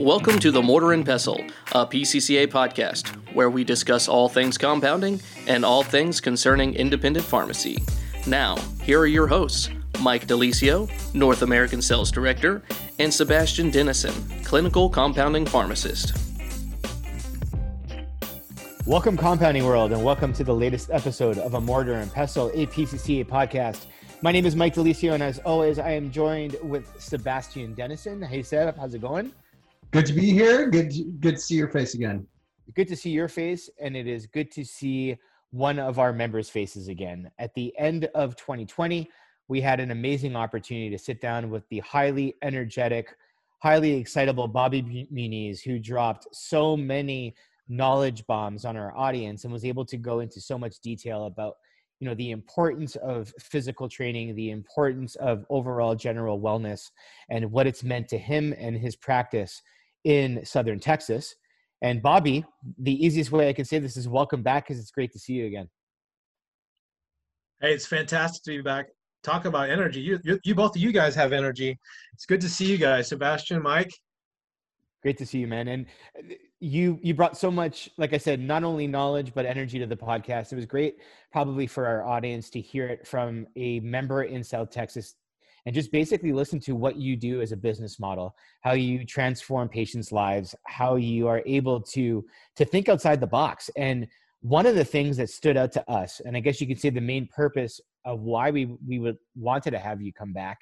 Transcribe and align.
Welcome 0.00 0.38
to 0.38 0.50
the 0.50 0.62
Mortar 0.62 0.94
and 0.94 1.04
Pestle, 1.04 1.44
a 1.72 1.86
PCCA 1.86 2.46
podcast 2.46 3.08
where 3.34 3.50
we 3.50 3.64
discuss 3.64 4.08
all 4.08 4.30
things 4.30 4.56
compounding 4.56 5.20
and 5.46 5.62
all 5.62 5.82
things 5.82 6.22
concerning 6.22 6.72
independent 6.72 7.26
pharmacy. 7.26 7.84
Now, 8.26 8.56
here 8.82 8.98
are 8.98 9.06
your 9.06 9.26
hosts 9.26 9.68
Mike 10.00 10.26
De 10.26 10.32
Lisio, 10.32 10.88
North 11.14 11.42
American 11.42 11.82
Sales 11.82 12.10
Director, 12.10 12.62
and 12.98 13.12
Sebastian 13.12 13.68
Denison, 13.70 14.14
Clinical 14.42 14.88
Compounding 14.88 15.44
Pharmacist. 15.44 16.16
Welcome, 18.86 19.18
Compounding 19.18 19.66
World, 19.66 19.92
and 19.92 20.02
welcome 20.02 20.32
to 20.32 20.42
the 20.42 20.54
latest 20.54 20.88
episode 20.90 21.36
of 21.36 21.52
a 21.52 21.60
Mortar 21.60 21.96
and 21.96 22.10
Pestle, 22.10 22.50
a 22.54 22.64
PCCA 22.68 23.26
podcast. 23.26 23.84
My 24.22 24.32
name 24.32 24.46
is 24.46 24.56
Mike 24.56 24.72
De 24.72 24.80
Lisio, 24.80 25.12
and 25.12 25.22
as 25.22 25.40
always, 25.40 25.78
I 25.78 25.90
am 25.90 26.10
joined 26.10 26.56
with 26.62 26.90
Sebastian 26.98 27.74
Denison. 27.74 28.22
Hey, 28.22 28.42
Seb, 28.42 28.78
how's 28.78 28.94
it 28.94 29.02
going? 29.02 29.32
Good 29.92 30.06
to 30.06 30.12
be 30.12 30.30
here. 30.30 30.70
Good, 30.70 30.92
good 31.20 31.34
to 31.34 31.40
see 31.40 31.56
your 31.56 31.68
face 31.68 31.94
again. 31.94 32.24
Good 32.76 32.86
to 32.88 32.96
see 32.96 33.10
your 33.10 33.26
face, 33.26 33.68
and 33.80 33.96
it 33.96 34.06
is 34.06 34.24
good 34.24 34.52
to 34.52 34.64
see 34.64 35.16
one 35.50 35.80
of 35.80 35.98
our 35.98 36.12
members' 36.12 36.48
faces 36.48 36.86
again. 36.86 37.28
At 37.40 37.52
the 37.54 37.76
end 37.76 38.04
of 38.14 38.36
2020, 38.36 39.10
we 39.48 39.60
had 39.60 39.80
an 39.80 39.90
amazing 39.90 40.36
opportunity 40.36 40.90
to 40.90 40.98
sit 40.98 41.20
down 41.20 41.50
with 41.50 41.68
the 41.70 41.80
highly 41.80 42.36
energetic, 42.42 43.16
highly 43.58 43.94
excitable 43.94 44.46
Bobby 44.46 45.08
Muñiz, 45.12 45.60
who 45.60 45.80
dropped 45.80 46.28
so 46.32 46.76
many 46.76 47.34
knowledge 47.68 48.24
bombs 48.28 48.64
on 48.64 48.76
our 48.76 48.96
audience 48.96 49.42
and 49.42 49.52
was 49.52 49.64
able 49.64 49.84
to 49.86 49.96
go 49.96 50.20
into 50.20 50.40
so 50.40 50.56
much 50.56 50.78
detail 50.78 51.26
about 51.26 51.56
you 51.98 52.08
know 52.08 52.14
the 52.14 52.30
importance 52.30 52.96
of 52.96 53.32
physical 53.38 53.88
training 53.88 54.34
the 54.34 54.50
importance 54.50 55.14
of 55.16 55.44
overall 55.50 55.94
general 55.94 56.40
wellness 56.40 56.90
and 57.28 57.52
what 57.52 57.66
it's 57.68 57.84
meant 57.84 58.08
to 58.08 58.18
him 58.18 58.54
and 58.58 58.76
his 58.76 58.96
practice 58.96 59.62
in 60.04 60.44
southern 60.44 60.80
texas. 60.80 61.34
And 61.82 62.02
bobby 62.02 62.44
the 62.78 63.04
easiest 63.04 63.32
way 63.32 63.48
i 63.48 63.52
can 63.52 63.64
say 63.64 63.78
this 63.78 63.96
is 63.96 64.08
welcome 64.08 64.42
back 64.42 64.66
because 64.66 64.80
it's 64.80 64.90
great 64.90 65.12
to 65.12 65.18
see 65.18 65.34
you 65.34 65.46
again. 65.46 65.68
Hey 67.60 67.72
it's 67.74 67.86
fantastic 67.86 68.42
to 68.44 68.50
be 68.50 68.62
back. 68.62 68.88
Talk 69.22 69.44
about 69.44 69.68
energy. 69.68 70.00
You, 70.00 70.18
you, 70.24 70.40
you 70.44 70.54
both 70.54 70.74
of 70.74 70.80
you 70.80 70.92
guys 70.92 71.14
have 71.14 71.32
energy. 71.32 71.78
It's 72.14 72.24
good 72.24 72.40
to 72.40 72.48
see 72.48 72.64
you 72.64 72.78
guys. 72.78 73.08
Sebastian 73.08 73.62
mike. 73.62 73.92
Great 75.02 75.18
to 75.18 75.26
see 75.26 75.38
you 75.38 75.46
man. 75.46 75.68
And 75.68 75.86
uh, 76.18 76.34
you 76.58 76.98
you 77.02 77.14
brought 77.14 77.38
so 77.38 77.50
much 77.50 77.88
like 77.96 78.12
i 78.12 78.18
said 78.18 78.38
not 78.38 78.64
only 78.64 78.86
knowledge 78.86 79.32
but 79.34 79.46
energy 79.46 79.78
to 79.78 79.86
the 79.86 79.96
podcast. 79.96 80.52
It 80.52 80.56
was 80.56 80.66
great 80.66 80.96
probably 81.32 81.66
for 81.66 81.86
our 81.86 82.04
audience 82.04 82.50
to 82.50 82.60
hear 82.60 82.86
it 82.86 83.06
from 83.06 83.46
a 83.56 83.80
member 83.80 84.24
in 84.24 84.44
south 84.44 84.70
texas 84.70 85.14
and 85.66 85.74
just 85.74 85.92
basically 85.92 86.32
listen 86.32 86.58
to 86.60 86.74
what 86.74 86.96
you 86.96 87.16
do 87.16 87.40
as 87.40 87.52
a 87.52 87.56
business 87.56 87.98
model 87.98 88.34
how 88.62 88.72
you 88.72 89.04
transform 89.04 89.68
patients 89.68 90.12
lives 90.12 90.54
how 90.66 90.96
you 90.96 91.26
are 91.26 91.42
able 91.46 91.80
to 91.80 92.24
to 92.56 92.64
think 92.64 92.88
outside 92.88 93.20
the 93.20 93.26
box 93.26 93.70
and 93.76 94.06
one 94.42 94.66
of 94.66 94.74
the 94.74 94.84
things 94.84 95.16
that 95.16 95.28
stood 95.28 95.56
out 95.56 95.72
to 95.72 95.90
us 95.90 96.20
and 96.24 96.36
i 96.36 96.40
guess 96.40 96.60
you 96.60 96.66
could 96.66 96.80
say 96.80 96.90
the 96.90 97.00
main 97.00 97.28
purpose 97.34 97.80
of 98.04 98.20
why 98.20 98.50
we 98.50 98.76
we 98.86 98.98
would 98.98 99.16
wanted 99.36 99.70
to 99.70 99.78
have 99.78 100.00
you 100.00 100.12
come 100.12 100.32
back 100.32 100.58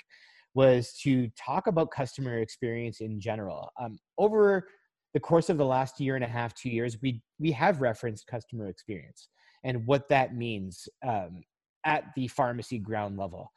was 0.54 0.92
to 0.94 1.28
talk 1.38 1.66
about 1.66 1.90
customer 1.90 2.38
experience 2.38 3.00
in 3.00 3.20
general 3.20 3.70
um, 3.80 3.98
over 4.16 4.66
the 5.14 5.20
course 5.20 5.48
of 5.48 5.58
the 5.58 5.64
last 5.64 6.00
year 6.00 6.14
and 6.16 6.24
a 6.24 6.28
half, 6.28 6.54
two 6.54 6.70
years, 6.70 6.98
we 7.02 7.20
we 7.38 7.50
have 7.52 7.80
referenced 7.80 8.26
customer 8.26 8.68
experience 8.68 9.28
and 9.64 9.86
what 9.86 10.08
that 10.08 10.36
means 10.36 10.88
um, 11.06 11.42
at 11.84 12.04
the 12.14 12.28
pharmacy 12.28 12.78
ground 12.78 13.16
level. 13.18 13.50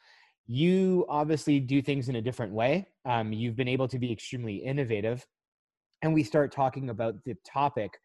You 0.48 1.06
obviously 1.10 1.60
do 1.60 1.82
things 1.82 2.10
in 2.10 2.16
a 2.16 2.22
different 2.22 2.54
way. 2.54 2.88
Um, 3.06 3.32
you've 3.32 3.56
been 3.56 3.68
able 3.68 3.88
to 3.88 4.00
be 4.00 4.12
extremely 4.12 4.58
innovative, 4.58 5.26
and 6.02 6.14
we 6.14 6.24
start 6.24 6.52
talking 6.52 6.90
about 6.90 7.24
the 7.24 7.36
topic 7.46 8.00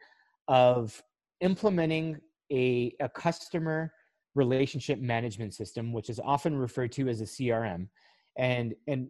of 0.49 1.03
implementing 1.41 2.19
a, 2.53 2.95
a 3.01 3.09
customer 3.09 3.93
relationship 4.35 5.01
management 5.01 5.55
system, 5.55 5.93
which 5.93 6.11
is 6.11 6.21
often 6.21 6.57
referred 6.57 6.93
to 6.93 7.09
as 7.09 7.21
a 7.21 7.25
CRM, 7.25 7.89
and 8.37 8.75
and 8.87 9.09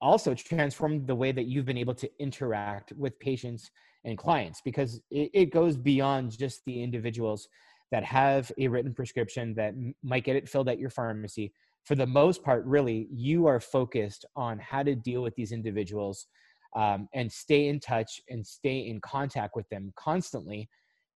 also 0.00 0.34
transformed 0.34 1.06
the 1.06 1.14
way 1.14 1.32
that 1.32 1.46
you've 1.46 1.64
been 1.64 1.78
able 1.78 1.94
to 1.94 2.08
interact 2.20 2.92
with 2.92 3.18
patients 3.18 3.70
and 4.04 4.16
clients 4.16 4.60
because 4.64 5.00
it, 5.10 5.30
it 5.34 5.46
goes 5.46 5.76
beyond 5.76 6.38
just 6.38 6.64
the 6.64 6.82
individuals 6.82 7.48
that 7.90 8.04
have 8.04 8.50
a 8.58 8.68
written 8.68 8.94
prescription 8.94 9.54
that 9.54 9.74
might 10.02 10.24
get 10.24 10.36
it 10.36 10.48
filled 10.48 10.68
at 10.68 10.78
your 10.78 10.90
pharmacy 10.90 11.52
for 11.86 11.94
the 11.94 12.06
most 12.06 12.42
part 12.42 12.64
really 12.66 13.08
you 13.10 13.46
are 13.46 13.60
focused 13.60 14.24
on 14.34 14.58
how 14.58 14.82
to 14.82 14.94
deal 14.94 15.22
with 15.22 15.34
these 15.36 15.52
individuals 15.52 16.26
um, 16.74 17.08
and 17.14 17.30
stay 17.30 17.68
in 17.68 17.80
touch 17.80 18.20
and 18.28 18.46
stay 18.46 18.80
in 18.88 19.00
contact 19.00 19.56
with 19.56 19.68
them 19.70 19.92
constantly 19.96 20.68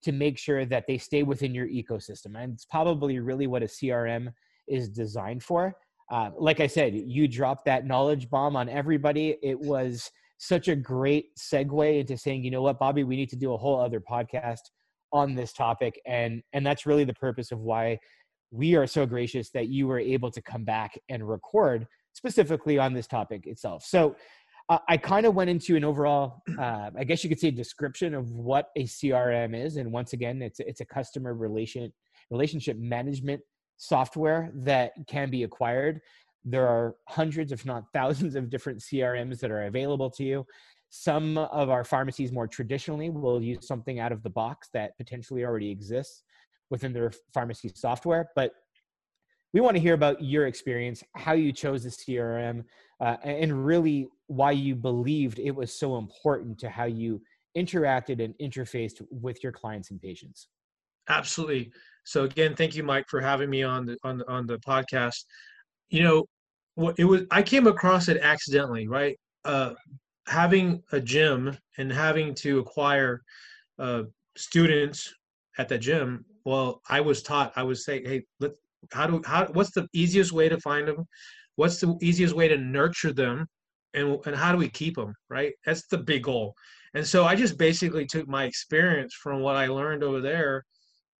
to 0.02 0.12
make 0.12 0.38
sure 0.38 0.64
that 0.64 0.84
they 0.88 0.96
stay 0.96 1.22
within 1.22 1.54
your 1.54 1.68
ecosystem 1.68 2.40
and 2.40 2.54
it's 2.54 2.64
probably 2.64 3.18
really 3.18 3.46
what 3.46 3.62
a 3.62 3.66
crm 3.66 4.32
is 4.68 4.88
designed 4.88 5.42
for 5.42 5.74
uh, 6.10 6.30
like 6.36 6.58
I 6.58 6.66
said, 6.66 6.94
you 6.94 7.28
dropped 7.28 7.64
that 7.66 7.86
knowledge 7.86 8.28
bomb 8.28 8.56
on 8.56 8.68
everybody. 8.68 9.36
It 9.42 9.58
was 9.58 10.10
such 10.38 10.68
a 10.68 10.74
great 10.74 11.36
segue 11.38 12.00
into 12.00 12.16
saying, 12.16 12.42
you 12.42 12.50
know 12.50 12.62
what, 12.62 12.78
Bobby, 12.78 13.04
we 13.04 13.16
need 13.16 13.30
to 13.30 13.36
do 13.36 13.54
a 13.54 13.56
whole 13.56 13.80
other 13.80 14.00
podcast 14.00 14.70
on 15.12 15.34
this 15.34 15.52
topic, 15.52 16.00
and 16.06 16.42
and 16.52 16.66
that's 16.66 16.86
really 16.86 17.04
the 17.04 17.14
purpose 17.14 17.52
of 17.52 17.60
why 17.60 17.98
we 18.50 18.74
are 18.74 18.86
so 18.86 19.06
gracious 19.06 19.50
that 19.50 19.68
you 19.68 19.86
were 19.86 19.98
able 19.98 20.30
to 20.30 20.42
come 20.42 20.64
back 20.64 20.98
and 21.08 21.28
record 21.28 21.86
specifically 22.12 22.78
on 22.78 22.92
this 22.92 23.06
topic 23.06 23.46
itself. 23.46 23.84
So. 23.84 24.16
Uh, 24.68 24.78
I 24.88 24.98
kind 24.98 25.26
of 25.26 25.34
went 25.34 25.50
into 25.50 25.74
an 25.74 25.82
overall, 25.82 26.44
uh, 26.56 26.90
I 26.96 27.02
guess 27.02 27.24
you 27.24 27.28
could 27.28 27.40
say, 27.40 27.50
description 27.50 28.14
of 28.14 28.30
what 28.30 28.68
a 28.76 28.84
CRM 28.84 29.52
is, 29.52 29.78
and 29.78 29.90
once 29.90 30.12
again, 30.12 30.40
it's 30.42 30.60
it's 30.60 30.80
a 30.80 30.84
customer 30.84 31.34
relation 31.34 31.92
relationship 32.30 32.78
management 32.78 33.40
software 33.78 34.52
that 34.54 34.92
can 35.08 35.30
be 35.30 35.42
acquired. 35.42 36.00
There 36.44 36.68
are 36.68 36.94
hundreds, 37.08 37.50
if 37.50 37.66
not 37.66 37.84
thousands, 37.92 38.36
of 38.36 38.50
different 38.50 38.80
CRMs 38.80 39.40
that 39.40 39.50
are 39.50 39.64
available 39.64 40.10
to 40.10 40.24
you. 40.24 40.46
Some 40.90 41.38
of 41.38 41.70
our 41.70 41.84
pharmacies 41.84 42.32
more 42.32 42.46
traditionally 42.46 43.10
will 43.10 43.42
use 43.42 43.66
something 43.66 44.00
out 44.00 44.12
of 44.12 44.22
the 44.22 44.30
box 44.30 44.68
that 44.72 44.96
potentially 44.98 45.44
already 45.44 45.70
exists 45.70 46.22
within 46.70 46.92
their 46.92 47.12
pharmacy 47.34 47.70
software. 47.74 48.30
But 48.34 48.52
we 49.52 49.60
want 49.60 49.76
to 49.76 49.80
hear 49.80 49.94
about 49.94 50.22
your 50.22 50.46
experience, 50.46 51.02
how 51.16 51.32
you 51.32 51.52
chose 51.52 51.82
the 51.82 51.90
CRM, 51.90 52.64
uh, 53.00 53.16
and 53.24 53.66
really 53.66 54.08
why 54.26 54.52
you 54.52 54.76
believed 54.76 55.38
it 55.38 55.50
was 55.50 55.72
so 55.72 55.98
important 55.98 56.58
to 56.60 56.70
how 56.70 56.84
you 56.84 57.20
interacted 57.56 58.22
and 58.24 58.34
interfaced 58.40 59.04
with 59.10 59.42
your 59.42 59.52
clients 59.52 59.90
and 59.90 60.00
patients. 60.00 60.48
Absolutely. 61.08 61.72
So 62.04 62.24
again, 62.24 62.54
thank 62.54 62.76
you, 62.76 62.84
Mike, 62.84 63.06
for 63.08 63.20
having 63.20 63.50
me 63.50 63.62
on 63.62 63.86
the 63.86 63.96
on 64.04 64.18
the, 64.18 64.30
on 64.30 64.46
the 64.46 64.58
podcast. 64.58 65.24
You 65.88 66.02
know, 66.04 66.92
it 66.96 67.04
was 67.04 67.22
I 67.30 67.42
came 67.42 67.66
across 67.66 68.08
it 68.08 68.18
accidentally, 68.18 68.86
right? 68.86 69.18
Uh, 69.44 69.72
having 70.26 70.82
a 70.92 71.00
gym 71.00 71.56
and 71.78 71.92
having 71.92 72.34
to 72.34 72.60
acquire 72.60 73.22
uh, 73.78 74.04
students 74.36 75.12
at 75.58 75.68
the 75.68 75.78
gym. 75.78 76.24
Well, 76.44 76.80
I 76.88 77.00
was 77.00 77.22
taught. 77.22 77.52
I 77.56 77.62
was 77.62 77.84
say, 77.84 78.02
hey, 78.04 78.22
let 78.40 78.52
how 78.92 79.06
do 79.06 79.22
how 79.24 79.46
what's 79.52 79.72
the 79.72 79.86
easiest 79.92 80.32
way 80.32 80.48
to 80.48 80.58
find 80.60 80.88
them? 80.88 81.06
What's 81.56 81.80
the 81.80 81.96
easiest 82.00 82.34
way 82.34 82.48
to 82.48 82.56
nurture 82.56 83.12
them? 83.12 83.46
And, 83.92 84.18
and 84.24 84.36
how 84.36 84.52
do 84.52 84.58
we 84.58 84.68
keep 84.68 84.94
them 84.94 85.12
right 85.28 85.52
that's 85.66 85.88
the 85.88 85.98
big 85.98 86.22
goal 86.22 86.54
and 86.94 87.04
so 87.04 87.24
i 87.24 87.34
just 87.34 87.58
basically 87.58 88.06
took 88.06 88.28
my 88.28 88.44
experience 88.44 89.12
from 89.20 89.40
what 89.40 89.56
i 89.56 89.66
learned 89.66 90.04
over 90.04 90.20
there 90.20 90.64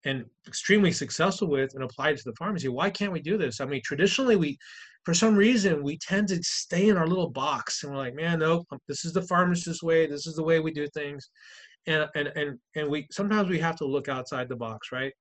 and 0.04 0.25
extremely 0.47 0.92
successful 0.92 1.48
with 1.48 1.75
and 1.75 1.84
applied 1.84 2.16
to 2.16 2.22
the 2.25 2.34
pharmacy. 2.36 2.69
Why 2.69 2.91
can't 2.91 3.12
we 3.12 3.20
do 3.20 3.36
this? 3.36 3.60
I 3.60 3.66
mean, 3.66 3.82
traditionally 3.84 4.36
we, 4.36 4.59
for 5.04 5.14
some 5.14 5.34
reason, 5.34 5.82
we 5.82 5.98
tend 5.98 6.28
to 6.28 6.42
stay 6.42 6.89
in 6.89 6.97
our 6.97 7.06
little 7.06 7.30
box 7.30 7.83
and 7.83 7.92
we're 7.92 7.98
like, 7.98 8.15
man, 8.15 8.39
no, 8.39 8.65
um, 8.72 8.78
this 8.89 9.04
is 9.04 9.12
the 9.12 9.22
pharmacist 9.22 9.83
way. 9.83 10.06
This 10.06 10.27
is 10.27 10.36
the 10.36 10.42
way 10.42 10.60
we 10.60 10.72
do 10.72 10.86
things. 10.89 11.30
And, 11.86 12.09
and, 12.15 12.28
and, 12.36 12.59
and 12.77 12.88
we, 12.88 13.06
sometimes 13.10 13.48
we 13.48 13.59
have 13.59 13.77
to 13.77 13.86
look 13.86 14.09
outside 14.09 14.48
the 14.48 14.56
box, 14.56 14.92
right? 14.92 15.12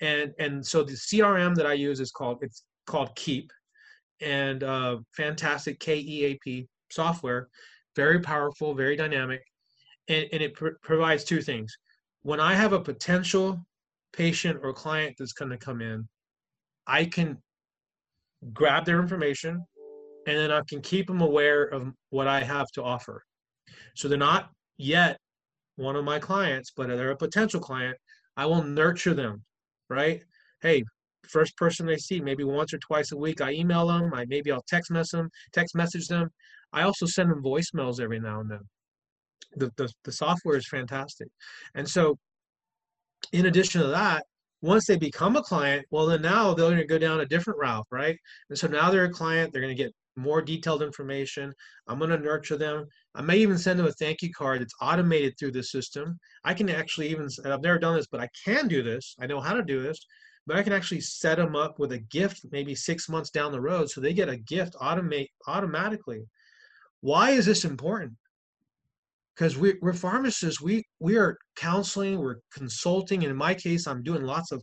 And, 0.00 0.32
and 0.38 0.64
so 0.64 0.82
the 0.82 0.92
CRM 0.92 1.54
that 1.56 1.66
I 1.66 1.72
use 1.72 2.00
is 2.00 2.10
called, 2.10 2.38
it's 2.42 2.64
called 2.86 3.14
Keap 3.16 3.50
and 4.20 4.62
uh, 4.62 4.98
fantastic 5.16 5.80
K-E-A-P 5.80 6.66
software, 6.90 7.48
very 7.96 8.20
powerful, 8.20 8.74
very 8.74 8.96
dynamic. 8.96 9.42
And, 10.08 10.26
and 10.32 10.42
it 10.42 10.54
pr- 10.54 10.78
provides 10.82 11.24
two 11.24 11.42
things. 11.42 11.76
When 12.22 12.40
I 12.40 12.54
have 12.54 12.72
a 12.72 12.80
potential 12.80 13.64
patient 14.12 14.60
or 14.62 14.72
client 14.72 15.16
that's 15.18 15.32
going 15.32 15.50
to 15.50 15.58
come 15.58 15.80
in, 15.80 16.08
I 16.86 17.04
can 17.04 17.38
grab 18.52 18.84
their 18.84 19.00
information 19.00 19.64
and 20.26 20.36
then 20.36 20.50
I 20.50 20.60
can 20.68 20.80
keep 20.80 21.06
them 21.06 21.20
aware 21.20 21.64
of 21.64 21.92
what 22.10 22.28
I 22.28 22.40
have 22.42 22.70
to 22.72 22.82
offer. 22.82 23.22
So 23.94 24.08
they're 24.08 24.18
not 24.18 24.50
yet 24.76 25.18
one 25.78 25.96
of 25.96 26.04
my 26.04 26.18
clients, 26.18 26.72
but 26.76 26.88
they're 26.88 27.12
a 27.12 27.16
potential 27.16 27.60
client. 27.60 27.96
I 28.36 28.46
will 28.46 28.62
nurture 28.62 29.14
them, 29.14 29.42
right? 29.88 30.22
Hey, 30.60 30.84
first 31.28 31.56
person 31.56 31.86
they 31.86 31.96
see, 31.96 32.20
maybe 32.20 32.44
once 32.44 32.74
or 32.74 32.78
twice 32.78 33.12
a 33.12 33.16
week, 33.16 33.40
I 33.40 33.52
email 33.52 33.86
them. 33.86 34.12
I 34.14 34.26
maybe 34.26 34.52
I'll 34.52 34.64
text 34.68 34.90
message 34.90 35.12
them, 35.12 35.30
text 35.52 35.74
message 35.74 36.08
them. 36.08 36.28
I 36.72 36.82
also 36.82 37.06
send 37.06 37.30
them 37.30 37.42
voicemails 37.42 38.00
every 38.00 38.20
now 38.20 38.40
and 38.40 38.50
then. 38.50 38.60
the, 39.56 39.70
the, 39.76 39.88
the 40.04 40.12
software 40.12 40.56
is 40.56 40.68
fantastic. 40.68 41.28
And 41.74 41.88
so 41.88 42.18
in 43.32 43.46
addition 43.46 43.80
to 43.82 43.88
that, 43.88 44.24
once 44.60 44.86
they 44.86 44.96
become 44.96 45.36
a 45.36 45.42
client, 45.42 45.86
well, 45.90 46.06
then 46.06 46.22
now 46.22 46.54
they're 46.54 46.66
going 46.66 46.78
to 46.78 46.84
go 46.86 46.98
down 46.98 47.20
a 47.20 47.26
different 47.26 47.60
route, 47.60 47.86
right? 47.90 48.18
And 48.50 48.58
so 48.58 48.66
now 48.66 48.90
they're 48.90 49.04
a 49.04 49.10
client, 49.10 49.52
they're 49.52 49.62
going 49.62 49.76
to 49.76 49.82
get 49.82 49.92
more 50.18 50.42
detailed 50.42 50.82
information. 50.82 51.52
I'm 51.86 51.98
going 51.98 52.10
to 52.10 52.18
nurture 52.18 52.56
them. 52.56 52.86
I 53.14 53.22
may 53.22 53.38
even 53.38 53.58
send 53.58 53.78
them 53.78 53.86
a 53.86 53.92
thank 53.92 54.22
you 54.22 54.32
card 54.32 54.60
that's 54.60 54.74
automated 54.80 55.34
through 55.38 55.52
the 55.52 55.62
system. 55.62 56.18
I 56.44 56.54
can 56.54 56.68
actually 56.68 57.08
even, 57.08 57.28
I've 57.44 57.62
never 57.62 57.78
done 57.78 57.96
this, 57.96 58.08
but 58.10 58.20
I 58.20 58.28
can 58.44 58.68
do 58.68 58.82
this. 58.82 59.14
I 59.20 59.26
know 59.26 59.40
how 59.40 59.54
to 59.54 59.62
do 59.62 59.82
this, 59.82 59.98
but 60.46 60.56
I 60.56 60.62
can 60.62 60.72
actually 60.72 61.00
set 61.00 61.38
them 61.38 61.56
up 61.56 61.78
with 61.78 61.92
a 61.92 61.98
gift 61.98 62.46
maybe 62.50 62.74
six 62.74 63.08
months 63.08 63.30
down 63.30 63.52
the 63.52 63.60
road. 63.60 63.90
So 63.90 64.00
they 64.00 64.12
get 64.12 64.28
a 64.28 64.36
gift 64.36 64.74
automate 64.80 65.28
automatically. 65.46 66.22
Why 67.00 67.30
is 67.30 67.46
this 67.46 67.64
important? 67.64 68.14
because 69.38 69.56
we, 69.56 69.74
we're 69.80 69.92
pharmacists 69.92 70.60
we 70.60 70.82
we 70.98 71.16
are 71.16 71.38
counseling 71.56 72.18
we're 72.18 72.40
consulting 72.52 73.22
in 73.22 73.36
my 73.36 73.54
case 73.54 73.86
i'm 73.86 74.02
doing 74.02 74.22
lots 74.22 74.52
of 74.52 74.62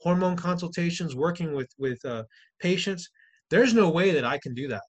hormone 0.00 0.36
consultations 0.36 1.14
working 1.14 1.54
with 1.54 1.68
with 1.78 2.02
uh, 2.04 2.22
patients 2.60 3.08
there's 3.50 3.74
no 3.74 3.90
way 3.90 4.10
that 4.10 4.24
i 4.24 4.38
can 4.38 4.54
do 4.54 4.68
that 4.68 4.82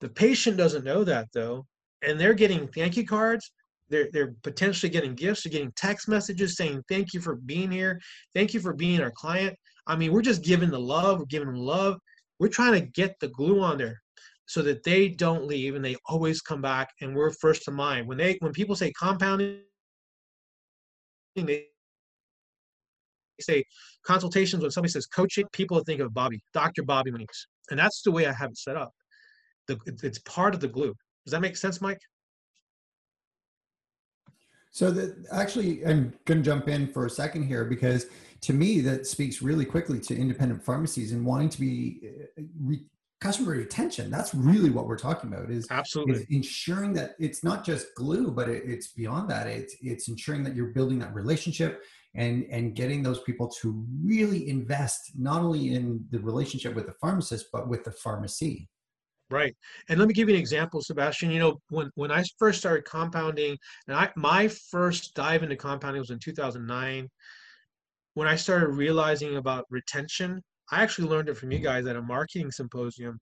the 0.00 0.08
patient 0.08 0.56
doesn't 0.56 0.84
know 0.84 1.04
that 1.04 1.28
though 1.32 1.64
and 2.02 2.18
they're 2.18 2.34
getting 2.34 2.68
thank 2.68 2.96
you 2.96 3.06
cards 3.06 3.52
they're, 3.90 4.08
they're 4.12 4.34
potentially 4.42 4.90
getting 4.90 5.14
gifts 5.14 5.42
they're 5.42 5.52
getting 5.52 5.72
text 5.76 6.08
messages 6.08 6.56
saying 6.56 6.82
thank 6.88 7.12
you 7.12 7.20
for 7.20 7.36
being 7.36 7.70
here 7.70 8.00
thank 8.34 8.54
you 8.54 8.60
for 8.60 8.72
being 8.72 9.00
our 9.00 9.10
client 9.12 9.56
i 9.86 9.96
mean 9.96 10.12
we're 10.12 10.22
just 10.22 10.42
giving 10.42 10.70
the 10.70 10.78
love 10.78 11.18
we're 11.18 11.26
giving 11.26 11.48
them 11.48 11.56
love 11.56 11.98
we're 12.38 12.48
trying 12.48 12.72
to 12.72 12.86
get 12.88 13.14
the 13.20 13.28
glue 13.28 13.60
on 13.60 13.78
there 13.78 14.00
so 14.48 14.62
that 14.62 14.82
they 14.82 15.08
don't 15.08 15.46
leave 15.46 15.74
and 15.74 15.84
they 15.84 15.94
always 16.06 16.40
come 16.40 16.62
back 16.62 16.88
and 17.00 17.14
we're 17.14 17.30
first 17.30 17.64
to 17.64 17.70
mind. 17.70 18.08
When 18.08 18.16
they 18.16 18.38
when 18.40 18.52
people 18.52 18.74
say 18.74 18.92
compounding, 18.98 19.60
they 21.36 21.66
say 23.40 23.62
consultations. 24.04 24.62
When 24.62 24.70
somebody 24.70 24.90
says 24.90 25.06
coaching, 25.06 25.44
people 25.52 25.78
think 25.80 26.00
of 26.00 26.14
Bobby, 26.14 26.40
Dr. 26.54 26.82
Bobby 26.82 27.12
Muñiz, 27.12 27.46
and 27.70 27.78
that's 27.78 28.02
the 28.02 28.10
way 28.10 28.26
I 28.26 28.32
have 28.32 28.50
it 28.50 28.58
set 28.58 28.76
up. 28.76 28.92
The, 29.68 29.78
it's 30.02 30.18
part 30.20 30.54
of 30.54 30.60
the 30.60 30.68
glue. 30.68 30.94
Does 31.24 31.32
that 31.32 31.40
make 31.40 31.56
sense, 31.56 31.80
Mike? 31.80 32.00
So 34.70 34.90
that 34.90 35.26
actually, 35.32 35.84
I'm 35.84 36.14
going 36.24 36.42
to 36.42 36.44
jump 36.44 36.68
in 36.68 36.88
for 36.88 37.06
a 37.06 37.10
second 37.10 37.44
here 37.44 37.64
because 37.64 38.06
to 38.42 38.52
me 38.52 38.80
that 38.82 39.06
speaks 39.06 39.42
really 39.42 39.64
quickly 39.64 40.00
to 40.00 40.16
independent 40.16 40.64
pharmacies 40.64 41.12
and 41.12 41.24
wanting 41.24 41.48
to 41.50 41.60
be 41.60 42.00
uh, 42.38 42.42
re- 42.60 42.84
customer 43.20 43.50
retention 43.50 44.10
that's 44.12 44.32
really 44.32 44.70
what 44.70 44.86
we're 44.86 44.96
talking 44.96 45.32
about 45.32 45.50
is 45.50 45.66
absolutely 45.72 46.14
is 46.14 46.26
ensuring 46.30 46.92
that 46.92 47.16
it's 47.18 47.42
not 47.42 47.64
just 47.64 47.92
glue 47.96 48.30
but 48.30 48.48
it, 48.48 48.62
it's 48.64 48.92
beyond 48.92 49.28
that 49.28 49.48
it's 49.48 49.74
it's 49.82 50.06
ensuring 50.06 50.44
that 50.44 50.54
you're 50.54 50.68
building 50.68 51.00
that 51.00 51.12
relationship 51.12 51.82
and 52.14 52.44
and 52.44 52.76
getting 52.76 53.02
those 53.02 53.20
people 53.22 53.48
to 53.48 53.84
really 54.04 54.48
invest 54.48 55.10
not 55.18 55.42
only 55.42 55.74
in 55.74 56.04
the 56.10 56.20
relationship 56.20 56.76
with 56.76 56.86
the 56.86 56.94
pharmacist 57.00 57.46
but 57.52 57.68
with 57.68 57.82
the 57.82 57.90
pharmacy 57.90 58.68
right 59.30 59.54
and 59.88 59.98
let 59.98 60.08
me 60.08 60.14
give 60.14 60.28
you 60.28 60.34
an 60.34 60.40
example 60.40 60.80
sebastian 60.80 61.30
you 61.30 61.38
know 61.38 61.60
when 61.68 61.90
when 61.94 62.10
i 62.10 62.24
first 62.38 62.58
started 62.58 62.84
compounding 62.84 63.56
and 63.86 63.96
i 63.96 64.08
my 64.16 64.48
first 64.48 65.14
dive 65.14 65.42
into 65.42 65.56
compounding 65.56 66.00
was 66.00 66.10
in 66.10 66.18
2009 66.18 67.08
when 68.14 68.26
i 68.26 68.34
started 68.34 68.68
realizing 68.68 69.36
about 69.36 69.66
retention 69.70 70.42
I 70.70 70.82
actually 70.82 71.08
learned 71.08 71.28
it 71.28 71.36
from 71.36 71.50
you 71.50 71.58
guys 71.58 71.86
at 71.86 71.96
a 71.96 72.02
marketing 72.02 72.50
symposium. 72.50 73.18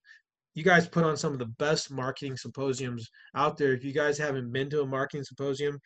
You 0.55 0.65
guys 0.65 0.89
put 0.89 1.05
on 1.05 1.17
some 1.17 1.33
of 1.33 1.39
the 1.39 1.47
best 1.47 1.91
marketing 1.91 2.37
symposiums 2.37 3.09
out 3.35 3.57
there. 3.57 3.73
If 3.73 3.85
you 3.85 3.93
guys 3.93 4.19
haven't 4.19 4.53
been 4.53 4.71
to 4.71 4.83
a 4.83 4.87
marketing 4.87 5.25
symposium, 5.25 5.79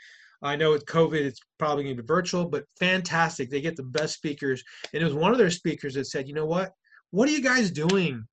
I 0.43 0.57
know 0.57 0.71
with 0.71 0.87
COVID, 0.87 1.21
it's 1.21 1.41
probably 1.59 1.85
going 1.85 1.97
to 1.97 2.03
be 2.03 2.07
virtual, 2.07 2.49
but 2.49 2.65
fantastic. 2.79 3.51
They 3.51 3.61
get 3.61 3.77
the 3.77 3.83
best 3.83 4.15
speakers. 4.15 4.63
And 4.95 5.03
it 5.03 5.05
was 5.05 5.15
one 5.15 5.33
of 5.33 5.39
their 5.39 5.51
speakers 5.51 5.95
that 5.95 6.07
said, 6.07 6.29
you 6.29 6.35
know 6.35 6.47
what? 6.47 6.73
What 7.11 7.29
are 7.29 7.33
you 7.33 7.43
guys 7.43 7.71
doing 7.71 8.25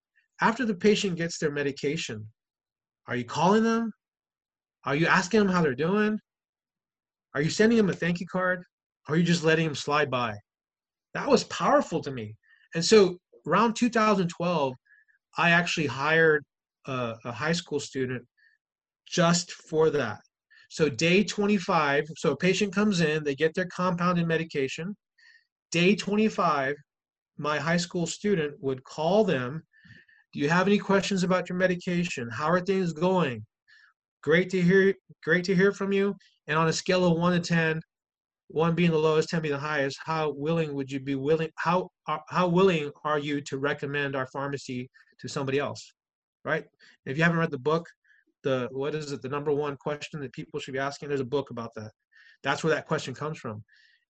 after 0.42 0.66
the 0.66 0.76
patient 0.76 1.18
gets 1.18 1.38
their 1.38 1.52
medication? 1.52 2.28
Are 3.08 3.16
you 3.16 3.26
calling 3.26 3.64
them? 3.64 3.92
Are 4.86 4.96
you 4.96 5.08
asking 5.08 5.40
them 5.40 5.50
how 5.50 5.62
they're 5.62 5.76
doing? 5.76 6.20
Are 7.34 7.42
you 7.42 7.50
sending 7.50 7.78
them 7.78 7.90
a 7.90 7.94
thank 7.94 8.20
you 8.20 8.28
card? 8.28 8.64
Or 9.08 9.16
are 9.16 9.18
you 9.18 9.24
just 9.24 9.44
letting 9.44 9.66
them 9.66 9.76
slide 9.76 10.10
by? 10.12 10.36
That 11.14 11.28
was 11.28 11.44
powerful 11.46 12.02
to 12.02 12.12
me. 12.12 12.36
And 12.76 12.84
so 12.84 13.18
around 13.48 13.76
2012, 13.76 14.74
I 15.38 15.52
actually 15.52 15.88
hired 15.88 16.44
a, 16.88 17.16
a 17.26 17.32
high 17.32 17.52
school 17.54 17.80
student 17.80 18.24
just 19.08 19.52
for 19.52 19.90
that. 19.92 20.20
So 20.70 20.90
day 20.90 21.24
25, 21.24 22.06
so 22.18 22.32
a 22.32 22.38
patient 22.38 22.74
comes 22.74 23.00
in, 23.02 23.24
they 23.24 23.36
get 23.36 23.54
their 23.54 23.68
compounded 23.68 24.28
medication. 24.28 24.96
Day 25.72 25.96
25, 25.96 26.76
my 27.38 27.58
high 27.58 27.78
school 27.78 28.06
student 28.06 28.56
would 28.60 28.84
call 28.84 29.24
them, 29.24 29.64
"Do 30.34 30.40
you 30.40 30.50
have 30.50 30.68
any 30.68 30.78
questions 30.78 31.24
about 31.24 31.50
your 31.50 31.58
medication? 31.58 32.30
How 32.32 32.50
are 32.50 32.62
things 32.62 32.94
going? 32.94 33.46
Great 34.24 34.50
to 34.52 34.62
hear 34.62 34.94
great 35.24 35.44
to 35.46 35.56
hear 35.56 35.72
from 35.72 35.92
you." 35.92 36.16
And 36.48 36.58
on 36.58 36.68
a 36.68 36.74
scale 36.74 37.06
of 37.06 37.18
1 37.18 37.34
to 37.34 37.40
10, 37.40 37.82
one 38.48 38.76
being 38.76 38.92
the 38.92 38.98
lowest, 38.98 39.30
10 39.30 39.42
being 39.42 39.54
the 39.54 39.60
highest, 39.60 40.00
how 40.04 40.32
willing 40.32 40.74
would 40.74 40.92
you 40.92 41.00
be 41.00 41.16
willing, 41.16 41.50
how, 41.56 41.90
uh, 42.08 42.20
how 42.30 42.48
willing 42.48 42.92
are 43.04 43.20
you 43.20 43.42
to 43.42 43.58
recommend 43.58 44.16
our 44.16 44.28
pharmacy 44.28 44.90
to 45.20 45.28
somebody 45.28 45.60
else, 45.60 45.94
right? 46.46 46.66
If 47.06 47.18
you 47.18 47.24
haven't 47.24 47.40
read 47.40 47.52
the 47.52 47.58
book, 47.58 47.88
the, 48.44 48.70
what 48.72 48.96
is 48.96 49.12
it, 49.12 49.22
the 49.22 49.30
number 49.30 49.52
one 49.52 49.76
question 49.76 50.22
that 50.22 50.32
people 50.32 50.60
should 50.60 50.74
be 50.74 50.80
asking, 50.80 51.10
there's 51.10 51.22
a 51.22 51.26
book 51.26 51.50
about 51.50 51.74
that. 51.76 51.92
That's 52.44 52.64
where 52.64 52.74
that 52.74 52.88
question 52.88 53.14
comes 53.14 53.38
from. 53.38 53.64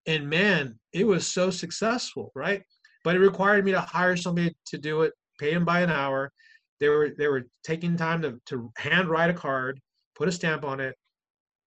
And 0.05 0.29
man, 0.29 0.77
it 0.93 1.07
was 1.07 1.25
so 1.25 1.49
successful, 1.49 2.31
right? 2.35 2.61
But 3.03 3.15
it 3.15 3.19
required 3.19 3.65
me 3.65 3.71
to 3.71 3.81
hire 3.81 4.15
somebody 4.15 4.55
to 4.67 4.77
do 4.77 5.01
it, 5.01 5.13
pay 5.37 5.53
them 5.53 5.65
by 5.65 5.81
an 5.81 5.89
hour. 5.89 6.31
They 6.79 6.89
were, 6.89 7.11
they 7.17 7.27
were 7.27 7.47
taking 7.63 7.97
time 7.97 8.21
to, 8.21 8.39
to 8.47 8.71
hand 8.77 9.09
write 9.09 9.29
a 9.29 9.33
card, 9.33 9.79
put 10.15 10.27
a 10.27 10.31
stamp 10.31 10.63
on 10.63 10.79
it. 10.79 10.95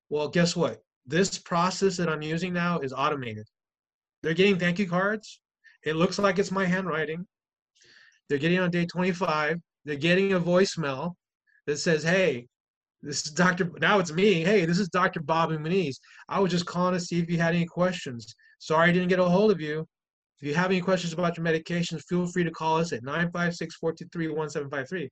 Well, 0.09 0.29
guess 0.29 0.55
what? 0.57 0.81
this 1.11 1.39
process 1.39 1.97
that 1.97 2.09
I'm 2.09 2.23
using 2.23 2.53
now 2.53 2.79
is 2.79 2.93
automated. 2.93 3.47
They're 4.23 4.35
getting 4.35 4.59
thank 4.59 4.79
you 4.79 4.89
cards. 4.89 5.41
It 5.85 5.97
looks 5.97 6.19
like 6.19 6.39
it's 6.39 6.53
my 6.53 6.65
handwriting. 6.67 7.27
They're 8.29 8.39
getting 8.39 8.61
on 8.61 8.71
day 8.71 8.87
25. 8.87 9.59
They're 9.85 9.97
getting 9.97 10.35
a 10.35 10.41
voicemail 10.41 11.15
that 11.67 11.79
says, 11.79 12.03
Hey, 12.03 12.47
this 13.03 13.27
is 13.27 13.33
Dr. 13.33 13.71
Now 13.81 13.99
it's 13.99 14.13
me. 14.13 14.43
Hey, 14.43 14.67
this 14.67 14.79
is 14.79 14.89
Dr. 14.89 15.21
Bobby 15.21 15.57
Muñiz. 15.57 15.97
I 16.29 16.39
was 16.39 16.51
just 16.51 16.67
calling 16.67 16.95
to 16.95 17.01
see 17.01 17.19
if 17.19 17.31
you 17.31 17.39
had 17.39 17.55
any 17.55 17.67
questions. 17.67 18.35
Sorry 18.59 18.91
I 18.91 18.93
didn't 18.93 19.09
get 19.09 19.19
a 19.19 19.25
hold 19.25 19.51
of 19.51 19.61
you. 19.61 19.87
If 20.41 20.49
you 20.49 20.55
have 20.55 20.71
any 20.71 20.81
questions 20.81 21.13
about 21.13 21.37
your 21.37 21.45
medications, 21.45 22.03
feel 22.09 22.27
free 22.27 22.45
to 22.45 22.51
call 22.51 22.79
us 22.79 22.93
at 22.93 23.03
956 23.03 23.77
423 23.77 24.29
1753. 24.29 25.11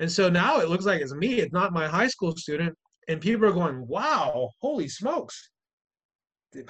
And 0.00 0.10
so 0.10 0.28
now 0.28 0.60
it 0.60 0.68
looks 0.68 0.84
like 0.84 1.00
it's 1.00 1.14
me. 1.14 1.40
It's 1.40 1.52
not 1.52 1.72
my 1.72 1.86
high 1.86 2.08
school 2.08 2.36
student 2.36 2.76
and 3.08 3.20
people 3.20 3.46
are 3.46 3.52
going, 3.52 3.86
"Wow, 3.86 4.50
holy 4.60 4.88
smokes! 4.88 5.50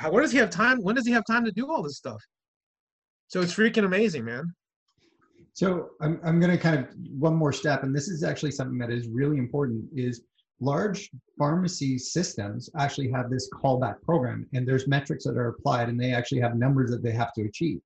Where 0.09 0.23
does 0.23 0.33
he 0.33 0.39
have 0.39 0.51
time? 0.51 0.79
When 0.83 0.95
does 0.95 1.07
he 1.07 1.13
have 1.13 1.25
time 1.27 1.45
to 1.45 1.53
do 1.53 1.71
all 1.71 1.83
this 1.83 1.97
stuff?" 1.97 2.23
So 3.29 3.41
it's 3.41 3.55
freaking 3.55 3.85
amazing, 3.85 4.25
man. 4.25 4.55
So 5.55 5.91
I'm 6.01 6.21
I'm 6.25 6.41
going 6.41 6.53
to 6.53 6.59
kind 6.59 6.79
of 6.79 6.89
one 7.19 7.35
more 7.35 7.53
step, 7.53 7.83
and 7.83 7.95
this 7.95 8.09
is 8.09 8.23
actually 8.23 8.53
something 8.53 8.79
that 8.79 8.91
is 8.91 9.09
really 9.09 9.39
important. 9.39 9.85
Is 9.95 10.23
large 10.63 11.11
pharmacy 11.39 11.99
systems 11.99 12.71
actually 12.79 13.11
have 13.11 13.31
this 13.31 13.51
callback 13.51 14.01
program, 14.03 14.47
and 14.55 14.67
there's 14.67 14.87
metrics 14.87 15.25
that 15.25 15.37
are 15.37 15.49
applied, 15.49 15.89
and 15.89 15.99
they 15.99 16.13
actually 16.13 16.41
have 16.41 16.57
numbers 16.57 16.91
that 16.91 17.03
they 17.03 17.13
have 17.13 17.33
to 17.35 17.43
achieve. 17.43 17.81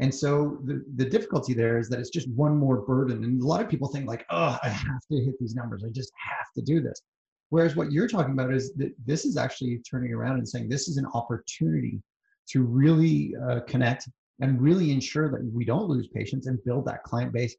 And 0.00 0.14
so 0.14 0.58
the, 0.64 0.84
the 0.96 1.04
difficulty 1.04 1.52
there 1.52 1.78
is 1.78 1.88
that 1.90 2.00
it's 2.00 2.10
just 2.10 2.28
one 2.30 2.56
more 2.56 2.80
burden. 2.80 3.22
And 3.24 3.40
a 3.40 3.46
lot 3.46 3.60
of 3.60 3.68
people 3.68 3.88
think 3.88 4.06
like, 4.06 4.24
oh, 4.30 4.58
I 4.62 4.68
have 4.68 5.02
to 5.10 5.20
hit 5.20 5.38
these 5.38 5.54
numbers. 5.54 5.84
I 5.84 5.90
just 5.90 6.12
have 6.16 6.46
to 6.56 6.62
do 6.62 6.80
this. 6.80 7.02
Whereas 7.50 7.76
what 7.76 7.92
you're 7.92 8.08
talking 8.08 8.32
about 8.32 8.52
is 8.52 8.72
that 8.74 8.94
this 9.04 9.24
is 9.24 9.36
actually 9.36 9.78
turning 9.78 10.14
around 10.14 10.38
and 10.38 10.48
saying 10.48 10.68
this 10.68 10.88
is 10.88 10.96
an 10.96 11.06
opportunity 11.12 12.00
to 12.48 12.62
really 12.62 13.34
uh, 13.46 13.60
connect 13.66 14.08
and 14.40 14.60
really 14.60 14.90
ensure 14.90 15.30
that 15.30 15.44
we 15.52 15.64
don't 15.64 15.88
lose 15.88 16.08
patients 16.08 16.46
and 16.46 16.64
build 16.64 16.86
that 16.86 17.02
client 17.02 17.32
base 17.32 17.54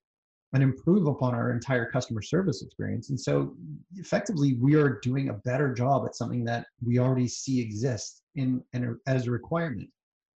and 0.54 0.62
improve 0.62 1.08
upon 1.08 1.34
our 1.34 1.52
entire 1.52 1.90
customer 1.90 2.22
service 2.22 2.62
experience. 2.62 3.10
And 3.10 3.20
so 3.20 3.56
effectively 3.96 4.56
we 4.56 4.76
are 4.76 5.00
doing 5.02 5.30
a 5.30 5.34
better 5.34 5.74
job 5.74 6.06
at 6.06 6.16
something 6.16 6.44
that 6.46 6.66
we 6.86 7.00
already 7.00 7.28
see 7.28 7.62
exists 7.62 8.22
in, 8.36 8.62
in 8.74 8.98
as 9.08 9.28
a 9.28 9.32
requirement. 9.32 9.90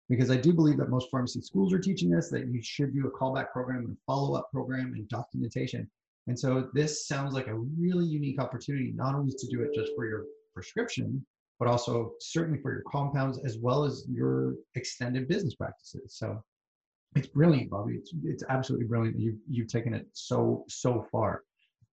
Because 0.07 0.29
I 0.29 0.37
do 0.37 0.53
believe 0.53 0.77
that 0.77 0.89
most 0.89 1.09
pharmacy 1.09 1.41
schools 1.41 1.73
are 1.73 1.79
teaching 1.79 2.11
this, 2.11 2.29
that 2.29 2.47
you 2.47 2.61
should 2.61 2.93
do 2.93 3.07
a 3.07 3.11
callback 3.11 3.51
program 3.51 3.85
and 3.85 3.97
follow-up 4.05 4.49
program 4.51 4.93
and 4.93 5.07
documentation. 5.09 5.89
And 6.27 6.37
so 6.37 6.69
this 6.73 7.07
sounds 7.07 7.33
like 7.33 7.47
a 7.47 7.55
really 7.55 8.05
unique 8.05 8.39
opportunity, 8.39 8.93
not 8.95 9.15
only 9.15 9.33
to 9.35 9.47
do 9.47 9.63
it 9.63 9.73
just 9.73 9.91
for 9.95 10.05
your 10.07 10.25
prescription, 10.53 11.25
but 11.59 11.67
also 11.67 12.11
certainly 12.19 12.59
for 12.61 12.71
your 12.71 12.83
compounds 12.91 13.39
as 13.45 13.57
well 13.57 13.83
as 13.83 14.05
your 14.07 14.55
extended 14.75 15.27
business 15.27 15.55
practices. 15.55 16.15
So 16.17 16.39
it's 17.15 17.27
brilliant, 17.27 17.69
Bobby. 17.69 17.95
It's, 17.95 18.13
it's 18.23 18.43
absolutely 18.49 18.87
brilliant. 18.87 19.19
You've, 19.19 19.37
you've 19.49 19.67
taken 19.67 19.93
it 19.93 20.07
so, 20.13 20.65
so 20.67 21.07
far. 21.11 21.43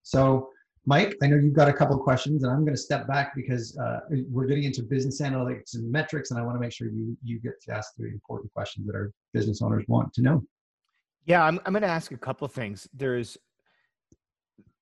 So 0.03 0.49
Mike, 0.85 1.17
I 1.23 1.29
know 1.29 1.37
you've 1.37 1.55
got 1.55 1.69
a 1.69 1.73
couple 1.73 1.95
of 1.95 2.03
questions, 2.03 2.43
and 2.43 2.53
I'm 2.53 2.65
going 2.65 2.75
to 2.75 2.81
step 2.81 3.07
back 3.07 3.37
because 3.37 3.79
uh, 3.79 4.01
we're 4.29 4.47
getting 4.47 4.65
into 4.65 4.83
business 4.83 5.21
analytics 5.21 5.75
and 5.75 5.91
metrics, 5.91 6.33
and 6.33 6.41
I 6.41 6.43
want 6.43 6.57
to 6.57 6.61
make 6.61 6.73
sure 6.73 6.89
you 6.89 7.17
you 7.23 7.39
get 7.39 7.61
to 7.63 7.75
ask 7.75 7.93
the 7.97 8.07
important 8.07 8.53
questions 8.53 8.87
that 8.89 8.97
our 8.97 9.13
business 9.33 9.63
owners 9.63 9.85
want 9.87 10.13
to 10.15 10.23
know. 10.23 10.43
Yeah, 11.25 11.45
I'm 11.45 11.61
I'm 11.65 11.73
going 11.73 11.83
to 11.83 11.89
ask 11.89 12.11
a 12.11 12.17
couple 12.17 12.45
of 12.45 12.53
things. 12.53 12.89
There's 12.93 13.39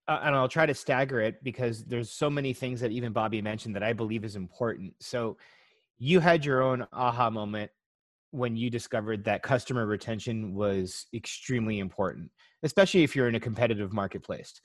uh, 0.08 0.20
and 0.22 0.34
I'll 0.34 0.48
try 0.48 0.64
to 0.64 0.74
stagger 0.74 1.20
it 1.20 1.44
because 1.44 1.84
there's 1.84 2.10
so 2.10 2.30
many 2.30 2.54
things 2.54 2.80
that 2.80 2.92
even 2.92 3.12
Bobby 3.12 3.42
mentioned 3.42 3.76
that 3.76 3.82
I 3.82 3.92
believe 3.92 4.24
is 4.24 4.36
important. 4.36 4.94
So 5.00 5.36
you 5.98 6.20
had 6.20 6.46
your 6.46 6.62
own 6.62 6.86
aha 6.94 7.28
moment 7.28 7.70
when 8.30 8.56
you 8.56 8.70
discovered 8.70 9.24
that 9.24 9.42
customer 9.42 9.86
retention 9.86 10.54
was 10.54 11.06
extremely 11.14 11.78
important, 11.78 12.30
especially 12.62 13.02
if 13.02 13.16
you're 13.16 13.28
in 13.28 13.34
a 13.34 13.40
competitive 13.40 13.92
marketplace. 13.92 14.60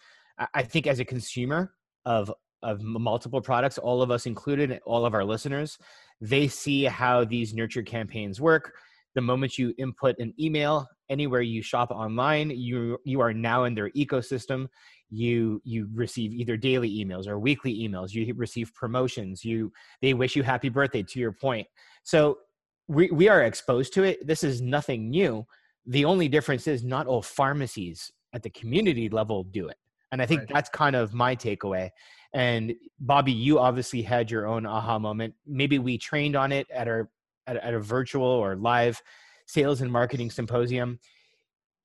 I 0.54 0.64
think 0.64 0.88
as 0.88 1.00
a 1.00 1.06
consumer 1.06 1.74
of 2.06 2.32
of 2.62 2.82
multiple 2.82 3.42
products, 3.42 3.78
all 3.78 4.02
of 4.02 4.10
us 4.10 4.26
included, 4.26 4.80
all 4.86 5.06
of 5.06 5.14
our 5.14 5.24
listeners, 5.24 5.78
they 6.20 6.48
see 6.48 6.84
how 6.84 7.24
these 7.24 7.54
nurture 7.54 7.84
campaigns 7.84 8.42
work. 8.42 8.74
The 9.14 9.22
moment 9.22 9.58
you 9.58 9.74
input 9.78 10.18
an 10.20 10.34
email 10.40 10.88
anywhere 11.10 11.42
you 11.42 11.62
shop 11.62 11.92
online, 11.92 12.50
you 12.50 12.98
you 13.06 13.22
are 13.22 13.34
now 13.34 13.64
in 13.66 13.76
their 13.76 13.92
ecosystem. 13.92 14.68
You 15.10 15.62
you 15.64 15.88
receive 15.94 16.34
either 16.34 16.58
daily 16.58 16.90
emails 16.90 17.28
or 17.28 17.40
weekly 17.40 17.74
emails. 17.78 18.14
You 18.14 18.34
receive 18.34 18.74
promotions. 18.74 19.46
You 19.46 19.72
they 20.02 20.14
wish 20.14 20.36
you 20.36 20.44
happy 20.44 20.70
birthday. 20.70 21.04
To 21.04 21.20
your 21.20 21.32
point, 21.32 21.68
so 22.04 22.40
we 22.88 23.10
we 23.12 23.30
are 23.30 23.44
exposed 23.44 23.94
to 23.94 24.04
it. 24.04 24.26
This 24.26 24.44
is 24.44 24.62
nothing 24.62 25.10
new. 25.10 25.46
The 25.86 26.06
only 26.06 26.28
difference 26.28 26.68
is 26.68 26.84
not 26.84 27.08
all 27.08 27.22
pharmacies 27.22 28.12
at 28.34 28.44
the 28.44 28.50
community 28.50 29.10
level 29.10 29.44
do 29.44 29.68
it 29.68 29.78
and 30.16 30.22
I 30.22 30.26
think 30.26 30.42
right. 30.42 30.50
that's 30.54 30.70
kind 30.70 30.96
of 30.96 31.14
my 31.14 31.36
takeaway. 31.36 31.90
And 32.34 32.74
Bobby, 33.02 33.34
you 33.34 33.60
obviously 33.60 34.02
had 34.02 34.32
your 34.32 34.48
own 34.48 34.66
aha 34.66 34.98
moment. 34.98 35.34
Maybe 35.46 35.78
we 35.78 35.98
trained 35.98 36.38
on 36.38 36.54
it 36.54 36.68
at 36.72 36.88
our 36.88 37.10
at, 37.48 37.58
at 37.58 37.74
a 37.74 37.80
virtual 37.80 38.26
or 38.26 38.56
live 38.56 39.02
sales 39.46 39.82
and 39.82 39.92
marketing 39.92 40.32
symposium. 40.32 41.00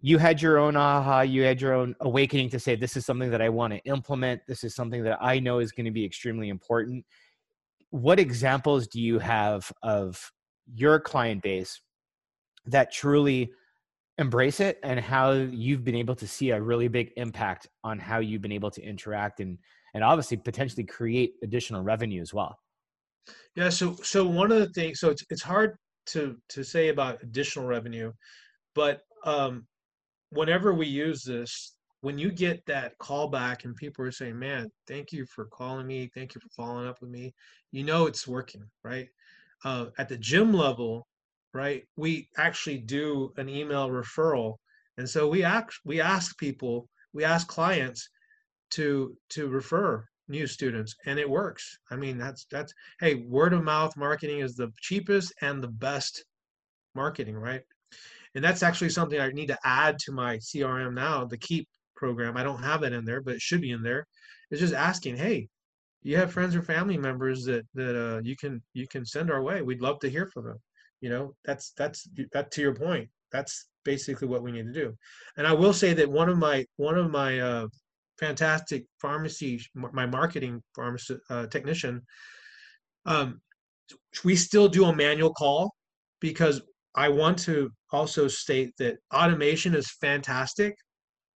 You 0.00 0.18
had 0.18 0.40
your 0.40 0.58
own 0.58 0.76
aha, 0.76 1.22
you 1.22 1.42
had 1.42 1.60
your 1.60 1.74
own 1.74 1.96
awakening 2.00 2.50
to 2.50 2.60
say, 2.60 2.76
this 2.76 2.96
is 2.96 3.04
something 3.04 3.30
that 3.32 3.42
I 3.42 3.48
want 3.48 3.72
to 3.72 3.80
implement. 3.80 4.40
This 4.46 4.62
is 4.62 4.76
something 4.76 5.02
that 5.02 5.18
I 5.20 5.40
know 5.40 5.58
is 5.58 5.72
going 5.72 5.86
to 5.86 5.90
be 5.90 6.04
extremely 6.04 6.50
important. 6.50 7.04
What 7.90 8.20
examples 8.20 8.86
do 8.86 9.00
you 9.00 9.18
have 9.18 9.70
of 9.82 10.30
your 10.74 11.00
client 11.00 11.42
base 11.42 11.80
that 12.66 12.92
truly 12.92 13.50
embrace 14.18 14.60
it 14.60 14.78
and 14.82 15.00
how 15.00 15.32
you've 15.32 15.82
been 15.82 15.94
able 15.94 16.14
to 16.14 16.28
see 16.28 16.50
a 16.50 16.60
really 16.60 16.88
big 16.88 17.10
impact 17.16 17.66
on 17.82 17.98
how 17.98 18.18
you've 18.18 18.42
been 18.42 18.52
able 18.52 18.70
to 18.70 18.82
interact 18.82 19.40
and 19.40 19.58
and 19.94 20.04
obviously 20.04 20.36
potentially 20.36 20.84
create 20.84 21.32
additional 21.42 21.82
revenue 21.82 22.20
as 22.20 22.32
well. 22.32 22.56
Yeah 23.56 23.70
so 23.70 23.94
so 24.02 24.26
one 24.26 24.52
of 24.52 24.58
the 24.58 24.68
things 24.68 25.00
so 25.00 25.10
it's 25.10 25.24
it's 25.30 25.42
hard 25.42 25.76
to 26.06 26.36
to 26.50 26.62
say 26.62 26.88
about 26.88 27.22
additional 27.22 27.66
revenue 27.66 28.12
but 28.74 29.00
um 29.24 29.66
whenever 30.30 30.72
we 30.74 30.86
use 30.86 31.22
this 31.22 31.74
when 32.02 32.18
you 32.18 32.30
get 32.30 32.64
that 32.66 32.96
call 32.98 33.28
back 33.28 33.64
and 33.64 33.76
people 33.76 34.04
are 34.04 34.12
saying 34.12 34.38
man 34.38 34.70
thank 34.86 35.12
you 35.12 35.26
for 35.26 35.46
calling 35.46 35.86
me. 35.86 36.10
Thank 36.14 36.34
you 36.34 36.40
for 36.40 36.48
following 36.56 36.88
up 36.88 37.00
with 37.00 37.10
me. 37.10 37.34
You 37.72 37.84
know 37.84 38.06
it's 38.06 38.28
working 38.28 38.64
right 38.84 39.08
uh, 39.64 39.86
at 39.98 40.08
the 40.08 40.16
gym 40.16 40.52
level 40.52 41.06
right? 41.52 41.84
We 41.96 42.28
actually 42.36 42.78
do 42.78 43.32
an 43.36 43.48
email 43.48 43.88
referral, 43.88 44.56
and 44.98 45.08
so 45.08 45.28
we 45.28 45.42
ask 45.44 45.74
we 45.84 46.00
ask 46.00 46.36
people, 46.38 46.88
we 47.12 47.24
ask 47.24 47.46
clients 47.46 48.08
to 48.72 49.16
to 49.30 49.48
refer 49.48 50.04
new 50.28 50.46
students, 50.46 50.94
and 51.06 51.18
it 51.18 51.28
works. 51.28 51.78
I 51.90 51.96
mean, 51.96 52.18
that's 52.18 52.46
that's 52.50 52.72
hey, 53.00 53.16
word 53.26 53.52
of 53.52 53.64
mouth 53.64 53.96
marketing 53.96 54.40
is 54.40 54.54
the 54.54 54.70
cheapest 54.80 55.32
and 55.42 55.62
the 55.62 55.68
best 55.68 56.24
marketing, 56.94 57.36
right? 57.36 57.62
And 58.34 58.44
that's 58.44 58.62
actually 58.62 58.90
something 58.90 59.20
I 59.20 59.28
need 59.30 59.48
to 59.48 59.58
add 59.64 59.98
to 60.00 60.12
my 60.12 60.36
CRM 60.36 60.94
now, 60.94 61.24
the 61.24 61.38
Keap 61.38 61.68
program. 61.96 62.36
I 62.36 62.44
don't 62.44 62.62
have 62.62 62.82
that 62.82 62.92
in 62.92 63.04
there, 63.04 63.20
but 63.20 63.34
it 63.34 63.40
should 63.40 63.60
be 63.60 63.72
in 63.72 63.82
there. 63.82 64.06
It's 64.50 64.60
just 64.60 64.74
asking, 64.74 65.16
hey, 65.16 65.48
you 66.02 66.16
have 66.16 66.32
friends 66.32 66.56
or 66.56 66.62
family 66.62 66.96
members 66.96 67.44
that 67.44 67.66
that 67.74 67.96
uh, 67.96 68.20
you 68.22 68.36
can 68.36 68.62
you 68.72 68.86
can 68.88 69.04
send 69.04 69.30
our 69.30 69.42
way. 69.42 69.62
We'd 69.62 69.82
love 69.82 69.98
to 70.00 70.10
hear 70.10 70.26
from 70.26 70.44
them. 70.46 70.58
You 71.00 71.10
know 71.10 71.34
that's 71.44 71.72
that's 71.76 72.08
that 72.32 72.50
to 72.52 72.60
your 72.60 72.74
point 72.74 73.08
that's 73.32 73.68
basically 73.84 74.28
what 74.28 74.42
we 74.42 74.52
need 74.52 74.66
to 74.66 74.72
do. 74.72 74.94
And 75.36 75.46
i 75.46 75.52
will 75.52 75.72
say 75.72 75.94
that 75.94 76.10
one 76.10 76.28
of 76.28 76.38
my 76.38 76.64
one 76.76 76.98
of 76.98 77.10
my 77.10 77.40
uh, 77.40 77.66
fantastic 78.18 78.84
pharmacy 79.00 79.60
my 79.74 80.06
marketing 80.06 80.62
pharmacy 80.76 81.16
uh, 81.30 81.46
technician 81.46 82.02
um, 83.06 83.40
we 84.24 84.36
still 84.36 84.68
do 84.68 84.84
a 84.84 84.94
manual 84.94 85.32
call 85.32 85.72
because 86.20 86.60
i 86.94 87.08
want 87.08 87.38
to 87.38 87.70
also 87.92 88.28
state 88.28 88.72
that 88.78 88.98
automation 89.14 89.74
is 89.74 89.90
fantastic 90.02 90.76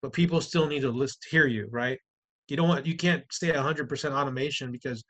but 0.03 0.13
people 0.13 0.43
still 0.43 0.67
need 0.67 0.83
to 0.83 0.91
list 0.91 1.27
hear 1.31 1.47
you 1.47 1.67
right 1.71 1.99
you 2.49 2.57
don't 2.57 2.69
want 2.69 2.87
you 2.87 2.97
can't 2.97 3.25
stay 3.31 3.51
100% 3.53 4.13
automation 4.13 4.71
because 4.71 5.05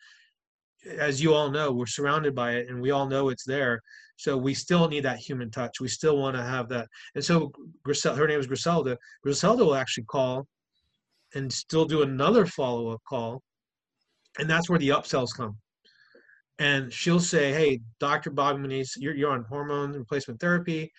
as 0.99 1.23
you 1.23 1.33
all 1.35 1.51
know 1.51 1.73
we're 1.73 1.87
surrounded 1.87 2.35
by 2.35 2.53
it 2.53 2.69
and 2.69 2.81
we 2.81 2.91
all 2.91 3.07
know 3.07 3.29
it's 3.29 3.45
there 3.45 3.81
so 4.17 4.37
we 4.37 4.55
still 4.55 4.89
need 4.89 5.05
that 5.05 5.19
human 5.19 5.51
touch. 5.51 5.81
We 5.81 5.89
still 5.89 6.19
want 6.19 6.37
to 6.37 6.43
have 6.43 6.69
that. 6.69 6.89
And 7.15 7.25
so 7.25 7.53
Grisel, 7.87 8.17
her 8.17 8.27
name 8.27 8.41
is 8.41 8.47
Griselda. 8.47 8.99
Griselda 9.23 9.65
will 9.65 9.75
actually 9.75 10.05
call 10.05 10.47
and 11.35 11.53
still 11.53 11.85
do 11.85 12.03
another 12.03 12.47
follow 12.47 12.91
up 12.91 13.03
call. 13.09 13.43
And 14.39 14.49
that's 14.49 14.69
where 14.69 14.79
the 14.79 14.91
upsells 14.91 15.35
come. 15.37 15.57
And 16.59 16.93
she'll 16.93 17.21
say, 17.21 17.53
Hey, 17.53 17.81
Dr. 17.99 18.31
Bobby 18.31 18.61
Muñiz, 18.61 18.91
you're, 18.97 19.15
you're 19.15 19.33
on 19.33 19.45
hormone 19.45 19.93
replacement 19.93 20.41
therapy. 20.41 20.93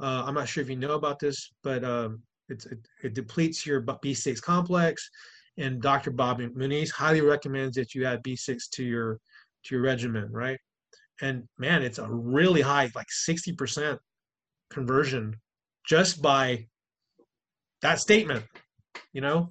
Uh, 0.00 0.24
I'm 0.26 0.34
not 0.34 0.48
sure 0.48 0.62
if 0.62 0.68
you 0.70 0.76
know 0.76 0.92
about 0.92 1.18
this, 1.18 1.50
but 1.64 1.82
um, 1.84 2.22
it, 2.48 2.64
it, 3.02 3.14
depletes 3.14 3.66
your 3.66 3.82
B6 3.82 4.40
complex. 4.40 5.10
And 5.58 5.82
Dr. 5.82 6.12
Bobby 6.12 6.46
Muñiz 6.48 6.90
highly 6.90 7.20
recommends 7.20 7.76
that 7.76 7.94
you 7.94 8.06
add 8.06 8.22
B6 8.22 8.70
to 8.72 8.84
your 8.84 9.18
to 9.64 9.74
your 9.74 9.82
regimen, 9.82 10.28
right? 10.30 10.58
and 11.20 11.44
man 11.58 11.82
it's 11.82 11.98
a 11.98 12.08
really 12.08 12.60
high 12.60 12.90
like 12.94 13.06
60% 13.28 13.98
conversion 14.70 15.34
just 15.86 16.20
by 16.22 16.66
that 17.82 18.00
statement 18.00 18.44
you 19.12 19.20
know? 19.20 19.48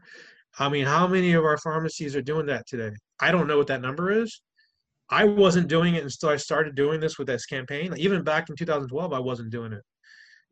I 0.60 0.70
mean 0.70 0.86
how 0.86 1.08
many 1.08 1.34
of 1.34 1.44
our 1.44 1.58
pharmacies 1.58 2.16
are 2.16 2.22
doing 2.22 2.46
that 2.48 2.68
today? 2.68 2.92
I 3.20 3.32
don't 3.32 3.48
know 3.48 3.58
what 3.58 3.68
that 3.68 3.82
number 3.82 4.12
is. 4.12 4.42
I 5.10 5.24
wasn't 5.24 5.70
doing 5.70 5.96
it 5.96 6.04
until 6.04 6.30
i 6.30 6.36
started 6.36 6.76
doing 6.76 7.00
this 7.00 7.18
with 7.18 7.28
this 7.28 7.46
campaign. 7.46 7.94
Even 7.98 8.24
back 8.24 8.50
in 8.50 8.56
2012 8.56 9.14
i 9.14 9.20
wasn't 9.20 9.52
doing 9.52 9.74
it. 9.74 9.82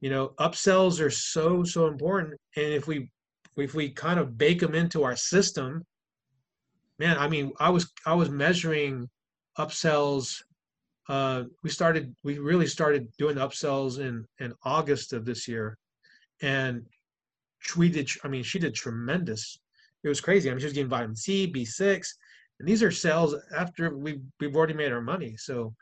You 0.02 0.10
know 0.10 0.34
upsells 0.40 1.02
are 1.02 1.10
so 1.10 1.64
so 1.64 1.88
important. 1.88 2.36
And 2.56 2.68
if 2.68 2.88
we 2.88 3.10
if 3.58 3.74
we 3.74 3.90
kind 3.90 4.20
of 4.20 4.38
bake 4.38 4.60
them 4.60 4.76
into 4.76 5.04
our 5.04 5.16
system 5.16 5.84
man 7.00 7.18
i 7.18 7.28
mean 7.28 7.52
i 7.60 7.70
was 7.70 7.92
i 8.06 8.14
was 8.14 8.30
measuring 8.30 9.10
upsells 9.58 10.42
uh, 11.08 11.44
we 11.64 11.70
started 11.70 12.16
we 12.24 12.40
really 12.40 12.68
started 12.68 13.12
doing 13.18 13.36
upsells 13.36 14.00
in 14.00 14.26
in 14.40 14.54
august 14.64 15.14
of 15.14 15.26
this 15.26 15.48
year. 15.48 15.78
And 16.42 16.86
we 17.78 17.90
did 17.90 18.10
i 18.24 18.28
mean 18.28 18.44
she 18.44 18.60
did 18.60 18.74
tremendous. 18.74 19.60
It 20.04 20.10
was 20.10 20.22
crazy. 20.22 20.50
I 20.50 20.54
mean 20.54 20.60
she 20.60 20.66
was 20.66 20.74
getting 20.74 20.90
vitamin 20.90 21.16
c 21.16 21.52
b6 21.52 22.08
and 22.60 22.68
these 22.68 22.82
are 22.82 22.92
sales 22.92 23.36
after 23.56 23.96
we've 23.96 24.22
we've 24.40 24.56
already 24.56 24.74
made 24.74 24.92
our 24.92 25.02
money. 25.02 25.36
So 25.38 25.74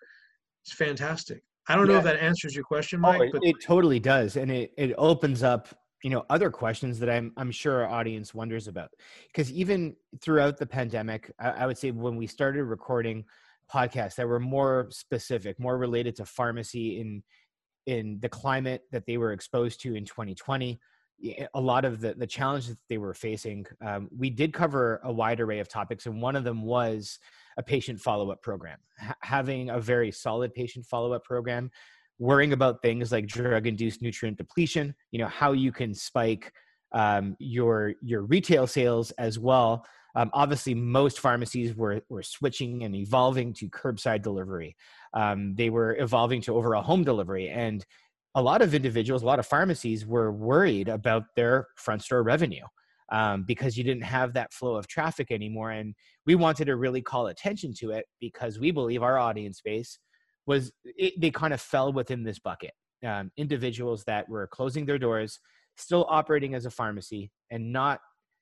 it's 0.65 0.73
fantastic. 0.73 1.41
I 1.67 1.75
don't 1.75 1.87
yeah. 1.87 1.93
know 1.93 1.99
if 1.99 2.03
that 2.05 2.19
answers 2.19 2.53
your 2.53 2.65
question 2.65 2.99
oh, 2.99 3.03
mike 3.03 3.21
oh, 3.21 3.23
it, 3.23 3.31
but 3.31 3.45
it 3.45 3.55
totally 3.63 3.99
does 3.99 4.35
and 4.35 4.51
it 4.51 4.73
it 4.77 4.93
opens 4.97 5.41
up 5.43 5.69
you 6.03 6.09
know 6.09 6.25
other 6.29 6.51
questions 6.51 6.99
that 6.99 7.09
i'm 7.09 7.31
i'm 7.37 7.51
sure 7.51 7.83
our 7.83 7.89
audience 7.89 8.33
wonders 8.33 8.67
about. 8.67 8.91
Because 9.27 9.51
even 9.51 9.95
throughout 10.21 10.57
the 10.57 10.65
pandemic 10.65 11.31
I, 11.39 11.49
I 11.49 11.67
would 11.67 11.77
say 11.77 11.91
when 11.91 12.15
we 12.15 12.27
started 12.27 12.65
recording 12.65 13.25
podcasts 13.73 14.15
that 14.15 14.27
were 14.27 14.41
more 14.41 14.87
specific, 14.91 15.59
more 15.59 15.77
related 15.77 16.15
to 16.17 16.25
pharmacy 16.25 16.99
in 16.99 17.23
in 17.85 18.19
the 18.21 18.29
climate 18.29 18.83
that 18.91 19.05
they 19.05 19.17
were 19.17 19.33
exposed 19.33 19.81
to 19.81 19.95
in 19.95 20.05
2020 20.05 20.79
a 21.53 21.61
lot 21.61 21.85
of 21.85 22.01
the, 22.01 22.13
the 22.15 22.27
challenges 22.27 22.69
that 22.69 22.77
they 22.89 22.97
were 22.97 23.13
facing 23.13 23.65
um, 23.85 24.09
we 24.17 24.29
did 24.29 24.53
cover 24.53 24.99
a 25.03 25.11
wide 25.11 25.39
array 25.39 25.59
of 25.59 25.69
topics 25.69 26.05
and 26.05 26.21
one 26.21 26.35
of 26.35 26.43
them 26.43 26.63
was 26.63 27.19
a 27.57 27.63
patient 27.63 27.99
follow-up 27.99 28.41
program. 28.41 28.79
H- 29.01 29.15
having 29.21 29.69
a 29.69 29.79
very 29.79 30.11
solid 30.11 30.53
patient 30.53 30.85
follow-up 30.85 31.23
program 31.23 31.71
worrying 32.19 32.53
about 32.53 32.81
things 32.81 33.11
like 33.11 33.27
drug-induced 33.27 34.01
nutrient 34.01 34.37
depletion 34.37 34.93
you 35.11 35.19
know 35.19 35.27
how 35.27 35.51
you 35.51 35.71
can 35.71 35.93
spike 35.93 36.51
um, 36.93 37.35
your 37.39 37.93
your 38.01 38.21
retail 38.21 38.67
sales 38.67 39.11
as 39.11 39.39
well 39.39 39.85
um, 40.15 40.29
obviously, 40.33 40.75
most 40.75 41.19
pharmacies 41.19 41.75
were, 41.75 42.01
were 42.07 42.21
switching 42.21 42.83
and 42.83 42.95
evolving 42.95 43.51
to 43.53 43.67
curbside 43.67 44.21
delivery. 44.21 44.75
Um, 45.15 45.55
they 45.55 45.71
were 45.71 45.97
evolving 45.99 46.39
to 46.41 46.55
overall 46.55 46.83
home 46.83 47.03
delivery. 47.03 47.49
And 47.49 47.83
a 48.35 48.41
lot 48.41 48.61
of 48.61 48.75
individuals, 48.75 49.23
a 49.23 49.25
lot 49.25 49.39
of 49.39 49.47
pharmacies 49.47 50.05
were 50.05 50.31
worried 50.31 50.87
about 50.87 51.23
their 51.35 51.67
front 51.77 52.03
store 52.03 52.21
revenue. 52.23 52.65
um, 53.11 53.43
because 53.43 53.77
you 53.77 53.83
didn't 53.83 54.03
have 54.03 54.33
that 54.33 54.53
flow 54.53 54.75
of 54.75 54.87
traffic 54.87 55.31
anymore. 55.31 55.71
And 55.71 55.93
we 56.25 56.35
wanted 56.35 56.65
to 56.65 56.75
really 56.75 57.01
call 57.01 57.27
attention 57.27 57.73
to 57.79 57.91
it 57.91 58.05
because 58.19 58.59
we 58.59 58.71
believe 58.71 59.03
our 59.03 59.17
audience 59.17 59.61
base 59.63 59.99
was 60.45 60.71
it, 60.83 61.19
they 61.19 61.31
kind 61.31 61.53
of 61.53 61.61
fell 61.61 61.93
within 61.93 62.23
this 62.23 62.39
bucket. 62.39 62.71
Um, 63.05 63.31
individuals 63.35 64.05
that 64.05 64.29
were 64.29 64.47
closing 64.47 64.85
their 64.85 64.97
doors, 64.97 65.39
still 65.75 66.05
operating 66.09 66.55
as 66.55 66.65
a 66.65 66.71
pharmacy, 66.71 67.31
and 67.51 67.73
not 67.73 67.99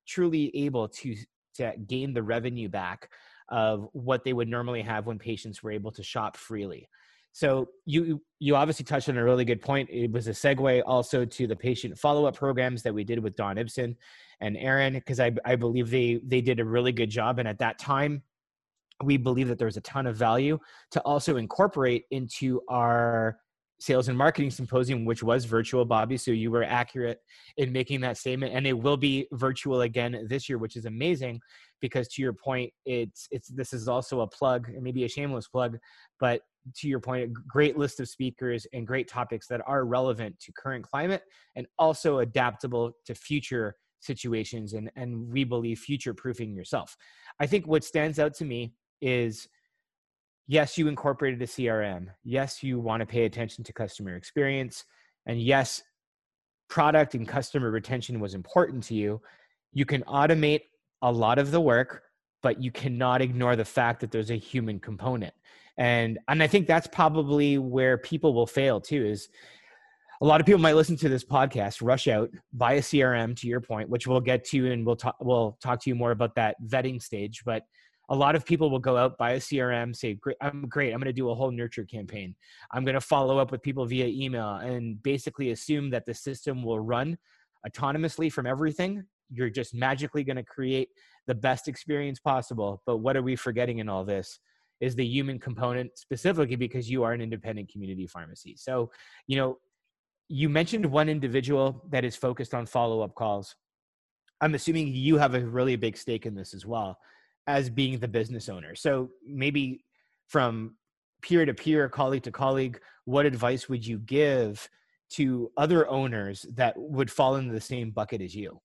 truly 0.07 0.55
able 0.55 0.87
to 0.87 1.15
to 1.55 1.73
gain 1.87 2.13
the 2.13 2.23
revenue 2.23 2.69
back 2.69 3.09
of 3.49 3.87
what 3.91 4.23
they 4.23 4.33
would 4.33 4.47
normally 4.47 4.81
have 4.81 5.05
when 5.05 5.19
patients 5.19 5.61
were 5.61 5.71
able 5.71 5.91
to 5.91 6.03
shop 6.03 6.37
freely. 6.37 6.87
So 7.33 7.69
you 7.85 8.21
you 8.39 8.55
obviously 8.55 8.85
touched 8.85 9.09
on 9.09 9.17
a 9.17 9.23
really 9.23 9.45
good 9.45 9.61
point. 9.61 9.89
It 9.89 10.11
was 10.11 10.27
a 10.27 10.31
segue 10.31 10.83
also 10.85 11.23
to 11.23 11.47
the 11.47 11.55
patient 11.55 11.97
follow 11.97 12.25
up 12.25 12.35
programs 12.35 12.83
that 12.83 12.93
we 12.93 13.03
did 13.03 13.19
with 13.19 13.35
Don 13.35 13.57
Ibsen 13.57 13.95
and 14.41 14.57
Aaron 14.57 14.93
because 14.93 15.19
I 15.19 15.31
I 15.45 15.55
believe 15.55 15.89
they 15.89 16.19
they 16.25 16.41
did 16.41 16.59
a 16.59 16.65
really 16.65 16.91
good 16.91 17.09
job. 17.09 17.39
And 17.39 17.47
at 17.47 17.59
that 17.59 17.79
time, 17.79 18.23
we 19.03 19.17
believe 19.17 19.47
that 19.47 19.59
there's 19.59 19.77
a 19.77 19.81
ton 19.81 20.07
of 20.07 20.15
value 20.15 20.59
to 20.91 20.99
also 21.01 21.37
incorporate 21.37 22.05
into 22.11 22.61
our 22.69 23.37
sales 23.79 24.09
and 24.09 24.17
marketing 24.17 24.51
symposium, 24.51 25.05
which 25.05 25.23
was 25.23 25.45
virtual, 25.45 25.83
Bobby. 25.83 26.15
So 26.15 26.29
you 26.29 26.51
were 26.51 26.63
accurate 26.63 27.19
in 27.57 27.71
making 27.71 28.01
that 28.01 28.15
statement, 28.17 28.53
and 28.53 28.67
it 28.67 28.73
will 28.73 28.97
be 28.97 29.27
virtual 29.31 29.81
again 29.81 30.27
this 30.29 30.47
year, 30.47 30.59
which 30.59 30.75
is 30.75 30.85
amazing 30.85 31.41
because 31.81 32.07
to 32.09 32.21
your 32.21 32.33
point, 32.33 32.71
it's 32.85 33.27
it's 33.31 33.49
this 33.49 33.73
is 33.73 33.87
also 33.87 34.21
a 34.21 34.27
plug, 34.27 34.69
and 34.69 34.83
maybe 34.83 35.03
a 35.03 35.09
shameless 35.09 35.47
plug, 35.47 35.77
but 36.19 36.41
to 36.75 36.87
your 36.87 36.99
point, 36.99 37.23
a 37.23 37.33
great 37.49 37.75
list 37.75 37.99
of 37.99 38.07
speakers 38.07 38.67
and 38.71 38.85
great 38.85 39.07
topics 39.07 39.47
that 39.47 39.61
are 39.65 39.83
relevant 39.85 40.39
to 40.39 40.51
current 40.51 40.87
climate 40.87 41.23
and 41.55 41.65
also 41.79 42.19
adaptable 42.19 42.91
to 43.05 43.15
future 43.15 43.75
situations 43.99 44.73
and, 44.73 44.91
and 44.95 45.31
we 45.31 45.43
believe 45.43 45.79
future 45.79 46.13
proofing 46.13 46.55
yourself. 46.55 46.95
I 47.39 47.47
think 47.47 47.67
what 47.67 47.83
stands 47.83 48.19
out 48.19 48.33
to 48.35 48.45
me 48.45 48.73
is 49.01 49.47
yes, 50.47 50.77
you 50.77 50.87
incorporated 50.87 51.41
a 51.41 51.47
CRM. 51.47 52.07
Yes, 52.23 52.63
you 52.63 52.79
want 52.79 53.01
to 53.01 53.05
pay 53.05 53.25
attention 53.25 53.63
to 53.63 53.73
customer 53.73 54.15
experience. 54.15 54.85
And 55.25 55.41
yes, 55.41 55.81
product 56.69 57.15
and 57.15 57.27
customer 57.27 57.71
retention 57.71 58.19
was 58.19 58.33
important 58.33 58.83
to 58.85 58.95
you. 58.95 59.21
You 59.73 59.85
can 59.85 60.03
automate 60.03 60.61
a 61.01 61.11
lot 61.11 61.39
of 61.39 61.51
the 61.51 61.61
work, 61.61 62.03
but 62.41 62.61
you 62.61 62.71
cannot 62.71 63.21
ignore 63.21 63.55
the 63.55 63.65
fact 63.65 63.99
that 64.01 64.11
there's 64.11 64.31
a 64.31 64.35
human 64.35 64.79
component 64.79 65.33
and 65.77 66.19
and 66.27 66.43
i 66.43 66.47
think 66.47 66.67
that's 66.67 66.87
probably 66.87 67.57
where 67.57 67.97
people 67.97 68.33
will 68.33 68.47
fail 68.47 68.79
too 68.79 69.05
is 69.05 69.29
a 70.21 70.25
lot 70.25 70.39
of 70.39 70.45
people 70.45 70.61
might 70.61 70.75
listen 70.75 70.95
to 70.95 71.09
this 71.09 71.23
podcast 71.23 71.79
rush 71.81 72.07
out 72.07 72.29
buy 72.53 72.73
a 72.73 72.81
crm 72.81 73.35
to 73.35 73.47
your 73.47 73.61
point 73.61 73.89
which 73.89 74.07
we'll 74.07 74.19
get 74.19 74.43
to 74.43 74.71
and 74.71 74.85
we'll 74.85 74.95
talk 74.95 75.15
we'll 75.21 75.57
talk 75.61 75.81
to 75.81 75.89
you 75.89 75.95
more 75.95 76.11
about 76.11 76.35
that 76.35 76.55
vetting 76.67 77.01
stage 77.01 77.43
but 77.45 77.63
a 78.11 78.15
lot 78.15 78.35
of 78.35 78.45
people 78.45 78.69
will 78.69 78.79
go 78.79 78.97
out 78.97 79.17
buy 79.17 79.31
a 79.31 79.39
crm 79.39 79.95
say 79.95 80.13
great 80.13 80.37
i'm 80.41 80.67
great 80.67 80.93
i'm 80.93 80.99
going 80.99 81.05
to 81.05 81.13
do 81.13 81.29
a 81.29 81.35
whole 81.35 81.49
nurture 81.49 81.85
campaign 81.85 82.35
i'm 82.71 82.85
going 82.85 82.93
to 82.93 83.01
follow 83.01 83.37
up 83.39 83.51
with 83.51 83.61
people 83.61 83.85
via 83.85 84.05
email 84.05 84.55
and 84.55 85.01
basically 85.01 85.51
assume 85.51 85.89
that 85.89 86.05
the 86.05 86.13
system 86.13 86.63
will 86.63 86.79
run 86.79 87.17
autonomously 87.67 88.31
from 88.31 88.45
everything 88.45 89.03
you're 89.33 89.49
just 89.49 89.73
magically 89.73 90.23
going 90.23 90.35
to 90.35 90.43
create 90.43 90.89
the 91.25 91.35
best 91.35 91.67
experience 91.67 92.19
possible 92.19 92.83
but 92.85 92.97
what 92.97 93.17
are 93.17 93.23
we 93.23 93.35
forgetting 93.35 93.79
in 93.79 93.89
all 93.89 94.03
this 94.03 94.39
is 94.81 94.95
the 94.95 95.05
human 95.05 95.39
component 95.39 95.97
specifically 95.97 96.55
because 96.55 96.89
you 96.89 97.03
are 97.03 97.13
an 97.13 97.21
independent 97.21 97.71
community 97.71 98.07
pharmacy. 98.07 98.55
So, 98.57 98.91
you 99.27 99.37
know, 99.37 99.59
you 100.27 100.49
mentioned 100.49 100.85
one 100.85 101.07
individual 101.07 101.85
that 101.91 102.03
is 102.03 102.15
focused 102.15 102.55
on 102.55 102.65
follow 102.65 103.01
up 103.01 103.13
calls. 103.13 103.55
I'm 104.41 104.55
assuming 104.55 104.87
you 104.87 105.17
have 105.17 105.35
a 105.35 105.39
really 105.39 105.75
big 105.75 105.95
stake 105.95 106.25
in 106.25 106.33
this 106.33 106.55
as 106.55 106.65
well 106.65 106.97
as 107.47 107.69
being 107.69 107.99
the 107.99 108.07
business 108.07 108.49
owner. 108.49 108.75
So, 108.75 109.09
maybe 109.25 109.83
from 110.27 110.75
peer 111.21 111.45
to 111.45 111.53
peer, 111.53 111.89
colleague 111.89 112.23
to 112.23 112.31
colleague, 112.31 112.79
what 113.05 113.25
advice 113.25 113.69
would 113.69 113.85
you 113.85 113.99
give 113.99 114.67
to 115.11 115.51
other 115.57 115.87
owners 115.87 116.45
that 116.55 116.73
would 116.77 117.11
fall 117.11 117.35
into 117.35 117.53
the 117.53 117.61
same 117.61 117.91
bucket 117.91 118.21
as 118.21 118.33
you? 118.35 118.59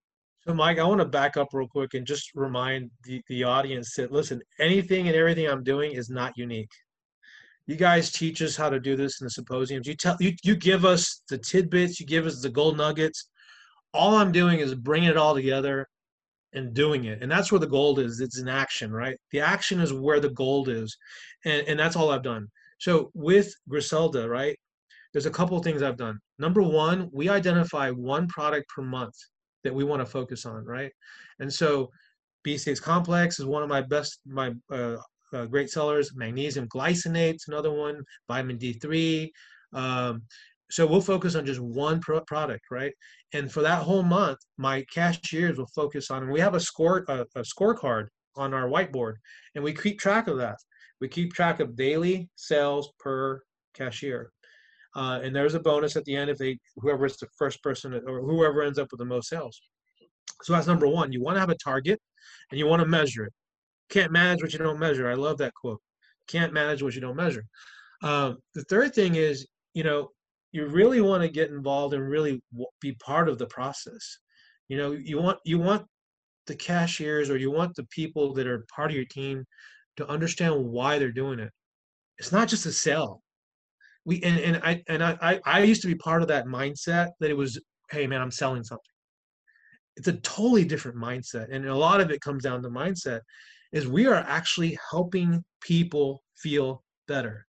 So, 0.46 0.54
Mike, 0.54 0.78
I 0.78 0.84
want 0.84 1.00
to 1.00 1.06
back 1.06 1.36
up 1.36 1.48
real 1.52 1.66
quick 1.66 1.94
and 1.94 2.06
just 2.06 2.30
remind 2.34 2.90
the, 3.02 3.20
the 3.28 3.42
audience 3.42 3.94
that 3.96 4.12
listen, 4.12 4.40
anything 4.60 5.08
and 5.08 5.16
everything 5.16 5.48
I'm 5.48 5.64
doing 5.64 5.92
is 5.92 6.08
not 6.08 6.32
unique. 6.36 6.70
You 7.66 7.74
guys 7.74 8.12
teach 8.12 8.40
us 8.42 8.54
how 8.54 8.70
to 8.70 8.78
do 8.78 8.94
this 8.94 9.20
in 9.20 9.24
the 9.24 9.30
symposiums. 9.30 9.88
You 9.88 9.94
tell 9.94 10.16
you, 10.20 10.34
you 10.44 10.54
give 10.54 10.84
us 10.84 11.22
the 11.28 11.36
tidbits, 11.36 11.98
you 11.98 12.06
give 12.06 12.26
us 12.26 12.40
the 12.40 12.48
gold 12.48 12.76
nuggets. 12.76 13.28
All 13.92 14.14
I'm 14.14 14.30
doing 14.30 14.60
is 14.60 14.74
bringing 14.74 15.08
it 15.08 15.16
all 15.16 15.34
together 15.34 15.88
and 16.56 16.74
doing 16.74 17.04
it. 17.04 17.22
And 17.22 17.30
that's 17.30 17.52
where 17.52 17.58
the 17.60 17.66
gold 17.66 17.98
is. 17.98 18.20
It's 18.20 18.38
in 18.40 18.48
action, 18.48 18.90
right? 18.92 19.16
The 19.30 19.40
action 19.40 19.80
is 19.80 19.92
where 19.92 20.20
the 20.20 20.30
gold 20.30 20.68
is. 20.68 20.96
And, 21.44 21.66
and 21.68 21.78
that's 21.78 21.96
all 21.96 22.10
I've 22.10 22.22
done. 22.22 22.48
So 22.78 23.10
with 23.14 23.54
Griselda, 23.68 24.28
right, 24.28 24.58
there's 25.12 25.26
a 25.26 25.30
couple 25.30 25.58
things 25.62 25.82
I've 25.82 25.96
done. 25.96 26.18
Number 26.38 26.62
one, 26.62 27.08
we 27.12 27.28
identify 27.28 27.90
one 27.90 28.26
product 28.26 28.68
per 28.68 28.82
month 28.82 29.14
that 29.64 29.74
we 29.74 29.84
want 29.84 30.00
to 30.00 30.06
focus 30.06 30.46
on, 30.46 30.64
right? 30.64 30.92
And 31.38 31.52
so 31.52 31.90
B6 32.46 32.80
complex 32.82 33.38
is 33.38 33.46
one 33.46 33.62
of 33.62 33.68
my 33.68 33.82
best, 33.82 34.20
my 34.26 34.52
uh, 34.70 34.96
uh, 35.32 35.46
great 35.46 35.70
sellers. 35.70 36.14
Magnesium 36.14 36.68
glycinate's 36.68 37.48
another 37.48 37.72
one. 37.72 38.02
Vitamin 38.28 38.58
D3. 38.58 39.30
Um, 39.72 40.22
so 40.70 40.86
we'll 40.86 41.00
focus 41.00 41.34
on 41.34 41.46
just 41.46 41.60
one 41.60 42.00
pro- 42.00 42.20
product, 42.22 42.64
right? 42.70 42.92
And 43.32 43.50
for 43.50 43.62
that 43.62 43.82
whole 43.82 44.02
month, 44.02 44.38
my 44.58 44.84
cashiers 44.92 45.58
will 45.58 45.70
focus 45.74 46.10
on. 46.10 46.24
And 46.24 46.32
we 46.32 46.40
have 46.40 46.54
a 46.54 46.60
score, 46.60 47.04
a, 47.08 47.24
a 47.36 47.42
scorecard 47.42 48.08
on 48.36 48.52
our 48.52 48.68
whiteboard, 48.68 49.14
and 49.54 49.62
we 49.62 49.72
keep 49.72 49.98
track 49.98 50.28
of 50.28 50.38
that. 50.38 50.56
We 51.00 51.08
keep 51.08 51.32
track 51.32 51.60
of 51.60 51.76
daily 51.76 52.28
sales 52.36 52.90
per 52.98 53.42
cashier. 53.74 54.32
Uh, 54.94 55.20
and 55.22 55.36
there's 55.36 55.54
a 55.54 55.60
bonus 55.60 55.94
at 55.96 56.04
the 56.04 56.16
end 56.16 56.30
if 56.30 56.38
they 56.38 56.58
whoever 56.76 57.04
is 57.04 57.16
the 57.18 57.28
first 57.36 57.62
person 57.62 57.94
or 58.06 58.22
whoever 58.22 58.62
ends 58.62 58.78
up 58.78 58.88
with 58.90 58.98
the 58.98 59.04
most 59.04 59.28
sales. 59.28 59.60
So 60.42 60.52
that's 60.52 60.66
number 60.66 60.88
one. 60.88 61.12
You 61.12 61.22
want 61.22 61.36
to 61.36 61.40
have 61.40 61.50
a 61.50 61.56
target, 61.56 62.00
and 62.50 62.58
you 62.58 62.66
want 62.66 62.80
to 62.80 62.88
measure 62.88 63.24
it. 63.24 63.32
Can't 63.90 64.10
manage 64.10 64.42
what 64.42 64.52
you 64.52 64.58
don't 64.58 64.78
measure. 64.78 65.08
I 65.08 65.14
love 65.14 65.38
that 65.38 65.54
quote. 65.54 65.80
Can't 66.26 66.52
manage 66.52 66.82
what 66.82 66.94
you 66.94 67.00
don't 67.00 67.16
measure. 67.16 67.44
Um, 68.02 68.38
the 68.54 68.64
third 68.64 68.94
thing 68.94 69.14
is, 69.14 69.46
you 69.74 69.84
know, 69.84 70.10
you 70.52 70.66
really 70.66 71.00
want 71.00 71.22
to 71.22 71.28
get 71.28 71.50
involved 71.50 71.94
and 71.94 72.08
really 72.08 72.42
be 72.80 72.92
part 72.92 73.28
of 73.28 73.38
the 73.38 73.46
process. 73.46 74.18
You 74.68 74.78
know, 74.78 74.92
you 74.92 75.20
want 75.20 75.38
you 75.44 75.58
want 75.58 75.86
the 76.46 76.56
cashiers 76.56 77.30
or 77.30 77.36
you 77.36 77.50
want 77.50 77.74
the 77.74 77.84
people 77.84 78.32
that 78.34 78.46
are 78.46 78.64
part 78.74 78.90
of 78.90 78.96
your 78.96 79.06
team 79.06 79.44
to 79.96 80.08
understand 80.08 80.54
why 80.64 80.98
they're 80.98 81.12
doing 81.12 81.40
it. 81.40 81.50
It's 82.18 82.32
not 82.32 82.48
just 82.48 82.66
a 82.66 82.72
sell 82.72 83.22
we 84.06 84.22
and, 84.22 84.38
and 84.38 84.56
I 84.64 84.82
and 84.88 85.02
I 85.02 85.40
I 85.44 85.62
used 85.64 85.82
to 85.82 85.88
be 85.88 85.96
part 85.96 86.22
of 86.22 86.28
that 86.28 86.46
mindset 86.46 87.10
that 87.20 87.30
it 87.30 87.36
was, 87.36 87.60
hey 87.90 88.06
man, 88.06 88.22
I'm 88.22 88.30
selling 88.30 88.62
something. 88.62 88.82
It's 89.96 90.08
a 90.08 90.14
totally 90.14 90.64
different 90.64 90.96
mindset. 90.96 91.48
And 91.50 91.66
a 91.66 91.74
lot 91.74 92.00
of 92.00 92.10
it 92.10 92.20
comes 92.20 92.44
down 92.44 92.62
to 92.62 92.68
mindset, 92.70 93.20
is 93.72 93.86
we 93.86 94.06
are 94.06 94.14
actually 94.14 94.78
helping 94.90 95.44
people 95.60 96.22
feel 96.36 96.84
better. 97.08 97.46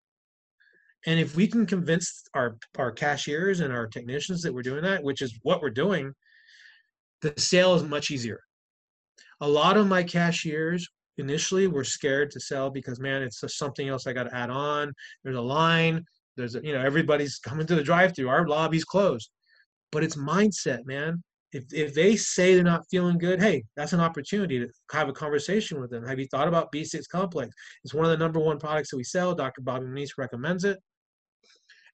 And 1.06 1.20
if 1.20 1.36
we 1.36 1.48
can 1.48 1.66
convince 1.66 2.24
our 2.34 2.58
our 2.78 2.92
cashiers 2.92 3.60
and 3.60 3.72
our 3.72 3.88
technicians 3.88 4.42
that 4.42 4.54
we're 4.54 4.62
doing 4.62 4.84
that, 4.84 5.04
which 5.04 5.22
is 5.22 5.38
what 5.44 5.62
we're 5.62 5.70
doing, 5.70 6.14
the 7.22 7.34
sale 7.38 7.76
is 7.76 7.84
much 7.84 8.12
easier. 8.12 8.42
A 9.42 9.48
lot 9.48 9.78
of 9.78 9.88
my 9.88 10.04
cashiers 10.04 10.88
initially 11.18 11.68
were 11.68 11.84
scared 11.84 12.32
to 12.32 12.40
sell 12.40 12.70
because 12.70 13.00
man, 13.00 13.22
it's 13.22 13.42
something 13.56 13.88
else 13.88 14.08
I 14.08 14.14
got 14.14 14.24
to 14.24 14.36
add 14.36 14.50
on. 14.50 14.94
There's 15.24 15.38
a 15.38 15.42
line 15.42 16.06
there's 16.38 16.56
a, 16.56 16.62
you 16.64 16.72
know 16.72 16.82
everybody's 16.82 17.40
coming 17.40 17.68
to 17.68 17.76
the 17.76 17.84
drive-through 17.84 18.30
our 18.30 18.48
lobby's 18.48 18.86
closed 18.86 19.30
but 19.92 20.04
it's 20.04 20.16
mindset 20.16 20.86
man 20.86 21.22
if, 21.58 21.74
if 21.74 21.94
they 21.94 22.16
say 22.16 22.54
they're 22.54 22.64
not 22.64 22.86
feeling 22.90 23.18
good 23.18 23.42
hey 23.42 23.64
that's 23.76 23.94
an 23.94 24.00
opportunity 24.00 24.60
to 24.60 24.68
have 24.92 25.10
a 25.10 25.14
conversation 25.14 25.80
with 25.80 25.90
them. 25.90 26.06
Have 26.06 26.20
you 26.20 26.28
thought 26.28 26.48
about 26.48 26.72
b6 26.72 27.04
complex? 27.12 27.54
It's 27.84 27.94
one 27.94 28.06
of 28.06 28.12
the 28.12 28.18
number 28.18 28.40
one 28.40 28.60
products 28.60 28.92
that 28.92 28.98
we 28.98 29.04
sell. 29.04 29.34
Dr 29.34 29.62
bobby 29.62 29.86
Muñiz 29.86 30.12
recommends 30.18 30.64
it. 30.64 30.80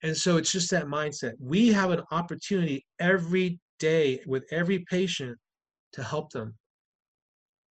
And 0.03 0.15
so 0.15 0.35
it's 0.35 0.51
just 0.51 0.69
that 0.71 0.87
mindset. 0.87 1.33
We 1.39 1.71
have 1.71 1.91
an 1.91 2.01
opportunity 2.11 2.85
every 2.99 3.59
day 3.79 4.19
with 4.27 4.43
every 4.51 4.79
patient 4.89 5.37
to 5.93 6.03
help 6.03 6.31
them. 6.31 6.55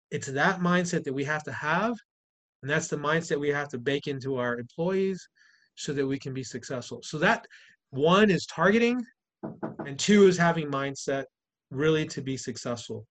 It's 0.09 0.27
that 0.27 0.59
mindset 0.59 1.03
that 1.03 1.13
we 1.13 1.23
have 1.25 1.43
to 1.43 1.51
have 1.51 1.95
and 2.63 2.69
that's 2.69 2.87
the 2.87 2.97
mindset 2.97 3.39
we 3.39 3.49
have 3.49 3.67
to 3.69 3.77
bake 3.77 4.07
into 4.07 4.37
our 4.37 4.57
employees 4.57 5.27
so 5.75 5.91
that 5.93 6.07
we 6.07 6.17
can 6.17 6.33
be 6.33 6.43
successful. 6.43 7.01
So 7.03 7.17
that 7.19 7.45
one 7.89 8.31
is 8.31 8.45
targeting, 8.45 9.03
and 9.85 9.99
two 9.99 10.27
is 10.27 10.37
having 10.37 10.71
mindset 10.71 11.25
really 11.71 12.05
to 12.07 12.21
be 12.21 12.37
successful. 12.37 13.07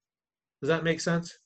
Does 0.60 0.68
that 0.68 0.84
make 0.84 1.00
sense? 1.00 1.38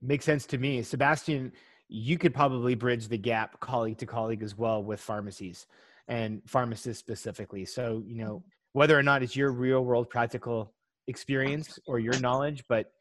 Makes 0.00 0.24
sense 0.24 0.46
to 0.46 0.58
me. 0.58 0.82
Sebastian, 0.82 1.52
you 1.88 2.18
could 2.18 2.34
probably 2.34 2.74
bridge 2.74 3.08
the 3.08 3.18
gap 3.18 3.60
colleague 3.60 3.98
to 3.98 4.06
colleague 4.06 4.42
as 4.42 4.56
well 4.56 4.82
with 4.82 5.00
pharmacies 5.00 5.66
and 6.08 6.42
pharmacists 6.46 7.00
specifically. 7.00 7.64
So, 7.64 8.02
you 8.06 8.16
know, 8.16 8.42
whether 8.72 8.98
or 8.98 9.02
not 9.02 9.22
it's 9.22 9.36
your 9.36 9.52
real 9.52 9.84
world 9.84 10.08
practical 10.08 10.72
experience 11.06 11.78
or 11.86 11.98
your 11.98 12.18
knowledge, 12.20 12.64
but 12.68 12.92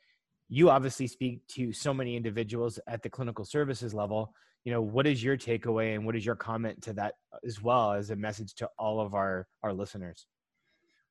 you 0.49 0.69
obviously 0.69 1.07
speak 1.07 1.47
to 1.47 1.71
so 1.71 1.93
many 1.93 2.15
individuals 2.15 2.79
at 2.87 3.01
the 3.01 3.09
clinical 3.09 3.45
services 3.45 3.93
level 3.93 4.33
you 4.63 4.71
know 4.71 4.81
what 4.81 5.07
is 5.07 5.23
your 5.23 5.37
takeaway 5.37 5.95
and 5.95 6.05
what 6.05 6.15
is 6.15 6.25
your 6.25 6.35
comment 6.35 6.81
to 6.83 6.93
that 6.93 7.15
as 7.45 7.61
well 7.61 7.93
as 7.93 8.09
a 8.09 8.15
message 8.15 8.53
to 8.55 8.69
all 8.77 8.99
of 8.99 9.13
our 9.13 9.47
our 9.63 9.73
listeners 9.73 10.27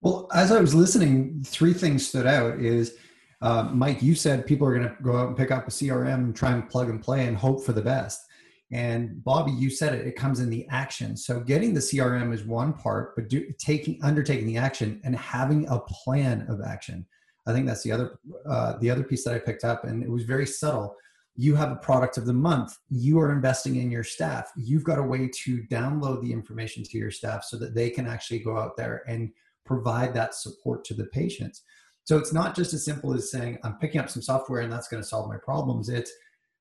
well 0.01 0.29
as 0.35 0.53
i 0.53 0.61
was 0.61 0.75
listening 0.75 1.43
three 1.45 1.73
things 1.73 2.07
stood 2.07 2.27
out 2.27 2.59
is 2.59 2.97
uh, 3.43 3.63
mike 3.73 4.03
you 4.03 4.15
said 4.15 4.47
people 4.47 4.67
are 4.67 4.75
going 4.75 4.89
to 4.89 5.03
go 5.03 5.17
out 5.17 5.29
and 5.29 5.37
pick 5.37 5.51
up 5.51 5.67
a 5.67 5.71
crm 5.71 6.15
and 6.15 6.37
try 6.37 6.53
and 6.53 6.69
plug 6.69 6.91
and 6.91 7.03
play 7.03 7.27
and 7.27 7.37
hope 7.37 7.65
for 7.65 7.73
the 7.73 7.83
best. 7.83 8.27
And 8.73 9.23
bobby 9.25 9.51
you 9.53 9.71
said 9.71 9.95
it 9.95 10.07
it 10.07 10.15
comes 10.15 10.41
in 10.41 10.51
the 10.51 10.67
action. 10.69 11.17
So 11.17 11.41
getting 11.41 11.75
the 11.75 11.81
crm 11.81 12.33
is 12.33 12.45
one 12.45 12.73
part 12.73 13.17
but 13.17 13.29
do, 13.29 13.51
taking 13.59 13.99
undertaking 14.03 14.47
the 14.47 14.59
action 14.59 15.01
and 15.05 15.17
having 15.17 15.67
a 15.69 15.81
plan 15.81 16.47
of 16.49 16.61
action. 16.61 17.07
I 17.47 17.53
think 17.53 17.67
that's 17.67 17.83
the 17.83 17.93
other 17.93 18.19
uh, 18.49 18.79
the 18.79 18.91
other 18.91 19.03
piece 19.03 19.25
that 19.25 19.35
i 19.35 19.39
picked 19.39 19.65
up 19.65 19.85
and 19.85 20.03
it 20.03 20.11
was 20.11 20.25
very 20.25 20.47
subtle. 20.47 20.97
You 21.37 21.55
have 21.57 21.73
a 21.73 21.77
product 21.77 22.19
of 22.19 22.27
the 22.27 22.35
month. 22.35 22.77
You 22.91 23.19
are 23.21 23.33
investing 23.33 23.77
in 23.77 23.91
your 23.91 24.05
staff. 24.05 24.53
You've 24.57 24.85
got 24.85 24.99
a 24.99 25.03
way 25.03 25.31
to 25.45 25.63
download 25.71 26.23
the 26.23 26.33
information 26.33 26.83
to 26.85 26.99
your 26.99 27.11
staff 27.11 27.45
so 27.45 27.57
that 27.59 27.75
they 27.75 27.89
can 27.89 28.07
actually 28.07 28.41
go 28.41 28.59
out 28.59 28.77
there 28.77 29.03
and 29.09 29.31
provide 29.65 30.15
that 30.15 30.35
support 30.35 30.85
to 30.85 30.95
the 30.95 31.07
patients. 31.07 31.63
So 32.05 32.19
it's 32.19 32.33
not 32.33 32.57
just 32.57 32.75
as 32.75 32.85
simple 32.85 33.15
as 33.15 33.31
saying 33.31 33.59
i'm 33.63 33.79
picking 33.79 34.01
up 34.01 34.11
some 34.11 34.23
software 34.23 34.63
and 34.63 34.73
that's 34.73 34.89
going 34.89 35.03
to 35.03 35.09
solve 35.09 35.29
my 35.29 35.37
problems. 35.37 35.89
It's 35.89 36.13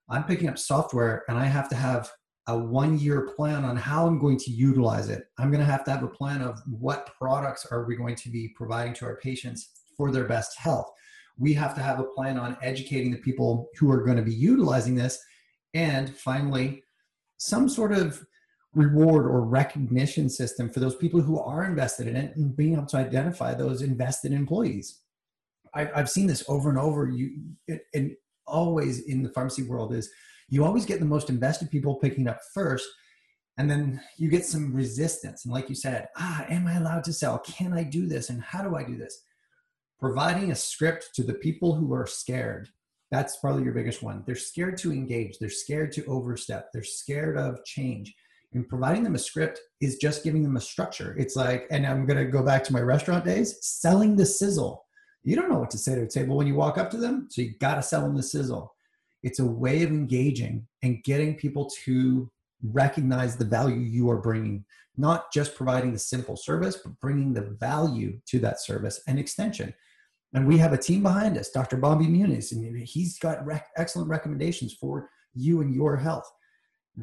i'm 0.09 0.23
picking 0.23 0.49
up 0.49 0.57
software 0.57 1.23
and 1.27 1.37
i 1.37 1.45
have 1.45 1.69
to 1.69 1.75
have 1.75 2.11
a 2.47 2.57
one 2.57 2.97
year 2.97 3.29
plan 3.35 3.63
on 3.63 3.75
how 3.75 4.07
i'm 4.07 4.19
going 4.19 4.37
to 4.37 4.51
utilize 4.51 5.09
it. 5.09 5.23
I'm 5.37 5.51
going 5.51 5.65
to 5.65 5.71
have 5.71 5.83
to 5.85 5.91
have 5.91 6.03
a 6.03 6.07
plan 6.07 6.41
of 6.41 6.59
what 6.67 7.11
products 7.17 7.65
are 7.65 7.85
we 7.85 7.95
going 7.95 8.15
to 8.15 8.29
be 8.29 8.53
providing 8.55 8.93
to 8.95 9.05
our 9.05 9.17
patients 9.17 9.69
for 9.95 10.11
their 10.11 10.25
best 10.25 10.57
health. 10.57 10.89
We 11.37 11.53
have 11.53 11.75
to 11.75 11.81
have 11.81 11.99
a 11.99 12.03
plan 12.15 12.37
on 12.37 12.57
educating 12.61 13.11
the 13.11 13.17
people 13.17 13.69
who 13.77 13.91
are 13.91 14.03
going 14.03 14.17
to 14.17 14.23
be 14.23 14.33
utilizing 14.33 14.95
this. 14.95 15.19
And 15.73 16.13
finally 16.15 16.83
some 17.39 17.69
sort 17.69 17.93
of 17.93 18.23
reward 18.75 19.25
or 19.25 19.41
recognition 19.41 20.29
system 20.29 20.69
for 20.69 20.79
those 20.79 20.95
people 20.95 21.21
who 21.21 21.39
are 21.39 21.65
invested 21.65 22.07
in 22.07 22.15
it 22.15 22.35
and 22.35 22.55
being 22.55 22.73
able 22.73 22.85
to 22.85 22.97
identify 22.97 23.53
those 23.53 23.81
invested 23.81 24.31
employees. 24.31 25.01
I, 25.73 25.85
have 25.95 26.09
seen 26.09 26.27
this 26.27 26.43
over 26.47 26.69
and 26.69 26.77
over. 26.77 27.09
You 27.09 27.31
and 27.93 28.15
always 28.45 29.01
in 29.01 29.23
the 29.23 29.29
pharmacy 29.29 29.63
world 29.63 29.93
is 29.93 30.09
you 30.49 30.63
always 30.63 30.85
get 30.85 30.99
the 30.99 31.05
most 31.05 31.29
invested 31.29 31.69
people 31.69 31.95
picking 31.95 32.27
up 32.27 32.39
first 32.53 32.87
and 33.57 33.69
then 33.69 34.01
you 34.17 34.29
get 34.29 34.45
some 34.45 34.73
resistance. 34.73 35.45
And 35.45 35.53
like 35.53 35.69
you 35.69 35.75
said 35.75 36.07
ah 36.17 36.45
am 36.49 36.67
i 36.67 36.75
allowed 36.75 37.03
to 37.05 37.13
sell? 37.13 37.39
Can 37.39 37.73
i 37.73 37.83
do 37.83 38.07
this? 38.07 38.29
And 38.29 38.41
how 38.41 38.63
do 38.63 38.75
i 38.75 38.83
do 38.83 38.97
this? 38.97 39.23
Providing 39.99 40.51
a 40.51 40.55
script 40.55 41.09
to 41.15 41.23
the 41.23 41.33
people 41.35 41.75
who 41.75 41.93
are 41.93 42.07
scared 42.07 42.69
that's 43.11 43.37
probably 43.37 43.63
your 43.63 43.73
biggest 43.73 44.03
one. 44.03 44.23
They're 44.25 44.35
scared 44.35 44.77
to 44.79 44.91
engage. 44.91 45.39
They're 45.39 45.49
scared 45.49 45.91
to 45.93 46.05
overstep. 46.05 46.69
They're 46.71 46.83
scared 46.83 47.37
of 47.37 47.65
change 47.65 48.13
and 48.53 48.67
providing 48.67 49.03
them 49.03 49.15
a 49.15 49.19
script 49.19 49.59
is 49.81 49.97
just 49.97 50.23
giving 50.23 50.43
them 50.43 50.57
a 50.57 50.61
structure 50.61 51.15
it's 51.17 51.35
like 51.35 51.67
and 51.71 51.85
i'm 51.85 52.05
going 52.05 52.17
to 52.17 52.31
go 52.31 52.43
back 52.43 52.63
to 52.63 52.73
my 52.73 52.81
restaurant 52.81 53.25
days 53.25 53.57
selling 53.61 54.15
the 54.15 54.25
sizzle 54.25 54.85
you 55.23 55.35
don't 55.35 55.49
know 55.49 55.59
what 55.59 55.69
to 55.69 55.77
say 55.77 55.95
to 55.95 56.03
a 56.03 56.07
table 56.07 56.37
when 56.37 56.47
you 56.47 56.55
walk 56.55 56.77
up 56.77 56.89
to 56.89 56.97
them 56.97 57.27
so 57.29 57.41
you 57.41 57.53
got 57.59 57.75
to 57.75 57.83
sell 57.83 58.01
them 58.01 58.15
the 58.15 58.23
sizzle 58.23 58.73
it's 59.21 59.39
a 59.39 59.45
way 59.45 59.83
of 59.83 59.89
engaging 59.89 60.65
and 60.83 61.03
getting 61.03 61.35
people 61.35 61.69
to 61.69 62.31
recognize 62.63 63.35
the 63.35 63.45
value 63.45 63.77
you 63.77 64.09
are 64.09 64.21
bringing 64.21 64.65
not 64.97 65.31
just 65.31 65.55
providing 65.55 65.93
the 65.93 65.99
simple 65.99 66.35
service 66.35 66.77
but 66.83 66.99
bringing 66.99 67.33
the 67.33 67.55
value 67.59 68.19
to 68.25 68.39
that 68.39 68.59
service 68.59 69.01
and 69.07 69.19
extension 69.19 69.73
and 70.33 70.47
we 70.47 70.57
have 70.59 70.73
a 70.73 70.77
team 70.77 71.01
behind 71.01 71.37
us, 71.37 71.49
Dr. 71.49 71.77
Bobby 71.77 72.05
Muñiz, 72.05 72.51
and 72.51 72.77
he's 72.77 73.17
got 73.17 73.43
rec- 73.45 73.69
excellent 73.77 74.09
recommendations 74.09 74.73
for 74.73 75.09
you 75.33 75.61
and 75.61 75.73
your 75.73 75.97
health. 75.97 76.29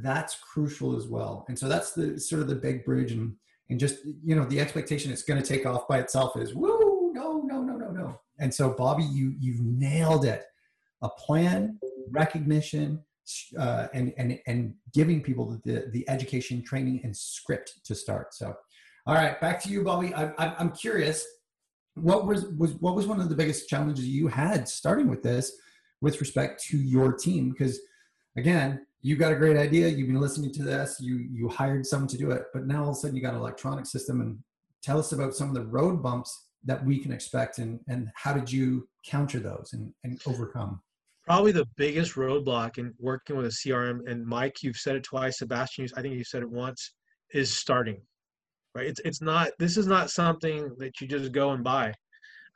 That's 0.03 0.37
crucial 0.37 0.97
as 0.97 1.07
well. 1.07 1.45
And 1.49 1.59
so 1.59 1.69
that's 1.69 1.93
the 1.93 2.19
sort 2.19 2.43
of 2.43 2.49
the 2.49 2.55
big 2.55 2.85
bridge 2.85 3.13
and 3.13 3.35
and 3.69 3.81
just 3.81 4.05
you 4.25 4.37
know 4.37 4.45
the 4.45 4.61
expectation 4.61 5.11
it's 5.11 5.23
going 5.23 5.43
to 5.43 5.47
take 5.47 5.67
off 5.67 5.89
by 5.89 5.99
itself 5.99 6.37
is 6.37 6.55
woo 6.55 7.13
no 7.13 7.43
no 7.45 7.63
no 7.63 7.77
no 7.77 7.91
no. 7.91 8.21
And 8.39 8.53
so 8.53 8.71
Bobby, 8.71 9.05
you 9.05 9.35
you've 9.39 9.61
nailed 9.61 10.25
it. 10.25 10.45
A 11.03 11.09
plan, 11.11 11.79
recognition, 12.11 13.03
uh, 13.59 13.89
and 13.93 14.13
and 14.19 14.39
and 14.47 14.75
giving 14.95 15.23
people 15.23 15.61
the 15.65 15.89
the 15.93 16.09
education, 16.09 16.63
training, 16.63 17.01
and 17.05 17.17
script 17.17 17.85
to 17.85 17.95
start. 17.95 18.35
So, 18.35 18.55
all 19.07 19.15
right, 19.15 19.41
back 19.41 19.63
to 19.65 19.69
you, 19.69 19.83
Bobby. 19.83 20.15
I, 20.15 20.31
I, 20.39 20.55
I'm 20.59 20.73
curious 20.73 21.27
what 21.95 22.27
was 22.27 22.47
was 22.59 22.75
what 22.75 22.95
was 22.95 23.07
one 23.07 23.21
of 23.21 23.29
the 23.29 23.35
biggest 23.35 23.69
challenges 23.69 24.07
you 24.07 24.29
had 24.29 24.69
starting 24.69 25.09
with 25.09 25.23
this 25.23 25.53
with 26.01 26.21
respect 26.21 26.63
to 26.63 26.77
your 26.77 27.13
team 27.15 27.51
because 27.51 27.81
again 28.37 28.87
you 29.07 29.15
got 29.15 29.31
a 29.31 29.37
great 29.37 29.57
idea 29.57 29.87
you've 29.87 30.09
been 30.09 30.21
listening 30.21 30.53
to 30.53 30.63
this 30.63 30.97
you 31.01 31.17
you 31.33 31.49
hired 31.49 31.87
someone 31.87 32.09
to 32.09 32.19
do 32.19 32.33
it 32.33 32.43
but 32.53 32.67
now 32.67 32.83
all 32.83 32.91
of 32.91 32.97
a 32.97 32.99
sudden 32.99 33.15
you 33.15 33.23
got 33.23 33.35
an 33.35 33.41
electronic 33.41 33.87
system 33.87 34.21
and 34.21 34.37
tell 34.83 34.99
us 34.99 35.13
about 35.13 35.33
some 35.35 35.49
of 35.49 35.55
the 35.55 35.65
road 35.67 36.03
bumps 36.03 36.47
that 36.65 36.85
we 36.85 36.99
can 36.99 37.13
expect 37.13 37.59
and 37.59 37.79
and 37.89 38.11
how 38.15 38.33
did 38.33 38.51
you 38.51 38.89
counter 39.07 39.39
those 39.39 39.71
and, 39.75 39.93
and 40.03 40.21
overcome 40.27 40.81
probably 41.25 41.53
the 41.53 41.69
biggest 41.77 42.15
roadblock 42.15 42.79
in 42.79 42.93
working 42.99 43.37
with 43.37 43.47
a 43.47 43.51
crm 43.51 44.01
and 44.11 44.27
mike 44.27 44.63
you've 44.63 44.77
said 44.77 44.97
it 44.97 45.05
twice 45.05 45.39
sebastian 45.39 45.87
i 45.97 46.03
think 46.03 46.15
you 46.15 46.25
said 46.25 46.43
it 46.43 46.51
once 46.51 46.95
is 47.33 47.57
starting 47.57 48.01
right? 48.77 48.87
It's 48.87 49.01
it's 49.05 49.23
not 49.23 49.51
this 49.59 49.77
is 49.77 49.87
not 49.87 50.11
something 50.11 50.71
that 50.79 51.01
you 51.01 51.09
just 51.09 51.33
go 51.33 51.53
and 51.53 51.65
buy. 51.65 51.95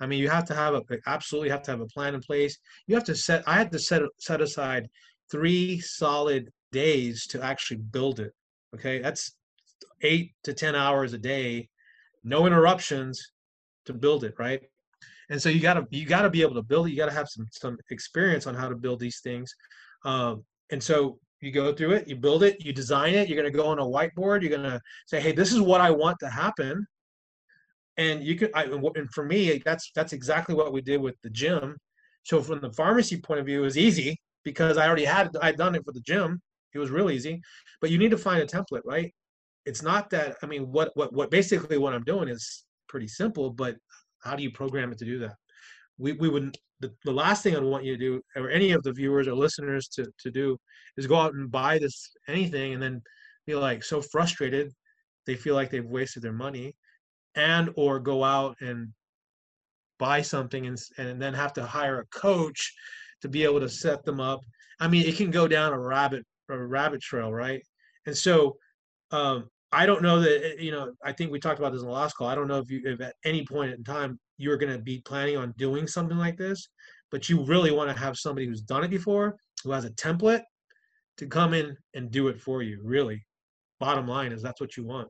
I 0.00 0.06
mean, 0.06 0.18
you 0.18 0.28
have 0.28 0.44
to 0.46 0.54
have 0.54 0.74
a 0.74 0.82
absolutely 1.06 1.50
have 1.50 1.62
to 1.62 1.70
have 1.70 1.80
a 1.80 1.86
plan 1.86 2.14
in 2.14 2.20
place. 2.20 2.56
You 2.86 2.94
have 2.94 3.04
to 3.04 3.14
set. 3.14 3.42
I 3.46 3.54
had 3.54 3.72
to 3.72 3.78
set 3.78 4.02
set 4.18 4.40
aside 4.40 4.88
three 5.30 5.80
solid 5.80 6.50
days 6.72 7.26
to 7.28 7.42
actually 7.42 7.78
build 7.78 8.20
it. 8.20 8.32
Okay, 8.74 9.00
that's 9.00 9.32
eight 10.02 10.32
to 10.44 10.54
ten 10.54 10.74
hours 10.74 11.12
a 11.12 11.18
day, 11.18 11.68
no 12.24 12.46
interruptions 12.46 13.32
to 13.86 13.92
build 13.92 14.24
it, 14.24 14.34
right? 14.38 14.62
And 15.30 15.40
so 15.40 15.48
you 15.48 15.60
gotta 15.60 15.86
you 15.90 16.06
gotta 16.06 16.30
be 16.30 16.42
able 16.42 16.54
to 16.54 16.62
build 16.62 16.86
it. 16.86 16.90
You 16.90 16.96
gotta 16.96 17.12
have 17.12 17.28
some 17.28 17.46
some 17.52 17.78
experience 17.90 18.46
on 18.46 18.54
how 18.54 18.68
to 18.68 18.76
build 18.76 19.00
these 19.00 19.20
things. 19.20 19.54
Um, 20.04 20.44
and 20.70 20.82
so 20.82 21.18
you 21.40 21.50
go 21.50 21.72
through 21.72 21.92
it, 21.92 22.08
you 22.08 22.16
build 22.16 22.42
it, 22.42 22.64
you 22.64 22.72
design 22.72 23.14
it, 23.14 23.28
you're 23.28 23.42
to 23.42 23.50
go 23.50 23.66
on 23.66 23.78
a 23.78 23.84
whiteboard, 23.84 24.42
you're 24.42 24.58
to 24.58 24.80
say, 25.06 25.20
hey, 25.20 25.32
this 25.32 25.52
is 25.52 25.60
what 25.60 25.80
I 25.80 25.90
want 25.90 26.18
to 26.20 26.28
happen. 26.28 26.86
And 27.96 28.22
you 28.22 28.36
can, 28.36 28.50
I, 28.54 28.64
and 28.64 29.10
for 29.12 29.24
me, 29.24 29.60
that's 29.64 29.90
that's 29.94 30.12
exactly 30.12 30.54
what 30.54 30.72
we 30.72 30.80
did 30.80 31.00
with 31.00 31.16
the 31.22 31.30
gym. 31.30 31.76
So 32.24 32.42
from 32.42 32.60
the 32.60 32.72
pharmacy 32.72 33.20
point 33.20 33.40
of 33.40 33.46
view, 33.46 33.60
it 33.60 33.64
was 33.64 33.78
easy 33.78 34.18
because 34.44 34.76
I 34.78 34.86
already 34.86 35.04
had 35.04 35.36
I'd 35.42 35.56
done 35.56 35.74
it 35.74 35.84
for 35.84 35.92
the 35.92 36.00
gym. 36.00 36.40
It 36.74 36.78
was 36.78 36.90
real 36.90 37.10
easy. 37.10 37.40
But 37.80 37.90
you 37.90 37.98
need 37.98 38.10
to 38.12 38.18
find 38.18 38.42
a 38.42 38.46
template, 38.46 38.82
right? 38.84 39.12
It's 39.66 39.82
not 39.82 40.10
that 40.10 40.36
I 40.42 40.46
mean, 40.46 40.70
what 40.70 40.90
what 40.94 41.12
what 41.12 41.30
basically 41.30 41.78
what 41.78 41.94
I'm 41.94 42.04
doing 42.04 42.28
is 42.28 42.64
pretty 42.88 43.08
simple, 43.08 43.50
but 43.50 43.76
how 44.22 44.36
do 44.36 44.42
you 44.42 44.50
program 44.50 44.92
it 44.92 44.98
to 44.98 45.04
do 45.04 45.18
that? 45.20 45.36
We 45.98 46.12
we 46.12 46.28
would 46.28 46.56
the, 46.80 46.92
the 47.04 47.12
last 47.12 47.42
thing 47.42 47.54
I'd 47.54 47.62
want 47.62 47.84
you 47.84 47.92
to 47.92 47.98
do, 47.98 48.22
or 48.36 48.50
any 48.50 48.72
of 48.72 48.82
the 48.82 48.92
viewers 48.92 49.28
or 49.28 49.34
listeners 49.34 49.86
to, 49.88 50.06
to 50.18 50.30
do, 50.30 50.56
is 50.96 51.06
go 51.06 51.16
out 51.16 51.34
and 51.34 51.50
buy 51.50 51.78
this 51.78 52.10
anything 52.26 52.72
and 52.72 52.82
then 52.82 53.02
be 53.46 53.54
like 53.54 53.84
so 53.84 54.00
frustrated 54.00 54.72
they 55.26 55.36
feel 55.36 55.54
like 55.54 55.70
they've 55.70 55.84
wasted 55.86 56.22
their 56.22 56.32
money 56.32 56.74
and 57.34 57.70
or 57.76 58.00
go 58.00 58.24
out 58.24 58.56
and 58.60 58.88
buy 59.98 60.22
something 60.22 60.66
and, 60.66 60.78
and 60.98 61.20
then 61.20 61.34
have 61.34 61.52
to 61.52 61.64
hire 61.64 62.00
a 62.00 62.06
coach 62.06 62.74
to 63.22 63.28
be 63.28 63.44
able 63.44 63.60
to 63.60 63.68
set 63.68 64.04
them 64.04 64.20
up 64.20 64.40
i 64.80 64.88
mean 64.88 65.06
it 65.06 65.16
can 65.16 65.30
go 65.30 65.46
down 65.48 65.72
a 65.72 65.78
rabbit 65.78 66.24
a 66.48 66.58
rabbit 66.58 67.00
trail 67.00 67.32
right 67.32 67.62
and 68.06 68.16
so 68.16 68.56
um, 69.12 69.48
i 69.72 69.86
don't 69.86 70.02
know 70.02 70.20
that 70.20 70.44
eh, 70.44 70.54
you 70.58 70.70
know 70.70 70.92
i 71.04 71.12
think 71.12 71.30
we 71.30 71.38
talked 71.38 71.58
about 71.58 71.72
this 71.72 71.82
in 71.82 71.86
the 71.86 71.92
last 71.92 72.14
call 72.14 72.26
i 72.26 72.34
don't 72.34 72.48
know 72.48 72.58
if 72.58 72.70
you 72.70 72.80
if 72.84 73.00
at 73.00 73.14
any 73.24 73.44
point 73.44 73.72
in 73.72 73.84
time 73.84 74.18
you're 74.40 74.56
going 74.56 74.72
to 74.72 74.82
be 74.82 75.00
planning 75.00 75.36
on 75.36 75.52
doing 75.58 75.86
something 75.86 76.16
like 76.16 76.36
this, 76.38 76.68
but 77.10 77.28
you 77.28 77.44
really 77.44 77.70
want 77.70 77.94
to 77.94 78.02
have 78.02 78.16
somebody 78.16 78.46
who's 78.46 78.62
done 78.62 78.82
it 78.82 78.88
before, 78.88 79.36
who 79.62 79.70
has 79.70 79.84
a 79.84 79.90
template 79.90 80.42
to 81.18 81.26
come 81.26 81.52
in 81.52 81.76
and 81.94 82.10
do 82.10 82.28
it 82.28 82.40
for 82.40 82.62
you. 82.62 82.80
Really, 82.82 83.22
bottom 83.78 84.08
line 84.08 84.32
is 84.32 84.42
that's 84.42 84.60
what 84.60 84.76
you 84.78 84.86
want. 84.86 85.08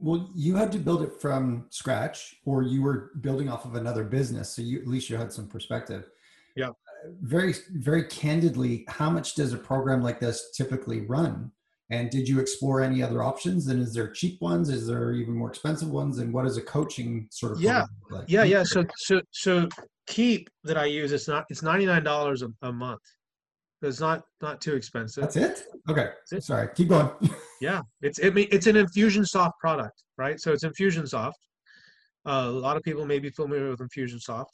Well, 0.00 0.28
you 0.34 0.56
had 0.56 0.72
to 0.72 0.78
build 0.78 1.02
it 1.02 1.20
from 1.20 1.66
scratch, 1.70 2.34
or 2.44 2.64
you 2.64 2.82
were 2.82 3.12
building 3.20 3.48
off 3.48 3.64
of 3.64 3.76
another 3.76 4.02
business, 4.02 4.50
so 4.50 4.60
you 4.60 4.80
at 4.80 4.88
least 4.88 5.08
you 5.08 5.16
had 5.16 5.32
some 5.32 5.46
perspective. 5.46 6.10
Yeah. 6.56 6.70
Very, 7.20 7.54
very 7.72 8.04
candidly, 8.04 8.84
how 8.88 9.10
much 9.10 9.34
does 9.34 9.52
a 9.52 9.58
program 9.58 10.02
like 10.02 10.20
this 10.20 10.52
typically 10.56 11.02
run? 11.02 11.50
And 11.90 12.10
did 12.10 12.26
you 12.26 12.40
explore 12.40 12.80
any 12.80 13.02
other 13.02 13.22
options? 13.22 13.66
And 13.66 13.82
is 13.82 13.92
there 13.92 14.08
cheap 14.08 14.40
ones? 14.40 14.70
Is 14.70 14.86
there 14.86 15.12
even 15.12 15.34
more 15.34 15.50
expensive 15.50 15.90
ones? 15.90 16.18
And 16.18 16.32
what 16.32 16.46
is 16.46 16.56
a 16.56 16.62
coaching 16.62 17.28
sort 17.30 17.52
of? 17.52 17.60
Yeah, 17.60 17.84
like? 18.10 18.24
yeah, 18.26 18.44
yeah. 18.44 18.62
So, 18.62 18.84
so, 18.96 19.20
so 19.30 19.68
Keap 20.06 20.50
that 20.64 20.76
I 20.76 20.84
use 20.84 21.12
it's 21.12 21.28
not 21.28 21.46
it's 21.48 21.62
ninety 21.62 21.86
nine 21.86 22.04
dollars 22.04 22.42
a 22.62 22.72
month. 22.72 23.00
It's 23.80 24.00
not 24.00 24.22
not 24.42 24.60
too 24.60 24.74
expensive. 24.74 25.22
That's 25.22 25.36
it. 25.36 25.64
Okay. 25.88 26.10
It. 26.30 26.42
Sorry. 26.42 26.68
Keep 26.74 26.88
going. 26.88 27.10
yeah, 27.60 27.80
it's 28.02 28.18
it, 28.18 28.36
it's 28.36 28.66
an 28.66 28.76
Infusionsoft 28.76 29.52
product, 29.60 30.02
right? 30.18 30.38
So 30.38 30.52
it's 30.52 30.64
Infusionsoft. 30.64 31.32
Uh, 32.26 32.46
a 32.46 32.50
lot 32.50 32.76
of 32.76 32.82
people 32.82 33.06
may 33.06 33.18
be 33.18 33.30
familiar 33.30 33.70
with 33.70 33.80
Infusionsoft. 33.80 34.52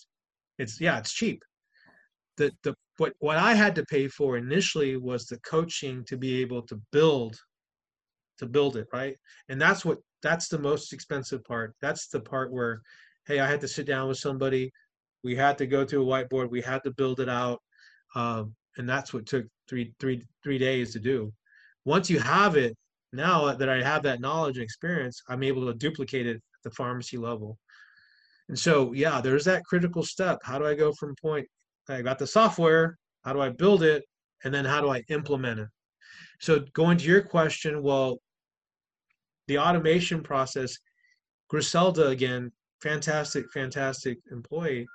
It's 0.59 0.81
yeah, 0.81 0.99
it's 0.99 1.13
cheap. 1.13 1.43
The 2.41 2.51
the 2.63 2.75
what 2.97 3.13
what 3.19 3.37
I 3.37 3.55
had 3.55 3.75
to 3.77 3.85
pay 3.85 4.09
for 4.09 4.37
initially 4.39 4.97
was 4.97 5.27
the 5.27 5.39
coaching 5.41 6.05
to 6.07 6.17
be 6.17 6.41
able 6.41 6.63
to 6.63 6.81
build 6.91 7.37
to 8.39 8.47
build 8.47 8.77
it 8.77 8.87
right? 8.93 9.15
And 9.51 9.61
that's 9.61 9.85
what 9.85 9.99
that's 10.23 10.49
the 10.49 10.59
most 10.59 10.93
expensive 10.93 11.45
part. 11.45 11.75
That's 11.83 12.09
the 12.09 12.21
part 12.21 12.51
where 12.51 12.81
hey 13.27 13.39
i 13.41 13.47
had 13.47 13.61
to 13.61 13.69
sit 13.69 13.87
down 13.87 14.09
with 14.09 14.19
somebody. 14.19 14.73
We 15.23 15.37
had 15.37 15.59
to 15.59 15.67
go 15.67 15.85
to 15.85 16.03
a 16.03 16.07
whiteboard. 16.11 16.51
We 16.51 16.63
had 16.63 16.83
to 16.85 16.93
build 16.93 17.21
it 17.21 17.29
out. 17.29 17.61
Um, 18.15 18.55
and 18.79 18.89
that's 18.89 19.13
what 19.13 19.27
took 19.27 19.47
three 19.69 19.93
three 20.01 20.25
three 20.43 20.59
days 20.59 20.93
to 20.95 20.99
do. 20.99 21.33
Once 21.85 22.09
you 22.09 22.19
have 22.21 22.57
it 22.57 22.75
now 23.13 23.53
that 23.53 23.69
i 23.69 23.83
have 23.83 24.03
that 24.05 24.21
knowledge 24.21 24.57
and 24.57 24.63
experience 24.63 25.21
i'm 25.29 25.43
able 25.43 25.67
to 25.67 25.75
duplicate 25.75 26.27
it 26.33 26.37
at 26.37 26.63
the 26.65 26.71
pharmacy 26.71 27.19
level. 27.19 27.59
And 28.49 28.59
so 28.59 28.93
yeah 28.95 29.21
there's 29.21 29.45
that 29.45 29.65
critical 29.65 30.05
step. 30.05 30.39
How 30.43 30.59
do 30.59 30.67
i 30.67 30.75
go 30.75 30.93
from 30.93 31.15
point 31.21 31.47
i 31.93 32.03
got 32.03 32.19
the 32.19 32.27
software 32.27 32.99
how 33.25 33.33
do 33.33 33.41
i 33.41 33.49
build 33.49 33.83
it 33.83 34.05
and 34.45 34.53
then 34.53 34.65
how 34.65 34.81
do 34.81 34.91
i 34.91 35.03
implement 35.09 35.61
it 35.61 35.69
so 36.41 36.65
going 36.75 36.97
to 36.97 37.05
your 37.05 37.23
question 37.23 37.83
well 37.83 38.19
the 39.51 39.59
automation 39.59 40.23
process, 40.23 40.79
Griselda 41.49 42.07
again, 42.07 42.53
fantastic, 42.81 43.51
fantastic 43.53 44.19
employee. 44.31 44.87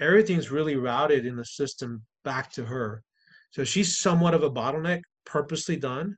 Everything's 0.00 0.50
really 0.50 0.74
routed 0.74 1.24
in 1.24 1.36
the 1.36 1.44
system 1.44 2.02
back 2.24 2.50
to 2.54 2.64
her. 2.64 3.04
So 3.52 3.62
she's 3.62 3.98
somewhat 3.98 4.34
of 4.34 4.42
a 4.42 4.50
bottleneck, 4.50 5.02
purposely 5.24 5.76
done. 5.76 6.16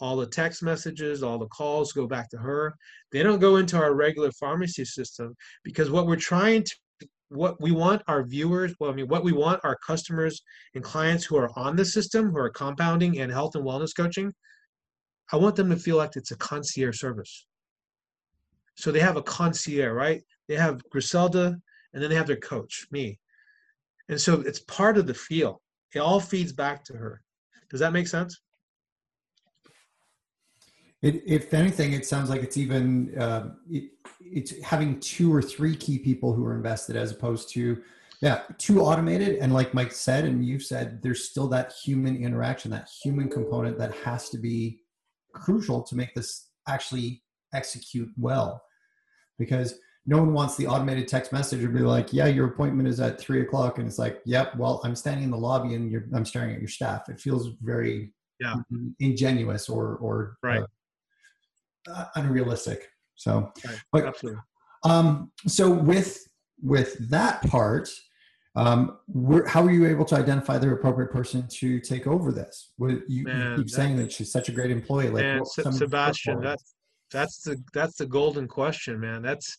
All 0.00 0.16
the 0.16 0.26
text 0.26 0.60
messages, 0.60 1.22
all 1.22 1.38
the 1.38 1.46
calls 1.46 1.92
go 1.92 2.08
back 2.08 2.28
to 2.30 2.36
her. 2.36 2.74
They 3.12 3.22
don't 3.22 3.38
go 3.38 3.58
into 3.58 3.76
our 3.76 3.94
regular 3.94 4.32
pharmacy 4.32 4.84
system 4.84 5.36
because 5.62 5.92
what 5.92 6.08
we're 6.08 6.16
trying 6.16 6.64
to 6.64 6.76
what 7.34 7.60
we 7.60 7.72
want 7.72 8.02
our 8.06 8.22
viewers, 8.24 8.74
well, 8.78 8.90
I 8.90 8.94
mean, 8.94 9.08
what 9.08 9.24
we 9.24 9.32
want 9.32 9.60
our 9.64 9.76
customers 9.86 10.42
and 10.74 10.84
clients 10.84 11.24
who 11.24 11.36
are 11.36 11.50
on 11.58 11.76
the 11.76 11.84
system, 11.84 12.30
who 12.30 12.38
are 12.38 12.50
compounding 12.50 13.18
and 13.18 13.32
health 13.32 13.54
and 13.54 13.64
wellness 13.64 13.96
coaching, 13.96 14.32
I 15.32 15.36
want 15.36 15.56
them 15.56 15.70
to 15.70 15.76
feel 15.76 15.96
like 15.96 16.16
it's 16.16 16.30
a 16.30 16.36
concierge 16.36 16.98
service. 16.98 17.46
So 18.76 18.90
they 18.90 19.00
have 19.00 19.16
a 19.16 19.22
concierge, 19.22 19.94
right? 19.94 20.22
They 20.48 20.56
have 20.56 20.82
Griselda, 20.90 21.56
and 21.92 22.02
then 22.02 22.10
they 22.10 22.16
have 22.16 22.26
their 22.26 22.36
coach, 22.36 22.86
me. 22.90 23.18
And 24.08 24.20
so 24.20 24.40
it's 24.40 24.60
part 24.60 24.98
of 24.98 25.06
the 25.06 25.14
feel. 25.14 25.62
It 25.94 26.00
all 26.00 26.20
feeds 26.20 26.52
back 26.52 26.84
to 26.84 26.92
her. 26.94 27.22
Does 27.70 27.80
that 27.80 27.92
make 27.92 28.08
sense? 28.08 28.40
It, 31.04 31.22
if 31.26 31.52
anything, 31.52 31.92
it 31.92 32.06
sounds 32.06 32.30
like 32.30 32.42
it's 32.42 32.56
even 32.56 33.16
uh, 33.18 33.50
it, 33.70 33.90
it's 34.20 34.58
having 34.62 34.98
two 35.00 35.32
or 35.32 35.42
three 35.42 35.76
key 35.76 35.98
people 35.98 36.32
who 36.32 36.44
are 36.46 36.56
invested 36.56 36.96
as 36.96 37.12
opposed 37.12 37.50
to 37.50 37.82
yeah 38.22 38.42
too 38.56 38.80
automated 38.80 39.36
and 39.38 39.52
like 39.52 39.74
Mike 39.74 39.92
said 39.92 40.24
and 40.24 40.44
you've 40.44 40.62
said 40.62 41.02
there's 41.02 41.28
still 41.28 41.46
that 41.48 41.72
human 41.72 42.16
interaction 42.16 42.70
that 42.70 42.88
human 43.02 43.28
component 43.28 43.76
that 43.76 43.92
has 43.96 44.30
to 44.30 44.38
be 44.38 44.80
crucial 45.34 45.82
to 45.82 45.94
make 45.94 46.14
this 46.14 46.48
actually 46.68 47.22
execute 47.52 48.10
well 48.16 48.62
because 49.38 49.74
no 50.06 50.18
one 50.18 50.32
wants 50.32 50.56
the 50.56 50.66
automated 50.66 51.08
text 51.08 51.32
message 51.32 51.60
to 51.62 51.68
be 51.68 51.80
like, 51.80 52.12
yeah, 52.12 52.26
your 52.26 52.46
appointment 52.46 52.88
is 52.88 53.00
at 53.00 53.18
three 53.18 53.40
o'clock. 53.40 53.78
And 53.78 53.86
it's 53.88 53.98
like, 53.98 54.20
yep, 54.26 54.54
well, 54.56 54.80
I'm 54.84 54.94
standing 54.94 55.24
in 55.24 55.30
the 55.30 55.38
lobby 55.38 55.74
and 55.74 56.14
I'm 56.14 56.26
staring 56.26 56.52
at 56.54 56.60
your 56.60 56.68
staff. 56.68 57.08
It 57.08 57.18
feels 57.18 57.48
very 57.62 58.12
yeah. 58.38 58.56
ingenuous 59.00 59.68
or, 59.70 59.96
or 59.96 60.36
right. 60.42 60.60
Uh, 60.60 60.66
unrealistic. 62.14 62.88
So, 63.14 63.52
right. 63.66 63.78
but, 63.92 64.06
absolutely. 64.06 64.40
Um, 64.84 65.32
so 65.46 65.70
with, 65.70 66.26
with 66.62 67.10
that 67.10 67.42
part, 67.42 67.88
um, 68.56 68.98
how 69.46 69.62
were 69.62 69.72
you 69.72 69.86
able 69.86 70.04
to 70.06 70.14
identify 70.14 70.58
the 70.58 70.70
appropriate 70.70 71.10
person 71.10 71.46
to 71.48 71.80
take 71.80 72.06
over 72.06 72.30
this? 72.30 72.72
Well, 72.78 72.98
you, 73.08 73.24
Man, 73.24 73.52
you 73.52 73.56
keep 73.58 73.70
saying 73.70 73.96
that 73.96 74.12
she's 74.12 74.30
such 74.30 74.48
a 74.48 74.52
great 74.52 74.70
employee. 74.70 75.08
Like 75.10 75.24
man, 75.24 75.44
Sebastian, 75.44 76.40
that's 76.40 76.74
that's 77.10 77.42
the 77.42 77.60
that's 77.72 77.96
the 77.96 78.06
golden 78.06 78.46
question, 78.46 79.00
man. 79.00 79.22
That's 79.22 79.58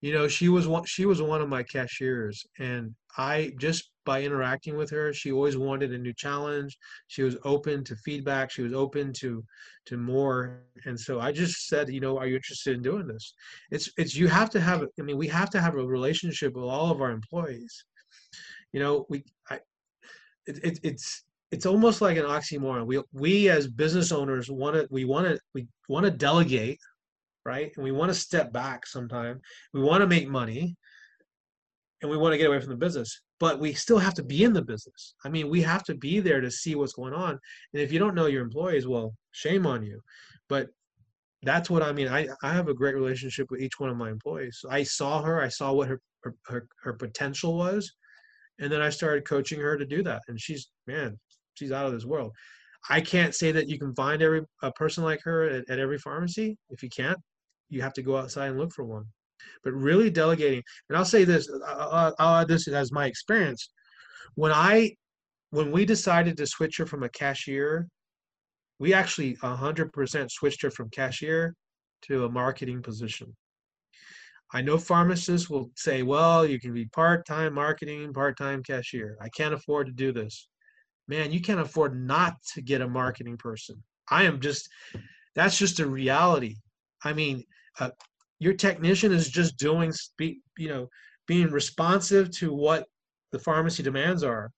you 0.00 0.12
know 0.12 0.28
she 0.28 0.48
was 0.48 0.68
one 0.68 0.84
she 0.84 1.06
was 1.06 1.20
one 1.20 1.40
of 1.40 1.48
my 1.48 1.62
cashiers, 1.62 2.44
and 2.58 2.94
I 3.16 3.52
just 3.58 3.90
by 4.04 4.22
interacting 4.22 4.76
with 4.76 4.90
her, 4.90 5.12
she 5.12 5.32
always 5.32 5.58
wanted 5.58 5.92
a 5.92 5.98
new 5.98 6.14
challenge. 6.14 6.78
She 7.08 7.22
was 7.22 7.36
open 7.44 7.84
to 7.84 7.96
feedback. 7.96 8.50
She 8.50 8.62
was 8.62 8.72
open 8.72 9.12
to 9.14 9.44
to 9.86 9.96
more, 9.96 10.62
and 10.84 10.98
so 10.98 11.20
I 11.20 11.32
just 11.32 11.66
said, 11.66 11.90
you 11.90 12.00
know, 12.00 12.18
are 12.18 12.26
you 12.26 12.36
interested 12.36 12.74
in 12.76 12.82
doing 12.82 13.06
this? 13.06 13.34
It's 13.70 13.90
it's 13.96 14.14
you 14.14 14.28
have 14.28 14.50
to 14.50 14.60
have. 14.60 14.84
I 14.98 15.02
mean, 15.02 15.18
we 15.18 15.28
have 15.28 15.50
to 15.50 15.60
have 15.60 15.74
a 15.74 15.86
relationship 15.86 16.54
with 16.54 16.64
all 16.64 16.90
of 16.90 17.00
our 17.00 17.10
employees 17.10 17.84
you 18.72 18.80
know 18.80 19.06
we 19.08 19.24
I, 19.50 19.56
it, 20.46 20.64
it, 20.64 20.80
it's 20.82 21.24
it's 21.50 21.66
almost 21.66 22.00
like 22.00 22.16
an 22.16 22.24
oxymoron 22.24 22.86
we 22.86 23.02
we 23.12 23.48
as 23.48 23.66
business 23.66 24.12
owners 24.12 24.50
want 24.50 24.76
to 24.76 24.86
we 24.90 25.04
want 25.04 25.26
to 25.26 25.40
we 25.54 25.66
want 25.88 26.04
to 26.04 26.10
delegate 26.10 26.78
right? 27.48 27.72
And 27.74 27.84
we 27.84 27.92
want 27.92 28.10
to 28.10 28.14
step 28.14 28.52
back 28.52 28.86
sometime. 28.86 29.40
We 29.72 29.82
want 29.82 30.02
to 30.02 30.06
make 30.06 30.28
money 30.28 30.76
and 32.02 32.10
we 32.10 32.16
want 32.16 32.32
to 32.32 32.38
get 32.38 32.46
away 32.46 32.60
from 32.60 32.70
the 32.70 32.76
business 32.76 33.22
but 33.40 33.60
we 33.60 33.72
still 33.72 33.98
have 33.98 34.14
to 34.14 34.24
be 34.24 34.42
in 34.42 34.52
the 34.52 34.62
business. 34.62 35.14
I 35.24 35.28
mean 35.28 35.48
we 35.48 35.62
have 35.62 35.84
to 35.84 35.94
be 35.94 36.20
there 36.20 36.40
to 36.40 36.50
see 36.50 36.74
what's 36.74 36.92
going 36.92 37.14
on. 37.14 37.38
And 37.72 37.82
if 37.82 37.92
you 37.92 37.98
don't 37.98 38.14
know 38.14 38.26
your 38.26 38.42
employees 38.42 38.86
well 38.86 39.14
shame 39.30 39.66
on 39.66 39.82
you. 39.82 40.00
But 40.48 40.68
that's 41.42 41.70
what 41.70 41.84
i 41.84 41.92
mean. 41.92 42.08
I, 42.08 42.26
I 42.42 42.52
have 42.52 42.68
a 42.68 42.74
great 42.74 42.96
relationship 42.96 43.46
with 43.50 43.60
each 43.60 43.78
one 43.78 43.90
of 43.90 43.96
my 43.96 44.10
employees. 44.10 44.58
I 44.68 44.82
saw 44.82 45.22
her 45.22 45.40
i 45.40 45.48
saw 45.48 45.72
what 45.72 45.88
her 45.88 46.00
her, 46.24 46.34
her, 46.46 46.66
her 46.82 46.94
potential 46.94 47.56
was 47.56 47.92
and 48.58 48.72
then 48.72 48.82
I 48.82 48.90
started 48.90 49.24
coaching 49.24 49.60
her 49.60 49.76
to 49.76 49.86
do 49.86 50.02
that, 50.02 50.22
and 50.28 50.40
she's 50.40 50.68
man, 50.86 51.18
she's 51.54 51.72
out 51.72 51.86
of 51.86 51.92
this 51.92 52.04
world. 52.04 52.32
I 52.90 53.00
can't 53.00 53.34
say 53.34 53.52
that 53.52 53.68
you 53.68 53.78
can 53.78 53.94
find 53.94 54.22
every 54.22 54.42
a 54.62 54.72
person 54.72 55.04
like 55.04 55.20
her 55.22 55.44
at, 55.44 55.70
at 55.70 55.78
every 55.78 55.98
pharmacy. 55.98 56.56
If 56.70 56.82
you 56.82 56.88
can't, 56.88 57.18
you 57.68 57.82
have 57.82 57.92
to 57.94 58.02
go 58.02 58.16
outside 58.16 58.50
and 58.50 58.58
look 58.58 58.72
for 58.72 58.84
one. 58.84 59.04
But 59.62 59.72
really 59.72 60.10
delegating, 60.10 60.62
and 60.88 60.98
I'll 60.98 61.04
say 61.04 61.24
this, 61.24 61.50
I'll, 61.66 62.14
I'll 62.18 62.42
add 62.42 62.48
this 62.48 62.68
as 62.68 62.92
my 62.92 63.06
experience. 63.06 63.70
When 64.34 64.52
I, 64.52 64.94
when 65.50 65.70
we 65.70 65.84
decided 65.84 66.36
to 66.36 66.46
switch 66.46 66.76
her 66.78 66.86
from 66.86 67.02
a 67.02 67.08
cashier, 67.08 67.88
we 68.78 68.94
actually 68.94 69.36
100% 69.36 70.30
switched 70.30 70.62
her 70.62 70.70
from 70.70 70.90
cashier 70.90 71.54
to 72.02 72.24
a 72.24 72.30
marketing 72.30 72.82
position. 72.82 73.34
I 74.52 74.62
know 74.62 74.78
pharmacists 74.78 75.50
will 75.50 75.70
say, 75.76 76.02
well, 76.02 76.46
you 76.46 76.58
can 76.58 76.72
be 76.72 76.86
part 76.86 77.26
time 77.26 77.54
marketing, 77.54 78.12
part 78.14 78.38
time 78.38 78.62
cashier. 78.62 79.16
I 79.20 79.28
can't 79.30 79.52
afford 79.52 79.88
to 79.88 79.92
do 79.92 80.12
this. 80.12 80.48
Man, 81.06 81.32
you 81.32 81.40
can't 81.40 81.60
afford 81.60 81.98
not 81.98 82.36
to 82.54 82.62
get 82.62 82.80
a 82.80 82.88
marketing 82.88 83.36
person. 83.36 83.82
I 84.10 84.24
am 84.24 84.40
just, 84.40 84.68
that's 85.34 85.58
just 85.58 85.80
a 85.80 85.86
reality. 85.86 86.56
I 87.04 87.12
mean, 87.12 87.44
uh, 87.80 87.90
your 88.38 88.54
technician 88.54 89.12
is 89.12 89.28
just 89.28 89.56
doing, 89.58 89.92
you 90.18 90.68
know, 90.68 90.88
being 91.26 91.50
responsive 91.50 92.30
to 92.38 92.52
what 92.52 92.86
the 93.32 93.38
pharmacy 93.38 93.82
demands 93.82 94.22
are. 94.22 94.50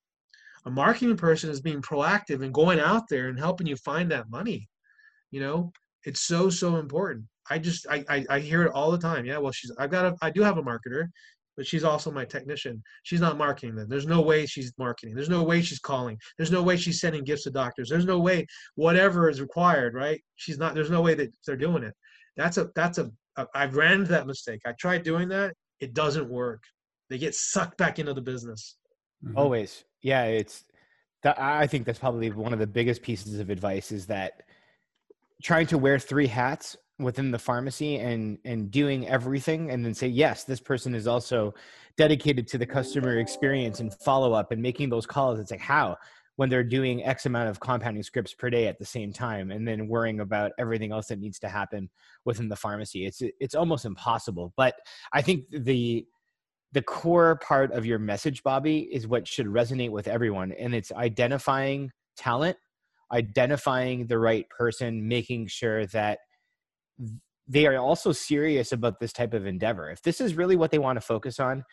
A 0.66 0.70
marketing 0.70 1.16
person 1.16 1.50
is 1.50 1.60
being 1.60 1.80
proactive 1.80 2.44
and 2.44 2.52
going 2.52 2.78
out 2.78 3.04
there 3.08 3.28
and 3.28 3.38
helping 3.38 3.66
you 3.66 3.76
find 3.76 4.10
that 4.10 4.30
money. 4.30 4.68
You 5.30 5.40
know, 5.40 5.72
it's 6.04 6.20
so, 6.20 6.50
so 6.50 6.76
important. 6.76 7.24
I 7.48 7.58
just 7.58 7.86
I, 7.88 8.04
I, 8.08 8.26
I 8.28 8.40
hear 8.40 8.62
it 8.62 8.72
all 8.72 8.90
the 8.90 8.98
time. 8.98 9.24
Yeah, 9.24 9.38
well, 9.38 9.52
she's 9.52 9.72
I've 9.78 9.90
got 9.90 10.04
a 10.04 10.16
I 10.22 10.30
do 10.30 10.42
have 10.42 10.58
a 10.58 10.62
marketer, 10.62 11.08
but 11.56 11.66
she's 11.66 11.82
also 11.82 12.10
my 12.10 12.24
technician. 12.24 12.82
She's 13.02 13.20
not 13.20 13.38
marketing 13.38 13.74
then. 13.74 13.88
There's 13.88 14.06
no 14.06 14.20
way 14.20 14.46
she's 14.46 14.72
marketing. 14.78 15.14
There's 15.14 15.28
no 15.28 15.42
way 15.42 15.62
she's 15.62 15.80
calling. 15.80 16.16
There's 16.36 16.52
no 16.52 16.62
way 16.62 16.76
she's 16.76 17.00
sending 17.00 17.24
gifts 17.24 17.44
to 17.44 17.50
doctors. 17.50 17.88
There's 17.88 18.04
no 18.04 18.20
way 18.20 18.46
whatever 18.76 19.28
is 19.28 19.40
required, 19.40 19.94
right? 19.94 20.22
She's 20.36 20.58
not. 20.58 20.74
There's 20.74 20.90
no 20.90 21.00
way 21.00 21.14
that 21.14 21.32
they're 21.46 21.56
doing 21.56 21.82
it. 21.82 21.94
That's 22.36 22.56
a 22.58 22.70
that's 22.74 22.98
a, 22.98 23.10
a 23.36 23.46
I've 23.54 23.76
ran 23.76 24.00
into 24.00 24.12
that 24.12 24.26
mistake. 24.26 24.60
I 24.66 24.72
tried 24.72 25.02
doing 25.02 25.28
that. 25.28 25.54
It 25.80 25.94
doesn't 25.94 26.28
work. 26.28 26.62
They 27.08 27.18
get 27.18 27.34
sucked 27.34 27.78
back 27.78 27.98
into 27.98 28.14
the 28.14 28.20
business. 28.20 28.76
Mm-hmm. 29.24 29.36
Always, 29.36 29.84
yeah. 30.02 30.24
It's 30.24 30.64
that 31.22 31.40
I 31.40 31.66
think 31.66 31.86
that's 31.86 31.98
probably 31.98 32.30
one 32.30 32.52
of 32.52 32.58
the 32.58 32.66
biggest 32.66 33.02
pieces 33.02 33.38
of 33.38 33.50
advice 33.50 33.92
is 33.92 34.06
that 34.06 34.42
trying 35.42 35.66
to 35.68 35.78
wear 35.78 35.98
three 35.98 36.26
hats 36.26 36.76
within 36.98 37.30
the 37.30 37.38
pharmacy 37.38 37.96
and 37.96 38.38
and 38.44 38.70
doing 38.70 39.08
everything 39.08 39.70
and 39.70 39.84
then 39.84 39.94
say 39.94 40.06
yes 40.06 40.44
this 40.44 40.60
person 40.60 40.94
is 40.94 41.06
also 41.06 41.54
dedicated 41.96 42.46
to 42.46 42.58
the 42.58 42.66
customer 42.66 43.18
experience 43.18 43.80
and 43.80 43.94
follow 44.04 44.34
up 44.34 44.52
and 44.52 44.60
making 44.60 44.90
those 44.90 45.06
calls 45.06 45.40
it's 45.40 45.50
like 45.50 45.60
how 45.60 45.96
when 46.40 46.48
they're 46.48 46.64
doing 46.64 47.04
x 47.04 47.26
amount 47.26 47.50
of 47.50 47.60
compounding 47.60 48.02
scripts 48.02 48.32
per 48.32 48.48
day 48.48 48.66
at 48.66 48.78
the 48.78 48.84
same 48.86 49.12
time 49.12 49.50
and 49.50 49.68
then 49.68 49.86
worrying 49.86 50.20
about 50.20 50.52
everything 50.58 50.90
else 50.90 51.08
that 51.08 51.20
needs 51.20 51.38
to 51.38 51.50
happen 51.50 51.90
within 52.24 52.48
the 52.48 52.56
pharmacy 52.56 53.04
it's 53.04 53.20
it's 53.38 53.54
almost 53.54 53.84
impossible 53.84 54.50
but 54.56 54.74
i 55.12 55.20
think 55.20 55.44
the 55.50 56.02
the 56.72 56.80
core 56.80 57.36
part 57.46 57.70
of 57.72 57.84
your 57.84 57.98
message 57.98 58.42
bobby 58.42 58.88
is 58.90 59.06
what 59.06 59.28
should 59.28 59.44
resonate 59.44 59.90
with 59.90 60.08
everyone 60.08 60.50
and 60.52 60.74
it's 60.74 60.90
identifying 60.92 61.90
talent 62.16 62.56
identifying 63.12 64.06
the 64.06 64.18
right 64.18 64.48
person 64.48 65.06
making 65.06 65.46
sure 65.46 65.84
that 65.88 66.20
they 67.46 67.66
are 67.66 67.76
also 67.76 68.12
serious 68.12 68.72
about 68.72 69.00
this 69.00 69.12
type 69.12 69.34
of 69.34 69.44
endeavor. 69.44 69.90
If 69.90 70.02
this 70.02 70.20
is 70.20 70.34
really 70.34 70.54
what 70.54 70.70
they 70.70 70.78
want 70.78 70.98
to 70.98 71.00
focus 71.00 71.40
on, 71.40 71.64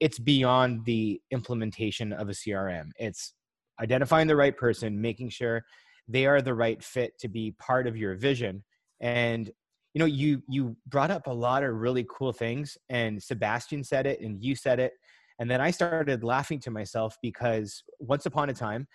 it's 0.00 0.18
beyond 0.18 0.86
the 0.86 1.20
implementation 1.30 2.12
of 2.12 2.28
a 2.28 2.32
crm 2.32 2.90
it's 2.98 3.32
identifying 3.80 4.26
the 4.26 4.36
right 4.36 4.56
person 4.56 5.00
making 5.00 5.30
sure 5.30 5.64
they 6.08 6.26
are 6.26 6.40
the 6.40 6.54
right 6.54 6.82
fit 6.82 7.18
to 7.18 7.28
be 7.28 7.54
part 7.58 7.86
of 7.86 7.96
your 7.96 8.14
vision. 8.14 8.64
And 9.00 9.50
you 9.96 10.00
know 10.00 10.04
you 10.06 10.42
you 10.46 10.76
brought 10.86 11.10
up 11.10 11.26
a 11.26 11.32
lot 11.32 11.62
of 11.62 11.74
really 11.74 12.06
cool 12.10 12.30
things 12.30 12.76
and 12.90 13.22
sebastian 13.22 13.82
said 13.82 14.06
it 14.06 14.20
and 14.20 14.44
you 14.44 14.54
said 14.54 14.78
it. 14.78 14.92
And 15.38 15.50
then 15.50 15.62
i 15.62 15.70
started 15.70 16.22
laughing 16.22 16.60
to 16.60 16.70
myself 16.70 17.16
because 17.22 17.82
once 17.98 18.26
upon 18.26 18.50
a 18.50 18.52
time 18.52 18.86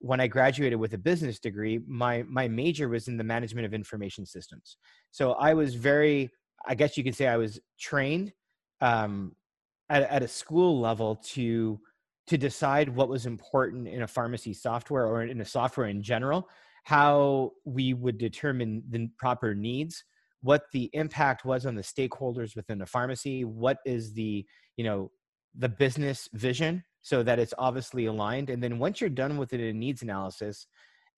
when 0.00 0.20
i 0.20 0.26
graduated 0.26 0.78
with 0.78 0.92
a 0.92 0.98
business 0.98 1.38
degree 1.38 1.80
my 1.86 2.24
my 2.24 2.46
major 2.46 2.90
was 2.90 3.08
in 3.08 3.16
the 3.16 3.24
management 3.24 3.64
of 3.64 3.72
information 3.72 4.26
systems. 4.26 4.76
So 5.10 5.32
i 5.32 5.54
was 5.54 5.74
very 5.76 6.28
i 6.66 6.74
guess 6.74 6.98
you 6.98 7.04
could 7.04 7.16
say 7.16 7.26
i 7.26 7.38
was 7.38 7.58
trained 7.78 8.30
um, 8.82 9.34
at, 9.88 10.02
at 10.02 10.22
a 10.22 10.28
school 10.28 10.78
level 10.78 11.16
to 11.16 11.80
to 12.26 12.38
decide 12.38 12.88
what 12.88 13.08
was 13.08 13.26
important 13.26 13.88
in 13.88 14.02
a 14.02 14.08
pharmacy 14.08 14.54
software 14.54 15.06
or 15.06 15.22
in 15.22 15.40
a 15.40 15.44
software 15.44 15.88
in 15.88 16.02
general 16.02 16.48
how 16.84 17.52
we 17.64 17.92
would 17.92 18.18
determine 18.18 18.82
the 18.88 19.08
proper 19.18 19.54
needs 19.54 20.04
what 20.42 20.62
the 20.72 20.88
impact 20.94 21.44
was 21.44 21.66
on 21.66 21.74
the 21.74 21.82
stakeholders 21.82 22.56
within 22.56 22.78
the 22.78 22.86
pharmacy 22.86 23.44
what 23.44 23.78
is 23.84 24.12
the 24.12 24.44
you 24.76 24.84
know 24.84 25.10
the 25.56 25.68
business 25.68 26.28
vision 26.34 26.82
so 27.02 27.22
that 27.22 27.38
it's 27.38 27.54
obviously 27.58 28.06
aligned 28.06 28.50
and 28.50 28.62
then 28.62 28.78
once 28.78 29.00
you're 29.00 29.10
done 29.10 29.36
with 29.36 29.52
it 29.52 29.60
in 29.60 29.78
needs 29.78 30.02
analysis 30.02 30.66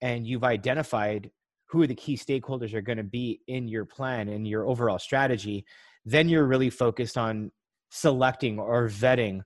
and 0.01 0.27
you've 0.27 0.45
identified 0.45 1.31
who 1.67 1.87
the 1.87 1.95
key 1.95 2.17
stakeholders 2.17 2.75
are 2.75 2.83
going 2.83 2.99
to 2.99 3.05
be 3.05 3.41
in 3.49 3.69
your 3.69 3.85
plan 3.85 4.29
and 4.29 4.47
your 4.47 4.67
overall 4.67 4.99
strategy 4.99 5.65
then 6.05 6.29
you're 6.29 6.47
really 6.47 6.71
focused 6.71 7.17
on 7.17 7.51
selecting 7.91 8.59
or 8.59 8.89
vetting 8.89 9.43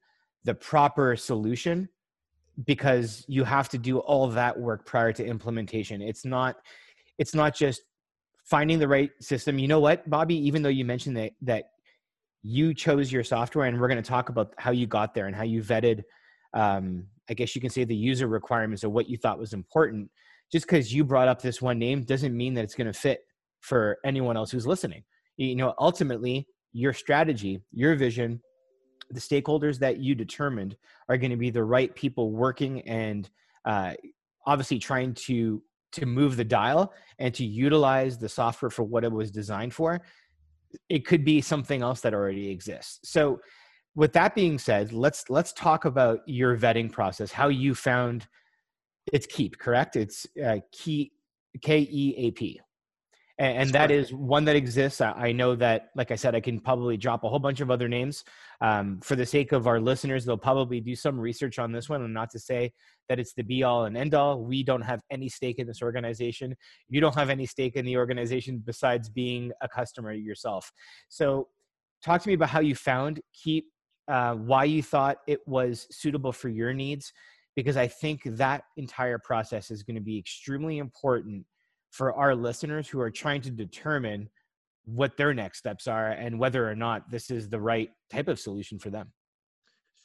the 0.46 0.54
proper 0.54 1.16
solution 1.16 1.88
because 2.64 3.24
you 3.28 3.44
have 3.44 3.68
to 3.68 3.76
do 3.76 3.98
all 3.98 4.28
that 4.28 4.58
work 4.58 4.86
prior 4.86 5.12
to 5.12 5.26
implementation. 5.26 6.00
It's 6.00 6.24
not 6.24 6.56
it's 7.18 7.34
not 7.34 7.54
just 7.54 7.82
finding 8.44 8.78
the 8.78 8.88
right 8.88 9.10
system. 9.20 9.58
You 9.58 9.68
know 9.68 9.80
what 9.80 10.08
bobby? 10.08 10.36
Even 10.46 10.62
though 10.62 10.70
you 10.70 10.84
mentioned 10.84 11.16
that 11.18 11.32
that 11.42 11.64
you 12.42 12.72
chose 12.72 13.12
your 13.12 13.24
software 13.24 13.66
and 13.66 13.78
we're 13.78 13.88
going 13.88 14.02
to 14.02 14.08
talk 14.08 14.28
about 14.28 14.54
how 14.56 14.70
you 14.70 14.86
got 14.86 15.14
there 15.14 15.26
and 15.26 15.34
how 15.34 15.42
you 15.42 15.60
vetted 15.60 16.04
um, 16.54 17.04
i 17.28 17.34
guess 17.34 17.56
you 17.56 17.60
can 17.60 17.70
say 17.70 17.82
the 17.82 17.96
user 17.96 18.28
requirements 18.28 18.84
of 18.84 18.92
what 18.92 19.10
you 19.10 19.18
thought 19.18 19.38
was 19.38 19.52
important. 19.52 20.08
Just 20.52 20.66
because 20.66 20.94
you 20.94 21.02
brought 21.02 21.26
up 21.26 21.42
this 21.42 21.60
one 21.60 21.78
name 21.78 22.04
doesn't 22.04 22.36
mean 22.36 22.54
that 22.54 22.62
it's 22.62 22.76
going 22.76 22.86
to 22.86 22.92
fit 22.92 23.20
for 23.60 23.98
anyone 24.04 24.36
else 24.36 24.52
who's 24.52 24.66
listening. 24.66 25.02
You 25.36 25.56
know 25.56 25.74
ultimately 25.80 26.46
your 26.72 26.92
strategy, 26.92 27.60
your 27.72 27.96
vision, 27.96 28.40
the 29.10 29.20
stakeholders 29.20 29.78
that 29.78 29.98
you 29.98 30.14
determined 30.14 30.76
are 31.08 31.16
going 31.16 31.30
to 31.30 31.36
be 31.36 31.50
the 31.50 31.64
right 31.64 31.94
people 31.94 32.30
working 32.32 32.80
and 32.82 33.30
uh, 33.64 33.94
obviously 34.46 34.78
trying 34.78 35.14
to 35.14 35.62
to 35.92 36.04
move 36.04 36.36
the 36.36 36.44
dial 36.44 36.92
and 37.18 37.32
to 37.32 37.44
utilize 37.44 38.18
the 38.18 38.28
software 38.28 38.70
for 38.70 38.82
what 38.82 39.04
it 39.04 39.10
was 39.10 39.30
designed 39.30 39.72
for 39.72 40.00
it 40.88 41.06
could 41.06 41.24
be 41.24 41.40
something 41.40 41.80
else 41.80 42.00
that 42.00 42.12
already 42.12 42.50
exists. 42.50 42.98
So 43.08 43.40
with 43.94 44.12
that 44.12 44.34
being 44.34 44.58
said 44.58 44.92
let's 44.92 45.30
let's 45.30 45.52
talk 45.52 45.84
about 45.84 46.20
your 46.26 46.56
vetting 46.56 46.92
process 46.92 47.32
how 47.32 47.48
you 47.48 47.74
found 47.74 48.26
it's 49.12 49.26
Keap 49.26 49.58
correct? 49.58 49.96
It's 49.96 50.26
uh, 50.44 50.58
key 50.72 51.12
k-e-a-p 51.62 52.60
and, 53.38 53.58
and 53.58 53.70
that 53.70 53.90
is 53.90 54.12
one 54.12 54.46
that 54.46 54.56
exists. 54.56 55.00
I 55.00 55.32
know 55.32 55.54
that, 55.56 55.90
like 55.94 56.10
I 56.10 56.14
said, 56.14 56.34
I 56.34 56.40
can 56.40 56.58
probably 56.58 56.96
drop 56.96 57.22
a 57.22 57.28
whole 57.28 57.38
bunch 57.38 57.60
of 57.60 57.70
other 57.70 57.88
names. 57.88 58.24
Um, 58.62 58.98
for 59.02 59.14
the 59.14 59.26
sake 59.26 59.52
of 59.52 59.66
our 59.66 59.78
listeners, 59.78 60.24
they'll 60.24 60.38
probably 60.38 60.80
do 60.80 60.94
some 60.94 61.20
research 61.20 61.58
on 61.58 61.70
this 61.70 61.88
one, 61.88 62.02
and 62.02 62.14
not 62.14 62.30
to 62.30 62.38
say 62.38 62.72
that 63.08 63.20
it's 63.20 63.34
the 63.34 63.42
be 63.42 63.62
all 63.62 63.84
and 63.84 63.96
end 63.96 64.14
all. 64.14 64.42
We 64.42 64.62
don't 64.62 64.80
have 64.82 65.02
any 65.10 65.28
stake 65.28 65.58
in 65.58 65.66
this 65.66 65.82
organization. 65.82 66.56
You 66.88 67.00
don't 67.00 67.14
have 67.14 67.28
any 67.28 67.44
stake 67.44 67.76
in 67.76 67.84
the 67.84 67.98
organization 67.98 68.62
besides 68.64 69.10
being 69.10 69.52
a 69.60 69.68
customer 69.68 70.12
yourself. 70.12 70.72
So, 71.10 71.48
talk 72.02 72.22
to 72.22 72.28
me 72.28 72.34
about 72.34 72.48
how 72.48 72.60
you 72.60 72.74
found 72.74 73.20
Keap, 73.34 73.66
uh, 74.08 74.34
why 74.34 74.64
you 74.64 74.82
thought 74.82 75.18
it 75.26 75.40
was 75.46 75.86
suitable 75.90 76.32
for 76.32 76.48
your 76.48 76.72
needs, 76.72 77.12
because 77.54 77.76
I 77.76 77.86
think 77.86 78.22
that 78.24 78.62
entire 78.78 79.18
process 79.18 79.70
is 79.70 79.82
going 79.82 79.96
to 79.96 80.02
be 80.02 80.18
extremely 80.18 80.78
important 80.78 81.44
for 81.96 82.12
our 82.12 82.34
listeners 82.34 82.86
who 82.86 83.00
are 83.00 83.10
trying 83.10 83.40
to 83.40 83.50
determine 83.50 84.28
what 84.84 85.16
their 85.16 85.32
next 85.32 85.58
steps 85.58 85.88
are 85.88 86.10
and 86.10 86.38
whether 86.38 86.68
or 86.68 86.76
not 86.76 87.10
this 87.10 87.30
is 87.30 87.48
the 87.48 87.58
right 87.58 87.90
type 88.10 88.28
of 88.28 88.38
solution 88.38 88.78
for 88.78 88.90
them. 88.90 89.10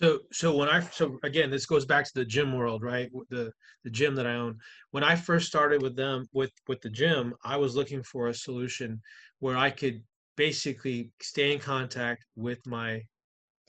So 0.01 0.19
so 0.32 0.56
when 0.56 0.69
i 0.69 0.80
so 0.80 1.19
again 1.23 1.51
this 1.51 1.67
goes 1.67 1.86
back 1.86 2.06
to 2.06 2.12
the 2.15 2.25
gym 2.25 2.54
world 2.58 2.82
right? 2.82 3.12
The 3.30 3.51
the 3.84 3.89
gym 3.89 4.15
that 4.15 4.25
i 4.25 4.34
own. 4.36 4.58
When 4.91 5.04
i 5.04 5.15
first 5.15 5.47
started 5.47 5.82
with 5.84 5.95
them 5.95 6.25
with 6.34 6.51
with 6.67 6.82
the 6.82 6.89
gym 6.89 7.36
i 7.43 7.58
was 7.58 7.75
looking 7.75 8.01
for 8.01 8.30
a 8.30 8.34
solution 8.34 8.99
where 9.39 9.58
i 9.58 9.69
could 9.69 10.01
basically 10.38 11.12
stay 11.21 11.54
in 11.54 11.60
contact 11.60 12.25
with 12.36 12.65
my 12.65 13.01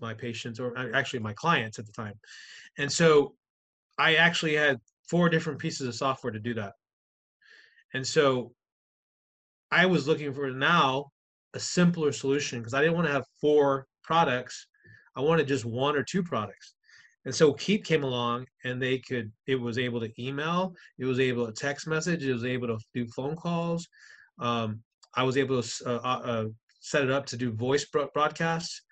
my 0.01 0.15
patients 0.15 0.59
or 0.61 0.79
uh, 0.79 0.89
actually 0.95 1.19
my 1.19 1.35
clients 1.35 1.79
at 1.79 1.87
the 1.87 1.93
time. 1.93 2.15
And 2.79 2.91
so 2.91 3.35
i 3.99 4.15
actually 4.15 4.55
had 4.55 4.79
four 5.11 5.29
different 5.29 5.59
pieces 5.59 5.87
of 5.87 5.95
software 5.95 6.33
to 6.33 6.41
do 6.41 6.55
that 6.55 6.73
and 7.95 8.07
so 8.07 8.53
I 9.71 9.87
was 9.87 10.07
looking 10.07 10.33
for 10.33 10.51
now 10.51 11.11
a 11.55 11.61
simpler 11.61 12.13
solution 12.13 12.59
because 12.61 12.75
I 12.75 12.81
didn't 12.81 12.95
want 12.95 13.07
to 13.07 13.13
have 13.13 13.25
four 13.41 13.87
products. 14.03 14.67
I 15.17 15.21
wanted 15.21 15.49
just 15.49 15.65
one 15.65 15.97
or 15.97 16.03
two 16.03 16.23
products. 16.23 16.75
And 17.25 17.35
so 17.35 17.53
Keap 17.53 17.85
came 17.85 18.03
along 18.03 18.47
and 18.65 18.83
they 18.83 18.99
could, 18.99 19.31
it 19.47 19.55
was 19.55 19.79
able 19.79 20.01
to 20.01 20.11
email, 20.19 20.75
it 20.99 21.05
was 21.05 21.21
able 21.21 21.47
to 21.47 21.53
text 21.53 21.87
message, 21.87 22.25
it 22.25 22.33
was 22.33 22.45
able 22.45 22.69
to 22.69 22.79
do 22.95 23.07
phone 23.09 23.37
calls. 23.37 23.87
Um, 24.39 24.81
I 25.15 25.23
was 25.23 25.37
able 25.37 25.63
to 25.63 25.87
uh, 25.87 26.01
uh, 26.03 26.21
uh 26.25 26.45
set 26.81 27.05
it 27.05 27.11
up 27.11 27.27
to 27.27 27.37
do 27.37 27.53
voice 27.53 27.87
broadcasts. 28.13 28.83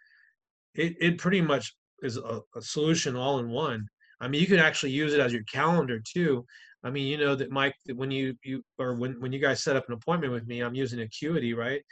It, 0.74 0.94
it 1.00 1.18
pretty 1.18 1.40
much 1.40 1.74
is 2.02 2.16
a, 2.16 2.40
a 2.54 2.62
solution 2.62 3.16
all 3.16 3.40
in 3.40 3.50
one. 3.50 3.86
I 4.20 4.28
mean, 4.28 4.40
you 4.40 4.46
can 4.46 4.58
actually 4.58 4.92
use 4.92 5.12
it 5.12 5.20
as 5.20 5.32
your 5.32 5.42
calendar 5.44 5.98
too. 5.98 6.46
I 6.82 6.90
mean, 6.90 7.06
you 7.06 7.18
know 7.18 7.34
that 7.34 7.50
Mike, 7.50 7.74
when 7.94 8.10
you 8.10 8.34
you 8.42 8.62
or 8.78 8.94
when 8.94 9.20
when 9.20 9.32
you 9.32 9.38
guys 9.38 9.62
set 9.62 9.76
up 9.76 9.86
an 9.88 9.94
appointment 9.94 10.32
with 10.32 10.46
me, 10.46 10.60
I'm 10.60 10.74
using 10.74 11.00
Acuity, 11.00 11.54
right? 11.54 11.82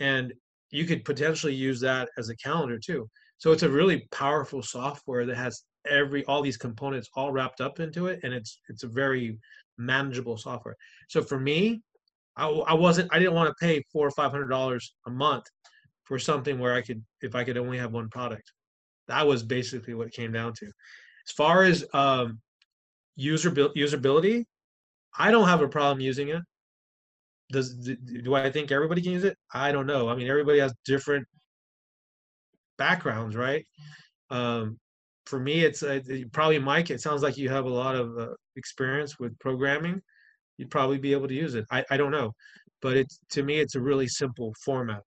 And 0.00 0.32
you 0.70 0.84
could 0.84 1.04
potentially 1.04 1.54
use 1.54 1.80
that 1.80 2.08
as 2.18 2.28
a 2.28 2.36
calendar 2.36 2.78
too. 2.78 3.08
So 3.38 3.52
it's 3.52 3.62
a 3.62 3.68
really 3.68 4.06
powerful 4.12 4.62
software 4.62 5.26
that 5.26 5.36
has 5.36 5.62
every 5.88 6.24
all 6.26 6.42
these 6.42 6.56
components 6.56 7.08
all 7.14 7.32
wrapped 7.32 7.60
up 7.60 7.80
into 7.80 8.06
it, 8.06 8.20
and 8.22 8.32
it's 8.32 8.60
it's 8.68 8.84
a 8.84 8.88
very 8.88 9.38
manageable 9.78 10.36
software. 10.36 10.76
So 11.08 11.22
for 11.22 11.38
me, 11.38 11.82
I, 12.36 12.48
I 12.48 12.74
wasn't 12.74 13.12
I 13.12 13.18
didn't 13.18 13.34
want 13.34 13.48
to 13.48 13.66
pay 13.66 13.82
four 13.92 14.06
or 14.06 14.12
five 14.12 14.30
hundred 14.30 14.48
dollars 14.48 14.94
a 15.06 15.10
month 15.10 15.44
for 16.04 16.18
something 16.18 16.58
where 16.58 16.74
I 16.74 16.82
could 16.82 17.02
if 17.20 17.34
I 17.34 17.44
could 17.44 17.58
only 17.58 17.78
have 17.78 17.92
one 17.92 18.08
product. 18.08 18.52
That 19.08 19.26
was 19.26 19.42
basically 19.42 19.94
what 19.94 20.08
it 20.08 20.12
came 20.12 20.32
down 20.32 20.52
to. 20.54 20.66
As 20.66 21.32
far 21.36 21.62
as 21.64 21.84
um, 21.92 22.40
user 23.16 23.50
usability, 23.50 24.44
I 25.18 25.30
don't 25.30 25.48
have 25.48 25.62
a 25.62 25.68
problem 25.68 26.00
using 26.00 26.28
it. 26.28 26.42
Does 27.50 27.74
do 27.74 28.34
I 28.34 28.50
think 28.50 28.72
everybody 28.72 29.02
can 29.02 29.12
use 29.12 29.24
it? 29.24 29.36
I 29.52 29.72
don't 29.72 29.86
know. 29.86 30.08
I 30.08 30.16
mean, 30.16 30.28
everybody 30.28 30.58
has 30.58 30.74
different 30.84 31.26
backgrounds, 32.76 33.36
right? 33.36 33.64
Um, 34.30 34.78
for 35.26 35.40
me, 35.40 35.64
it's 35.64 35.82
uh, 35.82 36.00
probably 36.32 36.58
Mike. 36.58 36.90
It 36.90 37.00
sounds 37.00 37.22
like 37.22 37.36
you 37.36 37.48
have 37.48 37.64
a 37.64 37.70
lot 37.70 37.94
of 37.94 38.18
uh, 38.18 38.28
experience 38.56 39.18
with 39.18 39.38
programming. 39.38 40.00
You'd 40.58 40.70
probably 40.70 40.98
be 40.98 41.12
able 41.12 41.28
to 41.28 41.34
use 41.34 41.54
it. 41.54 41.66
I, 41.70 41.84
I 41.90 41.96
don't 41.96 42.10
know, 42.10 42.32
but 42.82 42.96
it's 42.96 43.18
to 43.30 43.42
me, 43.42 43.60
it's 43.60 43.74
a 43.74 43.80
really 43.80 44.08
simple 44.08 44.54
format. 44.64 45.02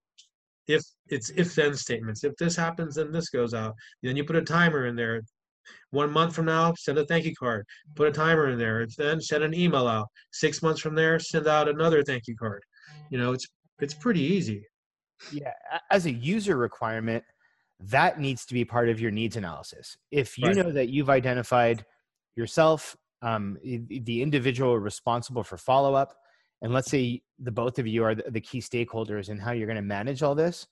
If 0.66 0.82
it's 1.08 1.30
if 1.30 1.54
then 1.54 1.74
statements. 1.74 2.24
If 2.24 2.36
this 2.36 2.56
happens, 2.56 2.94
then 2.94 3.12
this 3.12 3.28
goes 3.30 3.54
out. 3.54 3.74
Then 4.02 4.16
you 4.16 4.24
put 4.24 4.36
a 4.36 4.42
timer 4.42 4.86
in 4.86 4.96
there. 4.96 5.22
One 5.90 6.10
month 6.10 6.34
from 6.34 6.46
now, 6.46 6.74
send 6.74 6.98
a 6.98 7.04
thank 7.04 7.24
you 7.24 7.34
card. 7.34 7.66
Put 7.94 8.08
a 8.08 8.12
timer 8.12 8.48
in 8.48 8.58
there. 8.58 8.86
Then 8.96 9.20
send 9.20 9.44
an 9.44 9.54
email 9.54 9.86
out. 9.86 10.08
Six 10.32 10.62
months 10.62 10.80
from 10.80 10.94
there, 10.94 11.18
send 11.18 11.46
out 11.46 11.68
another 11.68 12.02
thank 12.02 12.26
you 12.26 12.36
card. 12.36 12.62
You 13.10 13.18
know, 13.18 13.32
it's 13.32 13.46
it's 13.80 13.94
pretty 13.94 14.20
easy. 14.20 14.66
Yeah, 15.32 15.52
as 15.90 16.06
a 16.06 16.12
user 16.12 16.56
requirement, 16.56 17.24
that 17.80 18.20
needs 18.20 18.44
to 18.46 18.54
be 18.54 18.64
part 18.64 18.88
of 18.88 19.00
your 19.00 19.10
needs 19.10 19.36
analysis. 19.36 19.96
If 20.10 20.38
you 20.38 20.48
right. 20.48 20.56
know 20.56 20.72
that 20.72 20.88
you've 20.88 21.10
identified 21.10 21.84
yourself, 22.36 22.96
um, 23.22 23.58
the 23.62 24.22
individual 24.22 24.78
responsible 24.78 25.42
for 25.42 25.56
follow 25.56 25.94
up, 25.94 26.16
and 26.62 26.72
let's 26.72 26.90
say 26.90 27.22
the 27.38 27.50
both 27.50 27.78
of 27.78 27.86
you 27.86 28.04
are 28.04 28.14
the 28.14 28.40
key 28.40 28.60
stakeholders 28.60 29.28
in 29.28 29.38
how 29.38 29.52
you're 29.52 29.66
going 29.66 29.76
to 29.76 29.82
manage 29.82 30.22
all 30.22 30.34
this, 30.34 30.66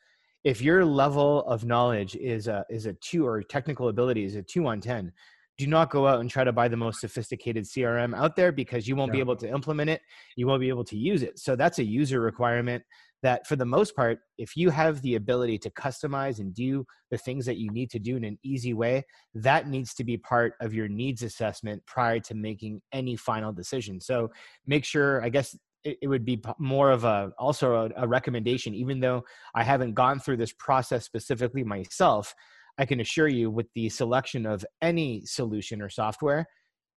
if 0.45 0.62
your 0.62 0.84
level 0.84 1.45
of 1.47 1.64
knowledge 1.64 2.16
is 2.16 2.49
a 2.49 2.64
is 2.70 2.86
a 2.86 2.93
two 2.95 3.26
or 3.26 3.43
technical 3.43 3.89
ability 3.89 4.24
is 4.24 4.34
a 4.34 4.43
two 4.43 4.66
on 4.66 4.80
ten 4.80 5.12
do 5.59 5.66
not 5.66 5.91
go 5.91 6.07
out 6.07 6.20
and 6.20 6.30
try 6.30 6.45
to 6.45 6.53
buy 6.53 6.68
the 6.68 6.76
most 6.76 7.01
sophisticated 7.01 7.64
crm 7.64 8.14
out 8.16 8.36
there 8.36 8.53
because 8.53 8.86
you 8.86 8.95
won't 8.95 9.12
be 9.12 9.18
able 9.18 9.36
to 9.36 9.49
implement 9.49 9.91
it 9.91 10.01
you 10.36 10.47
won't 10.47 10.61
be 10.61 10.68
able 10.68 10.84
to 10.84 10.97
use 10.97 11.22
it. 11.22 11.39
So 11.39 11.57
that's 11.57 11.78
a 11.78 11.84
user 11.84 12.20
requirement 12.20 12.82
that 13.20 13.47
for 13.49 13.57
the 13.57 13.64
most 13.64 13.97
part 13.97 14.20
if 14.39 14.57
you 14.57 14.70
have 14.70 15.03
the 15.03 15.16
ability 15.16 15.59
to 15.59 15.70
customize 15.70 16.39
and 16.39 16.55
do 16.55 16.86
the 17.11 17.18
things 17.18 17.45
that 17.47 17.57
you 17.57 17.68
need 17.70 17.91
to 17.91 17.99
do 17.99 18.16
in 18.16 18.22
an 18.22 18.39
easy 18.45 18.74
way 18.74 19.05
that 19.34 19.68
needs 19.68 19.93
to 19.95 20.05
be 20.05 20.16
part 20.16 20.53
of 20.61 20.72
your 20.72 20.86
needs 20.86 21.22
assessment 21.22 21.84
prior 21.86 22.20
to 22.20 22.34
making 22.34 22.80
any 22.93 23.16
final 23.16 23.53
decision. 23.53 24.01
So 24.01 24.30
make 24.66 24.84
sure 24.84 25.22
i 25.24 25.28
guess 25.28 25.57
it, 26.01 26.09
would 26.09 26.24
be 26.24 26.41
more 26.59 26.91
of 26.91 27.05
a 27.05 27.30
also 27.39 27.86
a, 27.86 28.05
a 28.05 28.09
recommendation 28.09 28.74
even 28.74 29.01
though 29.01 29.24
i 29.55 29.62
haven't 29.62 29.95
gone 29.95 30.18
through 30.18 30.36
this 30.36 30.53
process 30.53 31.05
specifically 31.05 31.64
myself 31.64 32.34
I 32.78 32.86
can 32.86 33.01
assure 33.01 33.28
you 33.28 33.51
with 33.51 33.66
the 33.74 33.89
selection 33.89 34.47
of 34.47 34.64
any 34.80 35.26
solution 35.26 35.82
or 35.82 35.89
software, 35.89 36.47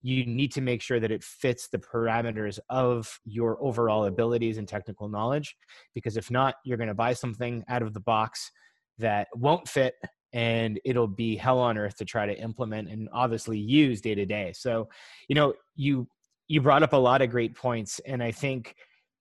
you 0.03 0.25
need 0.25 0.51
to 0.53 0.61
make 0.61 0.81
sure 0.81 0.99
that 0.99 1.11
it 1.11 1.23
fits 1.23 1.67
the 1.67 1.79
parameters 1.79 2.59
of 2.69 3.19
your 3.25 3.57
overall 3.61 4.05
abilities 4.05 4.57
and 4.57 4.67
technical 4.67 5.09
knowledge. 5.09 5.55
Because 5.93 6.17
if 6.17 6.29
not, 6.31 6.55
you're 6.63 6.77
going 6.77 6.87
to 6.87 6.93
buy 6.93 7.13
something 7.13 7.63
out 7.67 7.81
of 7.81 7.93
the 7.93 7.99
box 7.99 8.51
that 8.99 9.27
won't 9.33 9.67
fit 9.67 9.95
and 10.33 10.79
it'll 10.85 11.07
be 11.07 11.35
hell 11.35 11.59
on 11.59 11.77
earth 11.77 11.97
to 11.97 12.05
try 12.05 12.25
to 12.25 12.39
implement 12.39 12.87
and 12.87 13.09
obviously 13.11 13.59
use 13.59 14.01
day 14.01 14.15
to 14.15 14.25
day. 14.25 14.53
So, 14.55 14.87
you 15.27 15.35
know, 15.35 15.53
you 15.75 16.07
you 16.51 16.61
brought 16.61 16.83
up 16.83 16.93
a 16.93 16.97
lot 16.97 17.21
of 17.21 17.29
great 17.29 17.55
points, 17.55 17.99
and 18.05 18.21
I 18.21 18.31
think 18.31 18.75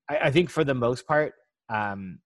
I, 0.08 0.18
I 0.24 0.30
think 0.30 0.50
for 0.50 0.64
the 0.64 0.74
most 0.74 1.06
part, 1.06 1.34
um, 1.68 2.18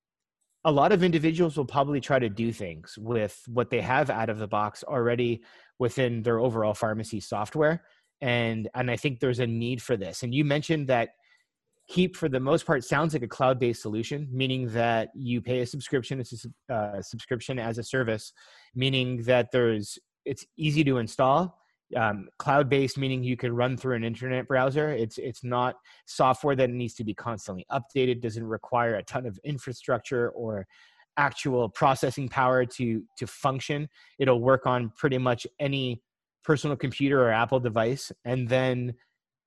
a 0.65 0.73
lot 0.73 0.93
of 0.93 1.03
individuals 1.03 1.57
will 1.57 1.67
probably 1.67 2.01
try 2.01 2.19
to 2.19 2.31
do 2.31 2.53
things 2.53 2.97
with 2.99 3.39
what 3.47 3.69
they 3.69 3.83
have 3.83 4.09
out 4.09 4.31
of 4.31 4.39
the 4.39 4.47
box 4.47 4.83
already 4.83 5.43
within 5.79 6.23
their 6.23 6.39
overall 6.41 6.73
pharmacy 6.73 7.21
software 7.21 7.83
and 8.23 8.69
and 8.75 8.91
i 8.91 8.97
think 8.97 9.21
there's 9.21 9.41
a 9.41 9.47
need 9.47 9.83
for 9.83 9.97
this. 9.97 10.23
And 10.23 10.35
you 10.35 10.45
mentioned 10.45 10.89
that 10.89 11.11
Keap 11.87 12.17
for 12.17 12.31
the 12.31 12.41
most 12.41 12.65
part 12.65 12.83
sounds 12.83 13.13
like 13.13 13.23
a 13.23 13.29
cloud-based 13.29 13.83
solution 13.83 14.27
meaning 14.33 14.69
that 14.69 15.11
you 15.15 15.43
pay 15.43 15.61
a 15.61 15.67
subscription 15.67 16.19
it's 16.19 16.47
a 16.71 16.75
uh, 16.75 17.03
subscription 17.03 17.59
as 17.59 17.77
a 17.77 17.83
service 17.83 18.33
meaning 18.75 19.23
that 19.25 19.51
there's 19.53 19.99
it's 20.25 20.47
easy 20.57 20.83
to 20.85 20.97
install 20.97 21.59
um, 21.97 22.29
cloud 22.39 22.69
based 22.69 22.99
meaning 22.99 23.23
you 23.23 23.37
can 23.37 23.55
run 23.55 23.77
through 23.77 23.97
an 23.97 24.05
internet 24.05 24.49
browser. 24.49 24.91
It's 24.91 25.19
it's 25.19 25.45
not 25.45 25.77
software 26.07 26.57
that 26.57 26.71
needs 26.71 26.95
to 26.95 27.05
be 27.05 27.15
constantly 27.15 27.67
updated 27.71 28.21
doesn't 28.21 28.45
require 28.45 28.97
a 28.97 29.03
ton 29.03 29.27
of 29.27 29.39
infrastructure 29.45 30.31
or 30.31 30.67
actual 31.17 31.69
processing 31.69 32.29
power 32.29 32.65
to 32.65 33.03
to 33.19 33.27
function. 33.27 33.89
It'll 34.19 34.41
work 34.41 34.67
on 34.67 34.93
pretty 34.97 35.19
much 35.19 35.47
any 35.61 36.03
personal 36.43 36.77
computer 36.77 37.23
or 37.23 37.31
apple 37.31 37.61
device 37.61 38.13
and 38.25 38.49
then 38.49 38.95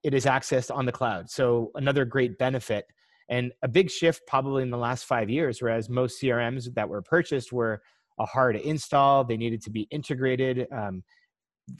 it 0.04 0.14
is 0.14 0.26
accessed 0.26 0.74
on 0.74 0.86
the 0.86 0.92
cloud. 0.92 1.30
So 1.30 1.72
another 1.76 2.06
great 2.06 2.38
benefit 2.38 2.86
and 3.30 3.52
a 3.62 3.68
big 3.68 3.92
shift 3.92 4.22
probably 4.26 4.64
in 4.64 4.70
the 4.72 4.78
last 4.78 5.06
five 5.06 5.30
years 5.30 5.62
whereas 5.62 5.90
most 5.90 6.22
crms 6.22 6.74
that 6.74 6.90
were 6.90 7.02
purchased 7.02 7.52
were 7.52 7.82
a 8.20 8.26
hard 8.26 8.56
install. 8.56 9.24
They 9.24 9.38
needed 9.38 9.62
to 9.64 9.70
be 9.70 9.82
integrated 9.92 10.68
um, 10.72 11.04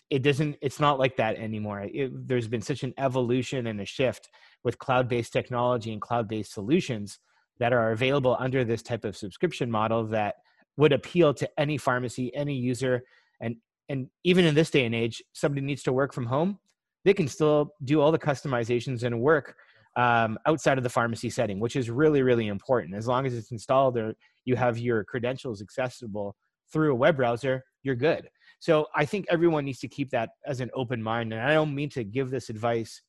it 0.10 0.22
doesn't 0.22 0.58
it's 0.62 0.80
not 0.80 1.00
like 1.00 1.16
that 1.18 1.38
anymore. 1.38 1.82
It, 1.82 2.28
there's 2.28 2.48
been 2.48 2.62
such 2.62 2.84
an 2.84 2.94
evolution 2.98 3.68
and 3.68 3.80
a 3.80 3.86
shift 3.86 4.30
with 4.64 4.80
cloud-based 4.80 5.32
technology 5.32 5.94
and 5.94 6.02
cloud-based 6.02 6.52
solutions 6.52 7.20
that 7.60 7.74
are 7.74 7.92
available 7.92 8.36
under 8.40 8.64
this 8.64 8.82
type 8.82 9.06
of 9.06 9.16
subscription 9.16 9.72
model 9.72 10.06
that 10.08 10.36
would 10.78 10.94
appeal 10.94 11.34
to 11.34 11.50
any 11.58 11.78
pharmacy 11.78 12.34
any 12.36 12.54
user 12.54 13.04
and 13.42 13.56
and 13.90 14.10
even 14.24 14.46
in 14.46 14.56
this 14.56 14.70
day 14.70 14.86
and 14.86 14.94
age 14.94 15.24
somebody 15.34 15.66
needs 15.66 15.84
to 15.84 15.94
work 15.94 16.14
from 16.14 16.26
home 16.26 16.60
they 17.06 17.14
can 17.14 17.28
still 17.28 17.74
do 17.86 18.02
all 18.02 18.12
the 18.12 18.20
customizations 18.20 19.04
and 19.04 19.20
work 19.20 19.56
um, 19.96 20.38
outside 20.46 20.78
of 20.78 20.84
the 20.84 20.90
pharmacy 20.90 21.30
setting 21.30 21.60
which 21.60 21.76
is 21.76 21.90
really 21.90 22.22
really 22.22 22.48
important. 22.48 22.94
As 22.94 23.08
long 23.08 23.26
as 23.26 23.34
it's 23.34 23.52
installed 23.52 23.98
or 23.98 24.16
you 24.46 24.56
have 24.56 24.78
your 24.78 25.04
credentials 25.04 25.62
accessible 25.62 26.36
through 26.72 26.92
a 26.92 26.96
web 26.96 27.16
browser 27.16 27.64
you're 27.84 27.96
good 27.96 28.30
so 28.60 28.88
I 28.96 29.06
think 29.06 29.26
everyone 29.30 29.66
needs 29.66 29.80
to 29.80 29.88
keep 29.88 30.10
that 30.12 30.30
as 30.46 30.62
an 30.62 30.72
open 30.74 31.02
mind. 31.02 31.32
And 31.34 31.42
I 31.42 31.54
don't 31.54 31.76
mean 31.76 31.90
to 31.90 32.04
give 32.04 32.30
this 32.30 32.50
advice 32.50 33.02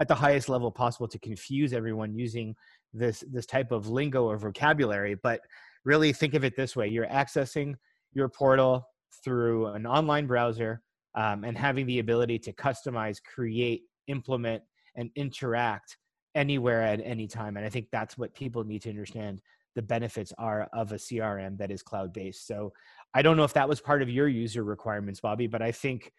at 0.00 0.08
the 0.08 0.14
highest 0.14 0.48
level 0.48 0.70
possible 0.70 1.08
to 1.08 1.18
confuse 1.18 1.72
everyone 1.72 2.14
using 2.14 2.54
this 2.92 3.24
this 3.30 3.46
type 3.46 3.72
of 3.72 3.88
lingo 3.88 4.24
or 4.24 4.36
vocabulary, 4.36 5.14
but 5.14 5.40
really 5.84 6.12
think 6.12 6.34
of 6.34 6.44
it 6.44 6.56
this 6.56 6.76
way: 6.76 6.88
you're 6.88 7.06
accessing 7.06 7.74
your 8.12 8.28
portal 8.28 8.86
through 9.22 9.66
an 9.68 9.86
online 9.86 10.26
browser 10.26 10.82
um, 11.14 11.44
and 11.44 11.56
having 11.56 11.86
the 11.86 12.00
ability 12.00 12.38
to 12.40 12.52
customize, 12.52 13.18
create, 13.22 13.82
implement, 14.08 14.62
and 14.96 15.10
interact 15.16 15.96
anywhere 16.34 16.82
at 16.82 17.00
any 17.04 17.26
time. 17.26 17.56
And 17.56 17.64
I 17.64 17.68
think 17.68 17.86
that's 17.92 18.18
what 18.18 18.34
people 18.34 18.64
need 18.64 18.82
to 18.82 18.90
understand 18.90 19.40
the 19.74 19.82
benefits 19.82 20.32
are 20.38 20.68
of 20.72 20.92
a 20.92 20.96
CRM 20.96 21.58
that 21.58 21.70
is 21.70 21.82
cloud 21.82 22.12
based. 22.12 22.46
So 22.46 22.72
I 23.14 23.22
don't 23.22 23.36
know 23.36 23.44
if 23.44 23.54
that 23.54 23.68
was 23.68 23.80
part 23.80 24.02
of 24.02 24.10
your 24.10 24.28
user 24.28 24.64
requirements, 24.64 25.20
Bobby, 25.20 25.46
but 25.46 25.62
I 25.62 25.72
think 25.72 26.12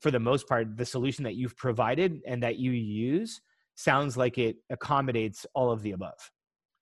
for 0.00 0.10
the 0.10 0.20
most 0.20 0.46
part, 0.46 0.76
the 0.76 0.84
solution 0.84 1.24
that 1.24 1.34
you've 1.34 1.56
provided 1.56 2.20
and 2.26 2.42
that 2.42 2.58
you 2.58 2.72
use 2.72 3.40
sounds 3.74 4.16
like 4.16 4.36
it 4.36 4.56
accommodates 4.68 5.46
all 5.54 5.70
of 5.70 5.82
the 5.82 5.92
above. 5.92 6.18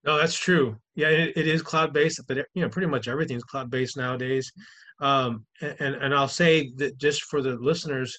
No, 0.05 0.17
that's 0.17 0.37
true. 0.37 0.77
Yeah, 0.95 1.09
it, 1.09 1.37
it 1.37 1.47
is 1.47 1.63
cloud 1.63 1.93
based, 1.93 2.21
but 2.27 2.39
you 2.55 2.63
know, 2.63 2.69
pretty 2.69 2.89
much 2.89 3.07
everything 3.07 3.37
is 3.37 3.45
cloud 3.45 3.71
based 3.71 3.97
nowadays. 3.97 4.51
Um, 5.01 5.47
and 5.61 5.95
and 5.95 6.15
I'll 6.15 6.29
say 6.29 6.73
that 6.77 6.99
just 6.99 7.25
for 7.25 7.43
the 7.43 7.57
listeners, 7.57 8.19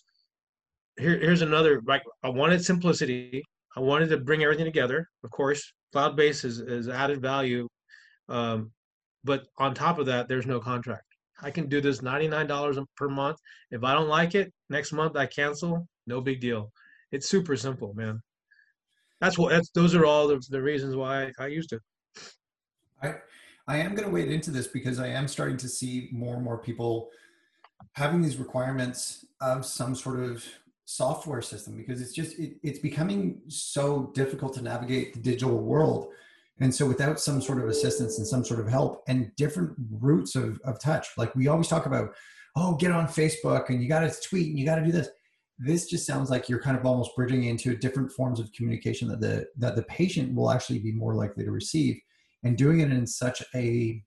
here 0.99 1.17
here's 1.17 1.41
another. 1.41 1.81
Like 1.85 2.03
I 2.23 2.29
wanted 2.29 2.63
simplicity. 2.63 3.43
I 3.75 3.79
wanted 3.79 4.09
to 4.09 4.17
bring 4.17 4.43
everything 4.43 4.65
together. 4.65 5.07
Of 5.23 5.31
course, 5.31 5.73
cloud 5.91 6.15
based 6.15 6.45
is, 6.45 6.59
is 6.59 6.87
added 6.87 7.21
value, 7.21 7.67
um, 8.29 8.71
but 9.23 9.47
on 9.57 9.73
top 9.73 9.97
of 9.97 10.05
that, 10.05 10.27
there's 10.27 10.45
no 10.45 10.59
contract. 10.59 11.10
I 11.43 11.51
can 11.51 11.67
do 11.67 11.81
this 11.81 12.01
$99 12.01 12.85
per 12.95 13.09
month. 13.09 13.37
If 13.71 13.83
I 13.83 13.93
don't 13.93 14.09
like 14.09 14.35
it, 14.35 14.53
next 14.69 14.91
month 14.91 15.15
I 15.15 15.25
cancel. 15.25 15.87
No 16.07 16.21
big 16.21 16.39
deal. 16.39 16.71
It's 17.11 17.27
super 17.27 17.55
simple, 17.55 17.93
man. 17.93 18.21
That's 19.19 19.37
what 19.37 19.51
that's 19.51 19.69
those 19.69 19.93
are 19.93 20.05
all 20.05 20.27
the, 20.27 20.43
the 20.49 20.61
reasons 20.61 20.95
why 20.95 21.25
I, 21.25 21.31
I 21.39 21.47
used 21.47 21.73
it. 21.73 21.81
I 23.03 23.15
I 23.67 23.77
am 23.77 23.93
going 23.93 24.07
to 24.07 24.13
wade 24.13 24.31
into 24.31 24.49
this 24.49 24.67
because 24.67 24.99
I 24.99 25.07
am 25.07 25.27
starting 25.27 25.57
to 25.57 25.69
see 25.69 26.09
more 26.11 26.35
and 26.35 26.43
more 26.43 26.57
people 26.57 27.09
having 27.93 28.21
these 28.21 28.37
requirements 28.37 29.25
of 29.39 29.65
some 29.65 29.95
sort 29.95 30.19
of 30.19 30.43
software 30.85 31.41
system 31.41 31.77
because 31.77 32.01
it's 32.01 32.13
just 32.13 32.37
it, 32.39 32.57
it's 32.63 32.79
becoming 32.79 33.41
so 33.47 34.11
difficult 34.13 34.53
to 34.55 34.61
navigate 34.61 35.13
the 35.13 35.19
digital 35.19 35.57
world 35.57 36.09
and 36.61 36.73
so 36.73 36.85
without 36.85 37.19
some 37.19 37.41
sort 37.41 37.59
of 37.59 37.67
assistance 37.67 38.17
and 38.17 38.27
some 38.27 38.45
sort 38.45 38.59
of 38.59 38.67
help 38.67 39.03
and 39.07 39.31
different 39.35 39.71
routes 39.89 40.35
of, 40.35 40.59
of 40.63 40.79
touch, 40.79 41.07
like 41.17 41.33
we 41.35 41.47
always 41.47 41.67
talk 41.67 41.87
about, 41.87 42.13
oh, 42.55 42.75
get 42.75 42.91
on 42.91 43.07
Facebook 43.07 43.69
and 43.69 43.81
you 43.81 43.89
got 43.89 44.01
to 44.01 44.13
tweet 44.27 44.47
and 44.47 44.59
you 44.59 44.65
got 44.65 44.75
to 44.75 44.85
do 44.85 44.91
this. 44.91 45.09
This 45.57 45.87
just 45.87 46.05
sounds 46.07 46.29
like 46.29 46.49
you're 46.49 46.61
kind 46.61 46.77
of 46.77 46.85
almost 46.85 47.15
bridging 47.15 47.45
into 47.45 47.75
different 47.75 48.11
forms 48.11 48.39
of 48.39 48.51
communication 48.53 49.07
that 49.09 49.21
the 49.21 49.45
that 49.57 49.75
the 49.75 49.83
patient 49.83 50.33
will 50.35 50.49
actually 50.49 50.79
be 50.79 50.91
more 50.91 51.13
likely 51.13 51.43
to 51.43 51.51
receive, 51.51 51.99
and 52.43 52.57
doing 52.57 52.79
it 52.79 52.91
in 52.91 53.05
such 53.05 53.43
a 53.53 54.01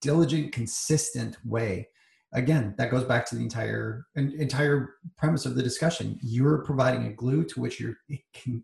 diligent, 0.00 0.52
consistent 0.52 1.38
way. 1.44 1.88
Again, 2.32 2.74
that 2.78 2.92
goes 2.92 3.02
back 3.02 3.26
to 3.26 3.34
the 3.34 3.42
entire 3.42 4.06
entire 4.14 4.94
premise 5.18 5.44
of 5.44 5.56
the 5.56 5.62
discussion. 5.62 6.18
You're 6.22 6.64
providing 6.64 7.06
a 7.06 7.12
glue 7.12 7.44
to 7.46 7.60
which 7.60 7.80
you're 7.80 7.96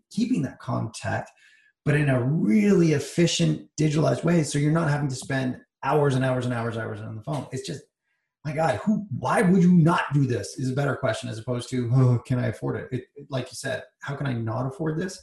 keeping 0.09 0.41
that 0.43 0.59
contact 0.59 1.31
but 1.87 1.95
in 1.95 2.09
a 2.09 2.21
really 2.21 2.91
efficient 2.91 3.65
digitalized 3.79 4.25
way 4.25 4.43
so 4.43 4.59
you're 4.59 4.73
not 4.73 4.89
having 4.89 5.07
to 5.07 5.15
spend 5.15 5.57
hours 5.83 6.15
and 6.15 6.25
hours 6.25 6.43
and 6.43 6.53
hours 6.53 6.75
and 6.75 6.83
hours 6.83 6.99
on 6.99 7.15
the 7.15 7.21
phone. 7.21 7.47
It's 7.53 7.65
just 7.65 7.83
my 8.43 8.53
god 8.53 8.75
who 8.83 9.05
why 9.17 9.41
would 9.41 9.63
you 9.63 9.71
not 9.71 10.03
do 10.13 10.25
this 10.25 10.59
is 10.59 10.71
a 10.71 10.75
better 10.75 10.95
question 10.95 11.29
as 11.29 11.39
opposed 11.39 11.69
to 11.69 11.89
oh 11.93 12.21
can 12.25 12.39
i 12.39 12.47
afford 12.47 12.75
it? 12.77 12.87
it, 13.15 13.27
like 13.29 13.45
you 13.45 13.55
said 13.55 13.83
how 14.01 14.15
can 14.15 14.27
i 14.27 14.33
not 14.33 14.67
afford 14.67 14.97
this? 14.97 15.15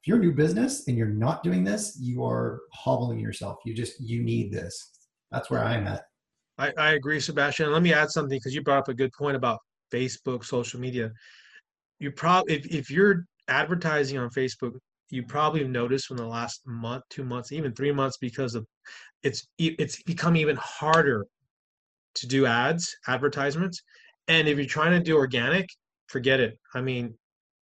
If 0.00 0.08
you're 0.08 0.16
a 0.16 0.20
new 0.20 0.32
business 0.32 0.88
and 0.88 0.96
you're 0.96 1.08
not 1.08 1.42
doing 1.42 1.62
this 1.62 1.98
you 2.00 2.24
are 2.24 2.60
hobbling 2.72 3.20
yourself. 3.20 3.58
You 3.66 3.74
just 3.74 4.00
you 4.00 4.22
need 4.22 4.50
this. 4.50 4.92
That's 5.30 5.50
where 5.50 5.62
i'm 5.62 5.86
at. 5.86 6.04
I, 6.56 6.72
I 6.78 6.92
agree 6.92 7.20
sebastian. 7.20 7.70
Let 7.70 7.82
me 7.82 7.92
add 7.92 8.10
something 8.10 8.38
because 8.38 8.54
you 8.54 8.62
brought 8.62 8.78
up 8.78 8.88
a 8.88 8.94
good 8.94 9.12
point 9.12 9.36
about 9.36 9.60
facebook 9.92 10.42
social 10.42 10.80
media. 10.80 11.12
You 11.98 12.12
probably 12.12 12.54
if, 12.54 12.66
if 12.66 12.90
you're 12.90 13.26
advertising 13.48 14.16
on 14.16 14.30
facebook 14.30 14.72
you 15.10 15.22
probably 15.22 15.66
noticed 15.66 16.10
in 16.10 16.16
the 16.16 16.26
last 16.26 16.66
month, 16.66 17.04
two 17.10 17.24
months, 17.24 17.52
even 17.52 17.72
three 17.72 17.92
months, 17.92 18.16
because 18.18 18.54
of 18.54 18.66
it's 19.22 19.46
it's 19.58 20.02
become 20.02 20.36
even 20.36 20.56
harder 20.56 21.26
to 22.14 22.26
do 22.26 22.46
ads, 22.46 22.96
advertisements, 23.08 23.82
and 24.28 24.48
if 24.48 24.56
you're 24.56 24.66
trying 24.66 24.92
to 24.92 25.00
do 25.00 25.16
organic, 25.16 25.68
forget 26.08 26.40
it. 26.40 26.58
I 26.74 26.80
mean, 26.80 27.14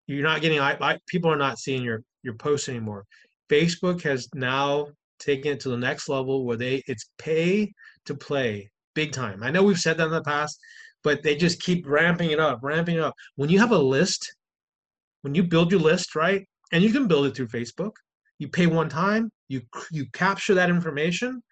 you're 0.07 0.23
not 0.23 0.41
getting 0.41 0.61
I, 0.61 0.77
I, 0.81 0.99
people 1.09 1.31
are 1.31 1.37
not 1.37 1.59
seeing 1.59 1.83
your 1.83 2.03
your 2.23 2.35
posts 2.35 2.69
anymore. 2.69 3.05
Facebook 3.51 4.03
has 4.03 4.29
now 4.35 4.87
taken 5.19 5.53
it 5.53 5.61
to 5.61 5.69
the 5.69 5.77
next 5.77 6.09
level 6.09 6.45
where 6.45 6.57
they 6.57 6.83
it's 6.87 7.11
pay 7.19 7.73
to 8.07 8.15
play 8.15 8.71
big 8.95 9.13
time. 9.13 9.43
I 9.43 9.51
know 9.51 9.63
we've 9.63 9.79
said 9.79 9.97
that 9.99 10.07
in 10.07 10.13
the 10.13 10.23
past, 10.23 10.59
but 11.03 11.23
they 11.23 11.37
just 11.37 11.61
keep 11.61 11.87
ramping 11.87 12.31
it 12.31 12.41
up, 12.41 12.61
ramping 12.63 12.97
it 12.97 13.03
up. 13.03 13.15
When 13.37 13.51
you 13.51 13.59
have 13.59 13.73
a 13.73 13.79
list, 13.79 14.35
when 15.23 15.35
you 15.35 15.43
build 15.43 15.71
your 15.71 15.81
list, 15.81 16.15
right, 16.15 16.47
and 16.73 16.83
you 16.83 16.93
can 16.93 17.07
build 17.07 17.27
it 17.27 17.35
through 17.35 17.49
Facebook, 17.49 17.93
you 18.39 18.49
pay 18.49 18.67
one 18.67 18.89
time, 18.89 19.31
you 19.49 19.63
you 19.91 20.07
capture 20.13 20.55
that 20.55 20.71
information, 20.71 21.43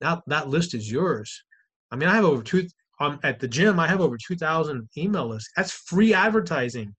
that 0.00 0.22
that 0.26 0.48
list 0.48 0.74
is 0.74 0.90
yours. 0.90 1.42
I 1.90 1.96
mean, 1.96 2.08
I 2.08 2.14
have 2.14 2.24
over 2.24 2.42
two 2.42 2.66
um, 3.00 3.18
at 3.22 3.40
the 3.40 3.48
gym. 3.48 3.78
I 3.78 3.86
have 3.86 4.00
over 4.00 4.16
two 4.16 4.36
thousand 4.36 4.88
email 4.96 5.28
lists. 5.28 5.50
That's 5.56 5.72
free 5.72 6.14
advertising. 6.14 6.94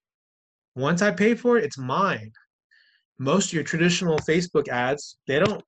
Once 0.75 1.01
I 1.01 1.11
pay 1.11 1.35
for 1.35 1.57
it, 1.57 1.63
it's 1.63 1.77
mine. 1.77 2.31
Most 3.19 3.47
of 3.47 3.53
your 3.53 3.63
traditional 3.63 4.17
Facebook 4.19 4.67
ads, 4.67 5.17
they 5.27 5.39
don't. 5.39 5.63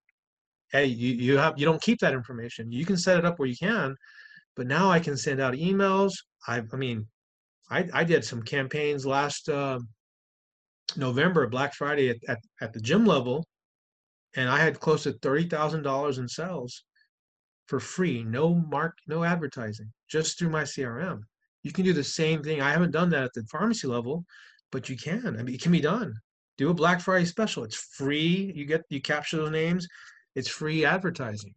Hey, 0.72 0.86
you, 0.86 1.14
you 1.14 1.38
have 1.38 1.58
you 1.58 1.66
don't 1.66 1.82
keep 1.82 2.00
that 2.00 2.14
information. 2.14 2.72
You 2.72 2.86
can 2.86 2.98
set 2.98 3.18
it 3.18 3.26
up 3.26 3.40
where 3.40 3.48
you 3.48 3.56
can, 3.56 3.96
but 4.56 4.68
now 4.68 4.90
I 4.90 5.00
can 5.00 5.16
send 5.16 5.40
out 5.40 5.54
emails. 5.54 6.14
I, 6.48 6.62
I 6.72 6.76
mean, 6.76 7.08
I, 7.70 7.88
I 7.94 8.04
did 8.04 8.24
some 8.24 8.42
campaigns 8.42 9.06
last 9.06 9.50
uh, 9.50 9.80
November, 10.96 11.48
Black 11.48 11.74
Friday 11.74 12.10
at, 12.10 12.18
at, 12.28 12.40
at 12.62 12.74
the 12.74 12.80
gym 12.80 13.06
level, 13.06 13.46
and 14.36 14.50
I 14.50 14.60
had 14.60 14.80
close 14.80 15.04
to 15.04 15.14
thirty 15.14 15.48
thousand 15.48 15.84
dollars 15.84 16.18
in 16.18 16.28
sales 16.28 16.84
for 17.68 17.80
free, 17.80 18.24
no 18.24 18.54
mark, 18.54 18.98
no 19.08 19.24
advertising, 19.24 19.92
just 20.08 20.38
through 20.38 20.50
my 20.50 20.64
CRM. 20.64 21.22
You 21.64 21.72
can 21.72 21.84
do 21.84 21.94
the 21.94 22.04
same 22.04 22.44
thing. 22.44 22.62
I 22.62 22.72
haven't 22.72 22.92
done 22.92 23.10
that 23.10 23.24
at 23.24 23.34
the 23.34 23.44
pharmacy 23.52 23.88
level, 23.88 24.24
but 24.72 24.88
you 24.88 24.96
can. 24.96 25.36
I 25.40 25.44
mean, 25.44 25.56
it 25.56 25.62
can 25.62 25.72
be 25.72 25.82
done. 25.82 26.14
Do 26.58 26.70
a 26.70 26.74
Black 26.74 27.02
Friday 27.02 27.26
special. 27.26 27.64
It's 27.64 27.76
free. 27.76 28.52
You 28.56 28.66
get 28.66 28.84
you 28.90 29.02
capture 29.02 29.38
those 29.38 29.52
names. 29.52 29.88
It's 30.36 30.48
free 30.48 30.86
advertising. 30.86 31.54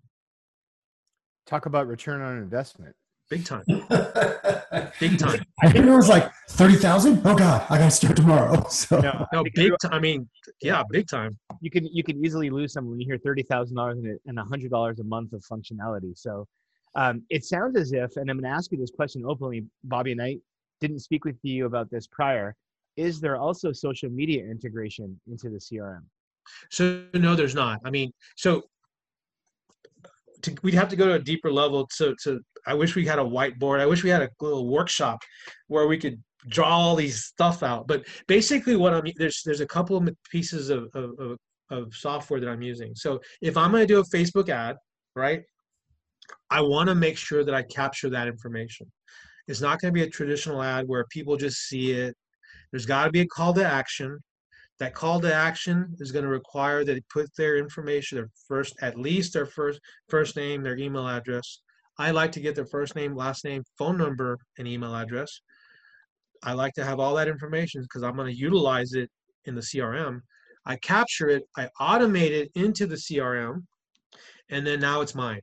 Talk 1.46 1.66
about 1.66 1.86
return 1.86 2.20
on 2.20 2.38
investment. 2.38 2.94
Big 3.30 3.44
time. 3.44 3.64
big 5.00 5.18
time. 5.18 5.44
I 5.62 5.70
think 5.70 5.84
it 5.84 5.90
was 5.90 6.08
like 6.08 6.32
thirty 6.48 6.76
thousand. 6.76 7.20
Oh 7.26 7.36
God, 7.36 7.66
I 7.68 7.76
gotta 7.76 7.90
start 7.90 8.16
tomorrow. 8.16 8.66
So 8.70 9.00
no, 9.00 9.26
no 9.32 9.44
big 9.54 9.72
time. 9.82 9.92
I 9.92 9.98
mean, 9.98 10.28
yeah, 10.62 10.82
big 10.90 11.08
time. 11.08 11.36
You 11.60 11.70
can 11.70 11.86
you 11.86 12.02
can 12.02 12.24
easily 12.24 12.48
lose 12.48 12.72
some 12.72 12.88
when 12.88 13.00
you 13.00 13.06
hear 13.06 13.18
thirty 13.18 13.42
thousand 13.42 13.76
dollars 13.76 13.98
and 14.26 14.38
a 14.38 14.44
hundred 14.44 14.70
dollars 14.70 14.98
a 15.00 15.04
month 15.04 15.34
of 15.34 15.42
functionality. 15.44 16.16
So 16.16 16.46
um, 16.94 17.22
it 17.28 17.44
sounds 17.44 17.76
as 17.76 17.92
if, 17.92 18.16
and 18.16 18.30
I'm 18.30 18.38
going 18.38 18.50
to 18.50 18.56
ask 18.56 18.72
you 18.72 18.78
this 18.78 18.90
question 18.90 19.22
openly, 19.26 19.66
Bobby 19.84 20.12
and 20.12 20.22
I 20.22 20.38
didn't 20.80 21.00
speak 21.00 21.24
with 21.24 21.36
you 21.42 21.66
about 21.66 21.90
this 21.90 22.06
prior. 22.06 22.54
Is 22.96 23.20
there 23.20 23.36
also 23.36 23.72
social 23.72 24.10
media 24.10 24.42
integration 24.44 25.20
into 25.30 25.50
the 25.50 25.58
CRM? 25.58 26.02
So 26.70 27.04
no, 27.14 27.36
there's 27.36 27.54
not. 27.54 27.80
I 27.84 27.90
mean, 27.90 28.10
so 28.36 28.64
to, 30.42 30.54
we'd 30.62 30.74
have 30.74 30.88
to 30.88 30.96
go 30.96 31.06
to 31.06 31.14
a 31.14 31.18
deeper 31.18 31.50
level 31.50 31.88
to, 31.98 32.14
to 32.22 32.40
i 32.66 32.74
wish 32.74 32.94
we 32.94 33.06
had 33.06 33.18
a 33.18 33.24
whiteboard. 33.24 33.80
I 33.80 33.86
wish 33.86 34.04
we 34.04 34.10
had 34.10 34.22
a 34.22 34.30
little 34.40 34.68
workshop 34.68 35.20
where 35.68 35.86
we 35.86 35.98
could 35.98 36.22
draw 36.48 36.68
all 36.68 36.96
these 36.96 37.24
stuff 37.24 37.62
out. 37.62 37.86
But 37.86 38.06
basically 38.26 38.76
what 38.76 38.94
i'm 38.94 39.04
there's 39.16 39.42
there's 39.44 39.60
a 39.60 39.66
couple 39.66 39.96
of 39.96 40.08
pieces 40.30 40.70
of, 40.70 40.88
of, 40.94 41.38
of 41.70 41.94
software 41.94 42.40
that 42.40 42.48
i'm 42.48 42.62
using. 42.62 42.94
So 42.94 43.20
if 43.40 43.56
i'm 43.56 43.70
going 43.70 43.86
to 43.86 43.92
do 43.94 44.00
a 44.00 44.04
facebook 44.04 44.48
ad 44.48 44.76
right 45.16 45.42
i 46.50 46.60
want 46.60 46.88
to 46.88 46.94
make 46.94 47.16
sure 47.16 47.44
that 47.44 47.54
i 47.54 47.62
capture 47.62 48.10
that 48.10 48.28
information. 48.28 48.90
It's 49.48 49.62
not 49.62 49.80
going 49.80 49.92
to 49.92 49.98
be 49.98 50.06
a 50.06 50.10
traditional 50.10 50.62
ad 50.62 50.86
where 50.86 51.06
people 51.06 51.38
just 51.38 51.68
see 51.68 51.92
it. 51.92 52.14
There's 52.70 52.84
got 52.84 53.06
to 53.06 53.10
be 53.10 53.20
a 53.20 53.26
call 53.26 53.54
to 53.54 53.66
action 53.66 54.18
that 54.78 54.94
call 54.94 55.20
to 55.20 55.34
action 55.34 55.94
is 55.98 56.12
going 56.12 56.24
to 56.24 56.30
require 56.30 56.84
that 56.84 56.94
they 56.94 57.02
put 57.12 57.34
their 57.36 57.56
information, 57.56 58.16
their 58.16 58.30
first, 58.46 58.76
at 58.80 58.98
least 58.98 59.32
their 59.32 59.46
first 59.46 59.80
first 60.08 60.36
name, 60.36 60.62
their 60.62 60.78
email 60.78 61.08
address. 61.08 61.60
I 61.98 62.12
like 62.12 62.30
to 62.32 62.40
get 62.40 62.54
their 62.54 62.66
first 62.66 62.94
name, 62.94 63.16
last 63.16 63.44
name, 63.44 63.64
phone 63.76 63.98
number, 63.98 64.38
and 64.56 64.68
email 64.68 64.94
address. 64.94 65.40
I 66.44 66.52
like 66.52 66.74
to 66.74 66.84
have 66.84 67.00
all 67.00 67.16
that 67.16 67.26
information 67.26 67.82
because 67.82 68.04
I'm 68.04 68.14
going 68.14 68.32
to 68.32 68.38
utilize 68.38 68.92
it 68.92 69.10
in 69.46 69.56
the 69.56 69.60
CRM. 69.60 70.20
I 70.64 70.76
capture 70.76 71.28
it, 71.28 71.42
I 71.56 71.68
automate 71.80 72.30
it 72.30 72.50
into 72.54 72.86
the 72.86 72.94
CRM, 72.94 73.64
and 74.50 74.66
then 74.66 74.80
now 74.80 75.00
it's 75.00 75.14
mine. 75.14 75.40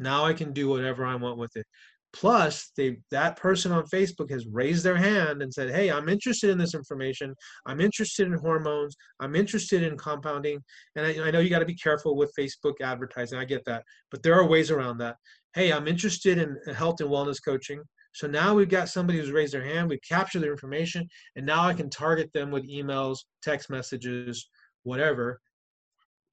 Now 0.00 0.24
I 0.24 0.32
can 0.32 0.52
do 0.52 0.68
whatever 0.68 1.04
I 1.04 1.14
want 1.14 1.38
with 1.38 1.54
it. 1.56 1.66
Plus, 2.14 2.72
they 2.76 2.96
that 3.10 3.36
person 3.36 3.70
on 3.70 3.84
Facebook 3.84 4.30
has 4.30 4.46
raised 4.46 4.82
their 4.82 4.96
hand 4.96 5.42
and 5.42 5.52
said, 5.52 5.70
"Hey, 5.70 5.90
I'm 5.90 6.08
interested 6.08 6.48
in 6.48 6.56
this 6.56 6.74
information. 6.74 7.34
I'm 7.66 7.80
interested 7.80 8.26
in 8.26 8.32
hormones. 8.32 8.96
I'm 9.20 9.36
interested 9.36 9.82
in 9.82 9.96
compounding." 9.98 10.62
And 10.96 11.06
I, 11.06 11.28
I 11.28 11.30
know 11.30 11.40
you 11.40 11.50
got 11.50 11.58
to 11.58 11.66
be 11.66 11.74
careful 11.74 12.16
with 12.16 12.32
Facebook 12.38 12.80
advertising. 12.80 13.38
I 13.38 13.44
get 13.44 13.64
that, 13.66 13.84
but 14.10 14.22
there 14.22 14.34
are 14.34 14.46
ways 14.46 14.70
around 14.70 14.98
that. 14.98 15.16
Hey, 15.54 15.70
I'm 15.70 15.86
interested 15.86 16.38
in 16.38 16.56
health 16.74 17.00
and 17.00 17.10
wellness 17.10 17.44
coaching. 17.44 17.82
So 18.14 18.26
now 18.26 18.54
we've 18.54 18.70
got 18.70 18.88
somebody 18.88 19.18
who's 19.18 19.30
raised 19.30 19.52
their 19.52 19.64
hand. 19.64 19.90
We've 19.90 20.00
captured 20.08 20.40
their 20.40 20.52
information, 20.52 21.06
and 21.36 21.44
now 21.44 21.62
I 21.64 21.74
can 21.74 21.90
target 21.90 22.32
them 22.32 22.50
with 22.50 22.68
emails, 22.68 23.18
text 23.42 23.68
messages, 23.68 24.48
whatever, 24.82 25.40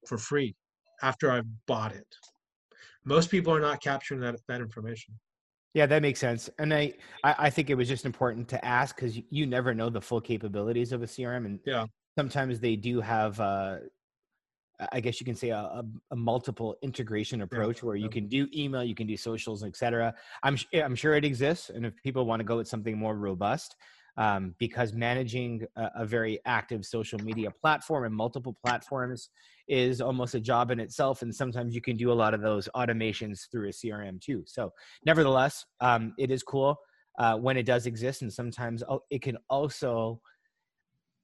for 0.06 0.16
free 0.16 0.56
after 1.02 1.30
I've 1.30 1.46
bought 1.66 1.94
it. 1.94 2.06
Most 3.04 3.30
people 3.30 3.54
are 3.54 3.60
not 3.60 3.82
capturing 3.82 4.20
that 4.20 4.36
that 4.48 4.62
information. 4.62 5.18
Yeah, 5.76 5.84
that 5.84 6.00
makes 6.00 6.20
sense. 6.20 6.48
And 6.58 6.72
I, 6.72 6.94
I 7.22 7.50
think 7.50 7.68
it 7.68 7.74
was 7.74 7.86
just 7.86 8.06
important 8.06 8.48
to 8.48 8.64
ask 8.64 8.96
because 8.96 9.20
you 9.28 9.44
never 9.44 9.74
know 9.74 9.90
the 9.90 10.00
full 10.00 10.22
capabilities 10.22 10.90
of 10.90 11.02
a 11.02 11.06
CRM, 11.06 11.44
and 11.44 11.60
yeah, 11.66 11.84
sometimes 12.18 12.60
they 12.60 12.76
do 12.76 13.02
have, 13.02 13.38
uh, 13.38 13.76
I 14.90 15.00
guess 15.00 15.20
you 15.20 15.26
can 15.26 15.34
say, 15.34 15.50
a, 15.50 15.84
a 16.10 16.16
multiple 16.16 16.76
integration 16.80 17.42
approach 17.42 17.82
yeah. 17.82 17.88
where 17.88 17.96
you 17.96 18.08
can 18.08 18.26
do 18.26 18.48
email, 18.56 18.82
you 18.82 18.94
can 18.94 19.06
do 19.06 19.18
socials, 19.18 19.64
etc. 19.64 20.14
I'm 20.42 20.56
I'm 20.72 20.96
sure 20.96 21.12
it 21.12 21.26
exists, 21.26 21.68
and 21.68 21.84
if 21.84 21.92
people 22.02 22.24
want 22.24 22.40
to 22.40 22.44
go 22.44 22.56
with 22.56 22.68
something 22.68 22.96
more 22.96 23.14
robust, 23.14 23.76
um, 24.16 24.54
because 24.56 24.94
managing 24.94 25.66
a, 25.76 25.90
a, 25.96 26.06
very 26.06 26.40
active 26.46 26.86
social 26.86 27.18
media 27.18 27.50
platform 27.50 28.04
and 28.04 28.14
multiple 28.14 28.56
platforms 28.64 29.28
is 29.68 30.00
almost 30.00 30.34
a 30.34 30.40
job 30.40 30.70
in 30.70 30.80
itself. 30.80 31.22
And 31.22 31.34
sometimes 31.34 31.74
you 31.74 31.80
can 31.80 31.96
do 31.96 32.12
a 32.12 32.14
lot 32.14 32.34
of 32.34 32.40
those 32.40 32.68
automations 32.74 33.50
through 33.50 33.68
a 33.68 33.72
CRM 33.72 34.20
too. 34.20 34.44
So, 34.46 34.72
nevertheless, 35.04 35.64
um, 35.80 36.14
it 36.18 36.30
is 36.30 36.42
cool 36.42 36.76
uh, 37.18 37.36
when 37.36 37.56
it 37.56 37.66
does 37.66 37.86
exist. 37.86 38.22
And 38.22 38.32
sometimes 38.32 38.82
it 39.10 39.22
can 39.22 39.38
also 39.48 40.20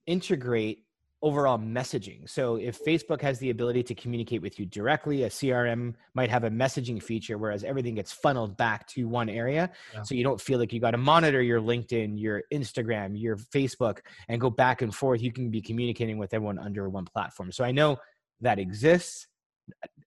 integrate 0.05 0.83
overall 1.23 1.57
messaging. 1.57 2.29
So 2.29 2.57
if 2.57 2.77
Facebook 2.83 3.21
has 3.21 3.39
the 3.39 3.49
ability 3.49 3.81
to 3.83 3.95
communicate 3.95 4.41
with 4.41 4.59
you 4.59 4.65
directly, 4.65 5.23
a 5.23 5.29
CRM 5.29 5.95
might 6.13 6.29
have 6.29 6.43
a 6.43 6.49
messaging 6.49 7.01
feature, 7.01 7.37
whereas 7.37 7.63
everything 7.63 7.95
gets 7.95 8.11
funneled 8.11 8.57
back 8.57 8.85
to 8.89 9.07
one 9.07 9.29
area. 9.29 9.71
Yeah. 9.93 10.01
So 10.03 10.15
you 10.15 10.23
don't 10.25 10.39
feel 10.39 10.59
like 10.59 10.73
you 10.73 10.81
got 10.81 10.91
to 10.91 10.97
monitor 10.97 11.41
your 11.41 11.61
LinkedIn, 11.61 12.19
your 12.19 12.43
Instagram, 12.53 13.13
your 13.15 13.37
Facebook, 13.37 13.99
and 14.27 14.41
go 14.41 14.49
back 14.49 14.81
and 14.81 14.93
forth. 14.93 15.21
You 15.21 15.31
can 15.31 15.49
be 15.49 15.61
communicating 15.61 16.17
with 16.17 16.33
everyone 16.33 16.59
under 16.59 16.89
one 16.89 17.05
platform. 17.05 17.53
So 17.53 17.63
I 17.63 17.71
know 17.71 17.97
that 18.43 18.59
exists. 18.59 19.27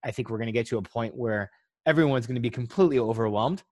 I 0.05 0.11
think 0.11 0.31
we're 0.31 0.39
going 0.39 0.47
to 0.47 0.53
get 0.53 0.67
to 0.69 0.79
a 0.79 0.83
point 0.83 1.17
where 1.17 1.51
everyone's 1.87 2.27
going 2.27 2.37
to 2.37 2.41
be 2.41 2.51
completely 2.51 2.99
overwhelmed. 2.99 3.63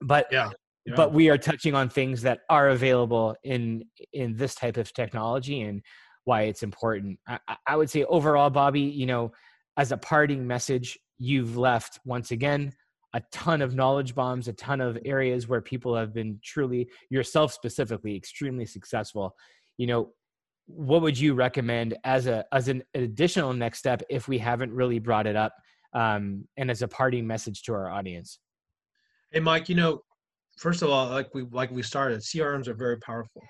But 0.00 0.26
yeah. 0.30 0.50
Yeah. 0.86 0.94
but 0.96 1.12
we 1.12 1.28
are 1.28 1.36
touching 1.36 1.74
on 1.74 1.90
things 1.90 2.22
that 2.22 2.40
are 2.48 2.70
available 2.70 3.36
in 3.44 3.84
in 4.14 4.34
this 4.34 4.54
type 4.54 4.78
of 4.78 4.92
technology 4.94 5.60
and 5.60 5.82
why 6.24 6.42
it's 6.42 6.62
important. 6.62 7.18
I, 7.28 7.38
I 7.66 7.76
would 7.76 7.90
say 7.90 8.04
overall, 8.04 8.48
Bobby, 8.48 8.80
you 8.80 9.04
know, 9.04 9.32
as 9.76 9.92
a 9.92 9.98
parting 9.98 10.46
message, 10.46 10.98
you've 11.18 11.58
left 11.58 12.00
once 12.06 12.30
again 12.30 12.72
a 13.12 13.22
ton 13.32 13.60
of 13.60 13.74
knowledge 13.74 14.14
bombs, 14.14 14.48
a 14.48 14.52
ton 14.52 14.80
of 14.80 14.98
areas 15.04 15.48
where 15.48 15.60
people 15.60 15.96
have 15.96 16.14
been 16.14 16.38
truly, 16.42 16.88
yourself 17.10 17.52
specifically, 17.52 18.16
extremely 18.16 18.64
successful. 18.64 19.34
You 19.78 19.86
know, 19.88 20.12
what 20.76 21.02
would 21.02 21.18
you 21.18 21.34
recommend 21.34 21.96
as 22.04 22.26
a 22.26 22.44
as 22.52 22.68
an 22.68 22.82
additional 22.94 23.52
next 23.52 23.78
step 23.78 24.02
if 24.08 24.28
we 24.28 24.38
haven't 24.38 24.72
really 24.72 24.98
brought 24.98 25.26
it 25.26 25.36
up, 25.36 25.52
um, 25.92 26.46
and 26.56 26.70
as 26.70 26.82
a 26.82 26.88
parting 26.88 27.26
message 27.26 27.62
to 27.62 27.72
our 27.72 27.90
audience? 27.90 28.38
Hey, 29.30 29.40
Mike. 29.40 29.68
You 29.68 29.74
know, 29.74 30.02
first 30.58 30.82
of 30.82 30.90
all, 30.90 31.08
like 31.08 31.34
we 31.34 31.42
like 31.50 31.70
we 31.70 31.82
started, 31.82 32.20
CRMs 32.20 32.68
are 32.68 32.74
very 32.74 32.98
powerful. 32.98 33.42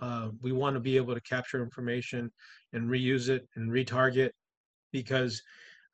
Uh, 0.00 0.28
we 0.42 0.52
want 0.52 0.74
to 0.74 0.80
be 0.80 0.96
able 0.96 1.14
to 1.14 1.20
capture 1.22 1.62
information 1.62 2.30
and 2.72 2.88
reuse 2.90 3.28
it 3.28 3.48
and 3.56 3.70
retarget 3.70 4.30
because 4.92 5.42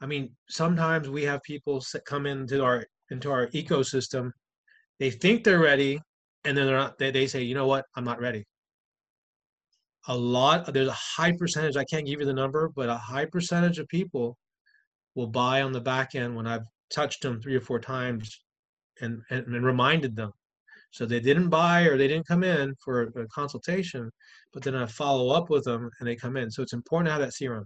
I 0.01 0.07
mean, 0.07 0.30
sometimes 0.49 1.09
we 1.09 1.22
have 1.24 1.43
people 1.45 1.83
come 2.05 2.26
into 2.26 2.64
our 2.64 2.85
into 3.11 3.30
our 3.30 3.47
ecosystem. 3.49 4.33
They 4.99 5.11
think 5.11 5.45
they're 5.45 5.61
ready, 5.61 6.01
and 6.45 6.57
then 6.57 6.66
they're 6.66 6.76
not. 6.76 6.99
They, 6.99 7.12
they 7.12 7.26
say, 7.28 7.43
you 7.43 7.55
know 7.55 7.68
what, 7.68 7.85
I'm 7.97 8.05
not 8.05 8.20
ready. 8.20 8.45
A 10.09 10.16
lot. 10.16 10.72
There's 10.72 10.88
a 10.88 10.92
high 10.92 11.32
percentage. 11.32 11.76
I 11.76 11.84
can't 11.84 12.07
give 12.07 12.20
you 12.20 12.26
the 12.26 12.32
number, 12.32 12.70
but 12.74 12.88
a 12.88 12.96
high 12.96 13.24
percentage 13.24 13.78
of 13.78 13.88
people 13.88 14.36
will 15.14 15.28
buy 15.28 15.62
on 15.62 15.72
the 15.72 15.80
back 15.80 16.14
end 16.14 16.34
when 16.34 16.46
I've 16.46 16.64
touched 16.90 17.22
them 17.22 17.40
three 17.40 17.55
or 17.55 17.61
four 17.61 17.78
times 17.78 18.40
and, 19.00 19.22
and, 19.30 19.46
and 19.46 19.64
reminded 19.64 20.16
them. 20.16 20.32
So 20.90 21.07
they 21.07 21.20
didn't 21.20 21.48
buy 21.48 21.82
or 21.84 21.96
they 21.96 22.09
didn't 22.09 22.26
come 22.26 22.44
in 22.44 22.74
for 22.84 23.03
a 23.03 23.26
consultation, 23.28 24.11
but 24.53 24.62
then 24.62 24.74
I 24.74 24.86
follow 24.86 25.30
up 25.30 25.48
with 25.48 25.64
them 25.64 25.90
and 25.98 26.09
they 26.09 26.16
come 26.16 26.36
in. 26.36 26.50
So 26.50 26.62
it's 26.62 26.74
important 26.74 27.07
to 27.07 27.12
have 27.12 27.22
that 27.22 27.32
CRM. 27.32 27.64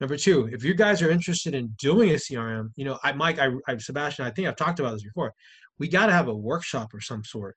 Number 0.00 0.16
two, 0.16 0.48
if 0.52 0.64
you 0.64 0.74
guys 0.74 1.00
are 1.00 1.10
interested 1.10 1.54
in 1.54 1.68
doing 1.78 2.10
a 2.10 2.14
CRM, 2.14 2.70
you 2.76 2.84
know, 2.84 2.98
I, 3.02 3.12
Mike, 3.12 3.38
I, 3.38 3.50
I 3.68 3.76
Sebastian, 3.78 4.26
I 4.26 4.30
think 4.30 4.48
I've 4.48 4.56
talked 4.56 4.80
about 4.80 4.92
this 4.92 5.04
before. 5.04 5.32
We 5.78 5.88
got 5.88 6.06
to 6.06 6.12
have 6.12 6.28
a 6.28 6.34
workshop 6.34 6.92
or 6.92 7.00
some 7.00 7.24
sort 7.24 7.54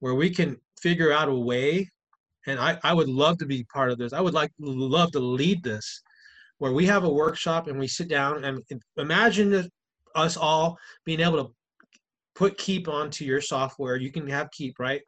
where 0.00 0.14
we 0.14 0.30
can 0.30 0.56
figure 0.80 1.12
out 1.12 1.28
a 1.28 1.34
way 1.34 1.88
and 2.46 2.58
I, 2.58 2.78
I 2.82 2.94
would 2.94 3.08
love 3.08 3.38
to 3.38 3.46
be 3.46 3.64
part 3.64 3.90
of 3.90 3.98
this. 3.98 4.12
I 4.12 4.20
would 4.20 4.34
like 4.34 4.50
love 4.58 5.12
to 5.12 5.20
lead 5.20 5.62
this 5.62 6.02
where 6.58 6.72
we 6.72 6.86
have 6.86 7.04
a 7.04 7.12
workshop 7.12 7.68
and 7.68 7.78
we 7.78 7.86
sit 7.86 8.08
down 8.08 8.44
and 8.44 8.62
imagine 8.96 9.70
us 10.14 10.36
all 10.36 10.76
being 11.04 11.20
able 11.20 11.44
to 11.44 11.54
put 12.34 12.58
Keap 12.58 12.88
onto 12.88 13.24
your 13.24 13.40
software. 13.40 13.96
You 13.96 14.12
can 14.12 14.26
have 14.28 14.50
Keap 14.50 14.78
right? 14.78 15.02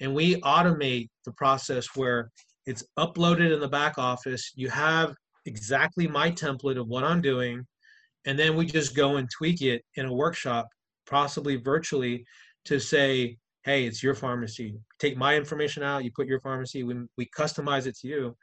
And 0.00 0.14
we 0.14 0.40
automate 0.42 1.08
the 1.24 1.32
process 1.32 1.88
where 1.94 2.30
it's 2.66 2.84
uploaded 2.98 3.52
in 3.52 3.60
the 3.60 3.68
back 3.68 3.98
office. 3.98 4.52
You 4.54 4.68
have 4.70 5.14
exactly 5.48 6.06
my 6.06 6.30
template 6.30 6.78
of 6.78 6.86
what 6.86 7.02
i'm 7.02 7.20
doing 7.20 7.66
and 8.26 8.38
then 8.38 8.54
we 8.54 8.66
just 8.66 8.94
go 8.94 9.16
and 9.16 9.28
tweak 9.30 9.62
it 9.62 9.82
in 9.96 10.06
a 10.06 10.12
workshop 10.12 10.68
possibly 11.08 11.56
virtually 11.56 12.24
to 12.66 12.78
say 12.78 13.36
hey 13.68 13.84
it's 13.84 14.02
your 14.02 14.14
pharmacy 14.14 14.74
take 14.98 15.16
my 15.16 15.36
information 15.36 15.82
out 15.82 16.02
you 16.02 16.10
put 16.10 16.26
your 16.26 16.40
pharmacy 16.40 16.84
we, 16.84 16.94
we 17.18 17.26
customize 17.26 17.86
it 17.86 17.94
to 17.94 18.08
you 18.08 18.34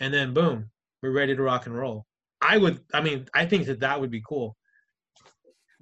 and 0.00 0.12
then 0.12 0.34
boom 0.34 0.68
we're 1.00 1.12
ready 1.12 1.36
to 1.36 1.42
rock 1.42 1.66
and 1.66 1.78
roll 1.78 2.04
i 2.42 2.58
would 2.58 2.80
i 2.92 3.00
mean 3.00 3.24
i 3.34 3.46
think 3.46 3.66
that 3.66 3.78
that 3.78 4.00
would 4.00 4.10
be 4.10 4.22
cool 4.28 4.56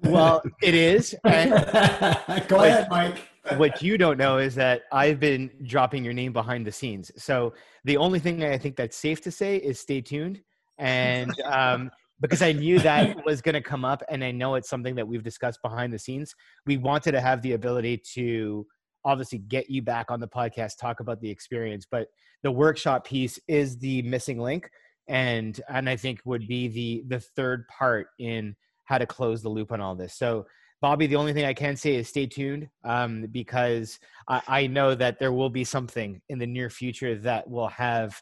well 0.03 0.43
it 0.61 0.75
is 0.75 1.15
and 1.23 1.51
Go 2.47 2.63
ahead, 2.63 2.87
Mike. 2.89 3.17
what 3.57 3.81
you 3.81 3.97
don't 3.97 4.17
know 4.17 4.37
is 4.37 4.53
that 4.55 4.83
I've 4.91 5.19
been 5.19 5.49
dropping 5.65 6.03
your 6.03 6.13
name 6.13 6.33
behind 6.33 6.65
the 6.65 6.71
scenes. 6.71 7.11
So 7.17 7.53
the 7.83 7.97
only 7.97 8.19
thing 8.19 8.43
I 8.43 8.57
think 8.57 8.75
that's 8.75 8.97
safe 8.97 9.21
to 9.21 9.31
say 9.31 9.57
is 9.57 9.79
stay 9.79 10.01
tuned. 10.01 10.41
And 10.77 11.31
um, 11.45 11.91
because 12.19 12.41
I 12.41 12.51
knew 12.51 12.79
that 12.79 13.17
was 13.25 13.41
going 13.41 13.53
to 13.53 13.61
come 13.61 13.85
up, 13.85 14.01
and 14.09 14.23
I 14.23 14.31
know 14.31 14.55
it's 14.55 14.69
something 14.69 14.95
that 14.95 15.07
we've 15.07 15.23
discussed 15.23 15.59
behind 15.61 15.93
the 15.93 15.99
scenes, 15.99 16.33
we 16.65 16.77
wanted 16.77 17.11
to 17.13 17.21
have 17.21 17.41
the 17.41 17.53
ability 17.53 18.01
to 18.13 18.65
obviously 19.05 19.39
get 19.39 19.69
you 19.69 19.81
back 19.81 20.09
on 20.09 20.19
the 20.19 20.27
podcast, 20.27 20.77
talk 20.77 20.99
about 20.99 21.21
the 21.21 21.29
experience. 21.29 21.85
But 21.89 22.07
the 22.41 22.51
workshop 22.51 23.05
piece 23.05 23.39
is 23.47 23.77
the 23.77 24.01
missing 24.03 24.39
link, 24.39 24.69
and 25.07 25.59
and 25.69 25.89
I 25.89 25.95
think 25.95 26.21
would 26.25 26.47
be 26.47 26.67
the 26.67 27.03
the 27.07 27.19
third 27.19 27.67
part 27.67 28.07
in 28.19 28.55
how 28.85 28.97
to 28.97 29.05
close 29.05 29.41
the 29.41 29.49
loop 29.49 29.71
on 29.71 29.81
all 29.81 29.95
this. 29.95 30.13
So 30.15 30.45
Bobby, 30.81 31.07
the 31.07 31.15
only 31.15 31.31
thing 31.31 31.45
I 31.45 31.53
can 31.53 31.77
say 31.77 31.95
is 31.95 32.09
stay 32.09 32.25
tuned 32.25 32.67
um, 32.83 33.27
because 33.31 33.99
I, 34.27 34.41
I, 34.47 34.67
know 34.67 34.93
that 34.93 35.17
there 35.17 35.31
will 35.31 35.49
be 35.49 35.63
something 35.63 36.21
in 36.27 36.39
the 36.39 36.45
near 36.45 36.69
future 36.69 37.17
that 37.19 37.49
will 37.49 37.69
have 37.69 38.21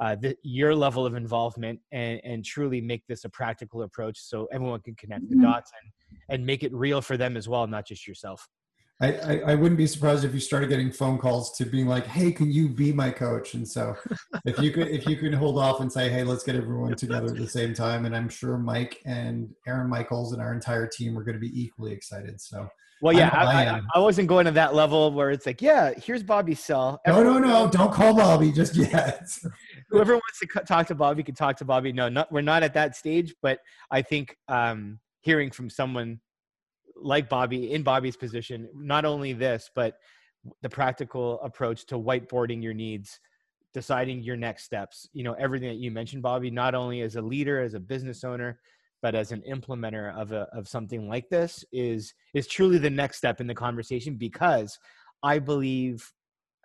uh, 0.00 0.14
the, 0.14 0.34
your 0.42 0.74
level 0.74 1.04
of 1.04 1.16
involvement 1.16 1.80
and, 1.92 2.18
and 2.24 2.42
truly 2.42 2.80
make 2.80 3.06
this 3.08 3.24
a 3.24 3.28
practical 3.28 3.82
approach 3.82 4.18
so 4.18 4.48
everyone 4.50 4.80
can 4.80 4.94
connect 4.94 5.28
the 5.28 5.34
Mm-hmm. 5.34 5.44
dots 5.44 5.70
and, 5.82 5.92
and 6.30 6.46
make 6.46 6.62
it 6.62 6.72
real 6.72 7.02
for 7.02 7.18
them 7.18 7.36
as 7.36 7.46
well, 7.46 7.66
not 7.66 7.86
just 7.86 8.08
yourself. 8.08 8.48
I, 9.00 9.12
I, 9.12 9.38
I 9.38 9.54
wouldn't 9.54 9.78
be 9.78 9.86
surprised 9.86 10.24
if 10.24 10.34
you 10.34 10.40
started 10.40 10.68
getting 10.68 10.90
phone 10.90 11.18
calls 11.18 11.56
to 11.58 11.64
being 11.64 11.86
like, 11.86 12.04
"Hey, 12.04 12.32
can 12.32 12.50
you 12.50 12.68
be 12.68 12.92
my 12.92 13.10
coach?" 13.10 13.54
And 13.54 13.66
so, 13.66 13.94
if 14.44 14.58
you 14.58 14.72
could, 14.72 14.88
if 14.88 15.06
you 15.06 15.16
could 15.16 15.34
hold 15.34 15.56
off 15.56 15.80
and 15.80 15.92
say, 15.92 16.08
"Hey, 16.08 16.24
let's 16.24 16.42
get 16.42 16.56
everyone 16.56 16.96
together 16.96 17.28
at 17.28 17.36
the 17.36 17.48
same 17.48 17.74
time," 17.74 18.06
and 18.06 18.16
I'm 18.16 18.28
sure 18.28 18.58
Mike 18.58 19.00
and 19.06 19.50
Aaron 19.68 19.88
Michaels 19.88 20.32
and 20.32 20.42
our 20.42 20.52
entire 20.52 20.88
team 20.88 21.16
are 21.16 21.22
going 21.22 21.36
to 21.36 21.40
be 21.40 21.52
equally 21.60 21.92
excited. 21.92 22.40
So, 22.40 22.68
Well, 23.00 23.12
yeah, 23.12 23.30
I 23.32 23.66
I 23.66 23.80
I, 23.94 23.98
wasn't 24.00 24.26
going 24.26 24.46
to 24.46 24.52
that 24.52 24.74
level 24.74 25.12
where 25.12 25.30
it's 25.30 25.46
like, 25.46 25.62
yeah, 25.62 25.92
here's 25.96 26.24
Bobby's 26.24 26.58
cell. 26.58 27.00
no, 27.06 27.22
no, 27.22 27.38
no, 27.38 27.70
don't 27.70 27.92
call 27.92 28.16
Bobby 28.16 28.50
just 28.50 28.74
yet. 28.74 29.28
Whoever 29.90 30.14
wants 30.14 30.40
to 30.40 30.46
talk 30.66 30.88
to 30.88 30.96
Bobby 30.96 31.22
can 31.22 31.36
talk 31.36 31.56
to 31.58 31.64
Bobby. 31.64 31.92
No, 31.92 32.08
not, 32.08 32.32
we're 32.32 32.40
not 32.40 32.64
at 32.64 32.74
that 32.74 32.96
stage, 32.96 33.32
but 33.42 33.60
I 33.92 34.02
think 34.02 34.36
um, 34.48 34.98
hearing 35.20 35.52
from 35.52 35.70
someone 35.70 36.20
like 37.02 37.28
Bobby 37.28 37.72
in 37.72 37.82
Bobby's 37.82 38.16
position, 38.16 38.68
not 38.74 39.04
only 39.04 39.32
this, 39.32 39.70
but 39.74 39.98
the 40.62 40.68
practical 40.68 41.40
approach 41.42 41.86
to 41.86 41.96
whiteboarding 41.96 42.62
your 42.62 42.74
needs, 42.74 43.20
deciding 43.74 44.22
your 44.22 44.36
next 44.36 44.64
steps, 44.64 45.08
you 45.12 45.24
know, 45.24 45.34
everything 45.34 45.68
that 45.68 45.76
you 45.76 45.90
mentioned, 45.90 46.22
Bobby, 46.22 46.50
not 46.50 46.74
only 46.74 47.00
as 47.02 47.16
a 47.16 47.22
leader, 47.22 47.60
as 47.60 47.74
a 47.74 47.80
business 47.80 48.24
owner, 48.24 48.58
but 49.02 49.14
as 49.14 49.32
an 49.32 49.42
implementer 49.48 50.14
of 50.16 50.32
a, 50.32 50.48
of 50.52 50.68
something 50.68 51.08
like 51.08 51.28
this 51.28 51.64
is 51.72 52.14
is 52.34 52.46
truly 52.46 52.78
the 52.78 52.90
next 52.90 53.16
step 53.16 53.40
in 53.40 53.46
the 53.46 53.54
conversation 53.54 54.16
because 54.16 54.78
I 55.22 55.38
believe 55.38 56.12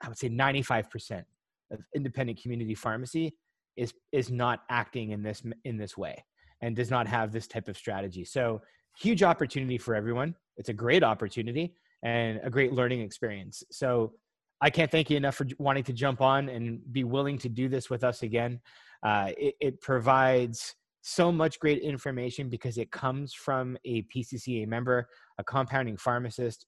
I 0.02 0.08
would 0.08 0.18
say 0.18 0.30
95% 0.30 1.24
of 1.72 1.80
independent 1.96 2.42
community 2.42 2.76
pharmacy 2.76 3.36
is 3.76 3.94
is 4.12 4.32
not 4.32 4.62
acting 4.70 5.12
in 5.12 5.22
this 5.24 5.44
in 5.64 5.78
this 5.78 5.98
way 5.98 6.24
and 6.62 6.76
does 6.76 6.90
not 6.90 7.08
have 7.08 7.32
this 7.32 7.48
type 7.48 7.68
of 7.68 7.78
strategy. 7.78 8.24
So 8.24 8.62
huge 8.96 9.24
opportunity 9.24 9.78
for 9.78 9.96
everyone. 9.96 10.36
It's 10.58 10.70
a 10.70 10.74
great 10.74 11.04
opportunity 11.04 11.74
and 12.04 12.40
a 12.44 12.50
great 12.50 12.74
learning 12.74 13.02
experience. 13.02 13.64
So 13.72 14.14
I 14.62 14.70
can't 14.70 14.92
thank 14.92 15.10
you 15.10 15.18
enough 15.18 15.36
for 15.36 15.48
wanting 15.58 15.84
to 15.86 15.94
jump 15.94 16.22
on 16.22 16.50
and 16.50 16.80
be 16.92 17.04
willing 17.04 17.38
to 17.40 17.50
do 17.50 17.68
this 17.68 17.90
with 17.90 18.04
us 18.04 18.24
again. 18.24 18.62
Uh, 19.04 19.32
it, 19.38 19.56
it 19.60 19.82
provides 19.82 20.76
so 21.02 21.32
much 21.32 21.60
great 21.60 21.82
information 21.82 22.50
because 22.50 22.78
it 22.78 22.90
comes 22.92 23.34
from 23.34 23.78
a 23.84 24.04
PCCA 24.04 24.66
member, 24.66 25.10
a 25.38 25.44
compounding 25.44 25.98
pharmacist, 25.98 26.66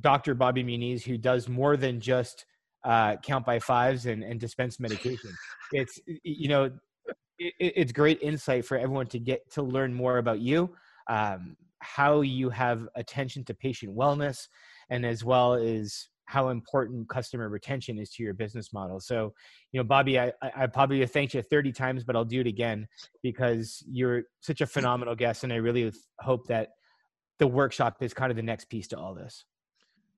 Dr. 0.00 0.34
Bobby 0.34 0.64
Muñiz, 0.64 1.04
who 1.04 1.16
does 1.16 1.48
more 1.48 1.76
than 1.76 2.00
just 2.00 2.46
uh, 2.84 3.16
count 3.16 3.46
by 3.46 3.58
fives 3.58 4.06
and, 4.06 4.22
and 4.22 4.40
dispense 4.40 4.78
medication. 4.80 5.30
It's 5.72 6.00
you 6.06 6.48
know, 6.48 6.70
it, 7.38 7.54
it's 7.58 7.92
great 7.92 8.20
insight 8.22 8.64
for 8.64 8.76
everyone 8.76 9.06
to 9.08 9.18
get 9.18 9.50
to 9.52 9.62
learn 9.62 9.94
more 9.94 10.18
about 10.18 10.40
you, 10.40 10.74
um, 11.08 11.56
how 11.80 12.20
you 12.20 12.50
have 12.50 12.88
attention 12.96 13.44
to 13.44 13.54
patient 13.54 13.96
wellness, 13.96 14.48
and 14.90 15.04
as 15.04 15.24
well 15.24 15.54
as 15.54 16.08
how 16.26 16.48
important 16.48 17.08
customer 17.08 17.48
retention 17.48 17.98
is 17.98 18.10
to 18.10 18.22
your 18.22 18.34
business 18.34 18.72
model. 18.72 19.00
So, 19.00 19.32
you 19.72 19.78
know, 19.78 19.84
Bobby, 19.84 20.18
I, 20.18 20.32
I 20.42 20.66
probably 20.66 21.04
thanked 21.06 21.34
you 21.34 21.42
30 21.42 21.72
times, 21.72 22.04
but 22.04 22.16
I'll 22.16 22.24
do 22.24 22.40
it 22.40 22.48
again 22.48 22.86
because 23.22 23.82
you're 23.88 24.24
such 24.40 24.60
a 24.60 24.66
phenomenal 24.66 25.14
guest. 25.14 25.44
And 25.44 25.52
I 25.52 25.56
really 25.56 25.92
hope 26.20 26.48
that 26.48 26.70
the 27.38 27.46
workshop 27.46 27.96
is 28.00 28.12
kind 28.12 28.30
of 28.30 28.36
the 28.36 28.42
next 28.42 28.68
piece 28.68 28.88
to 28.88 28.98
all 28.98 29.14
this. 29.14 29.44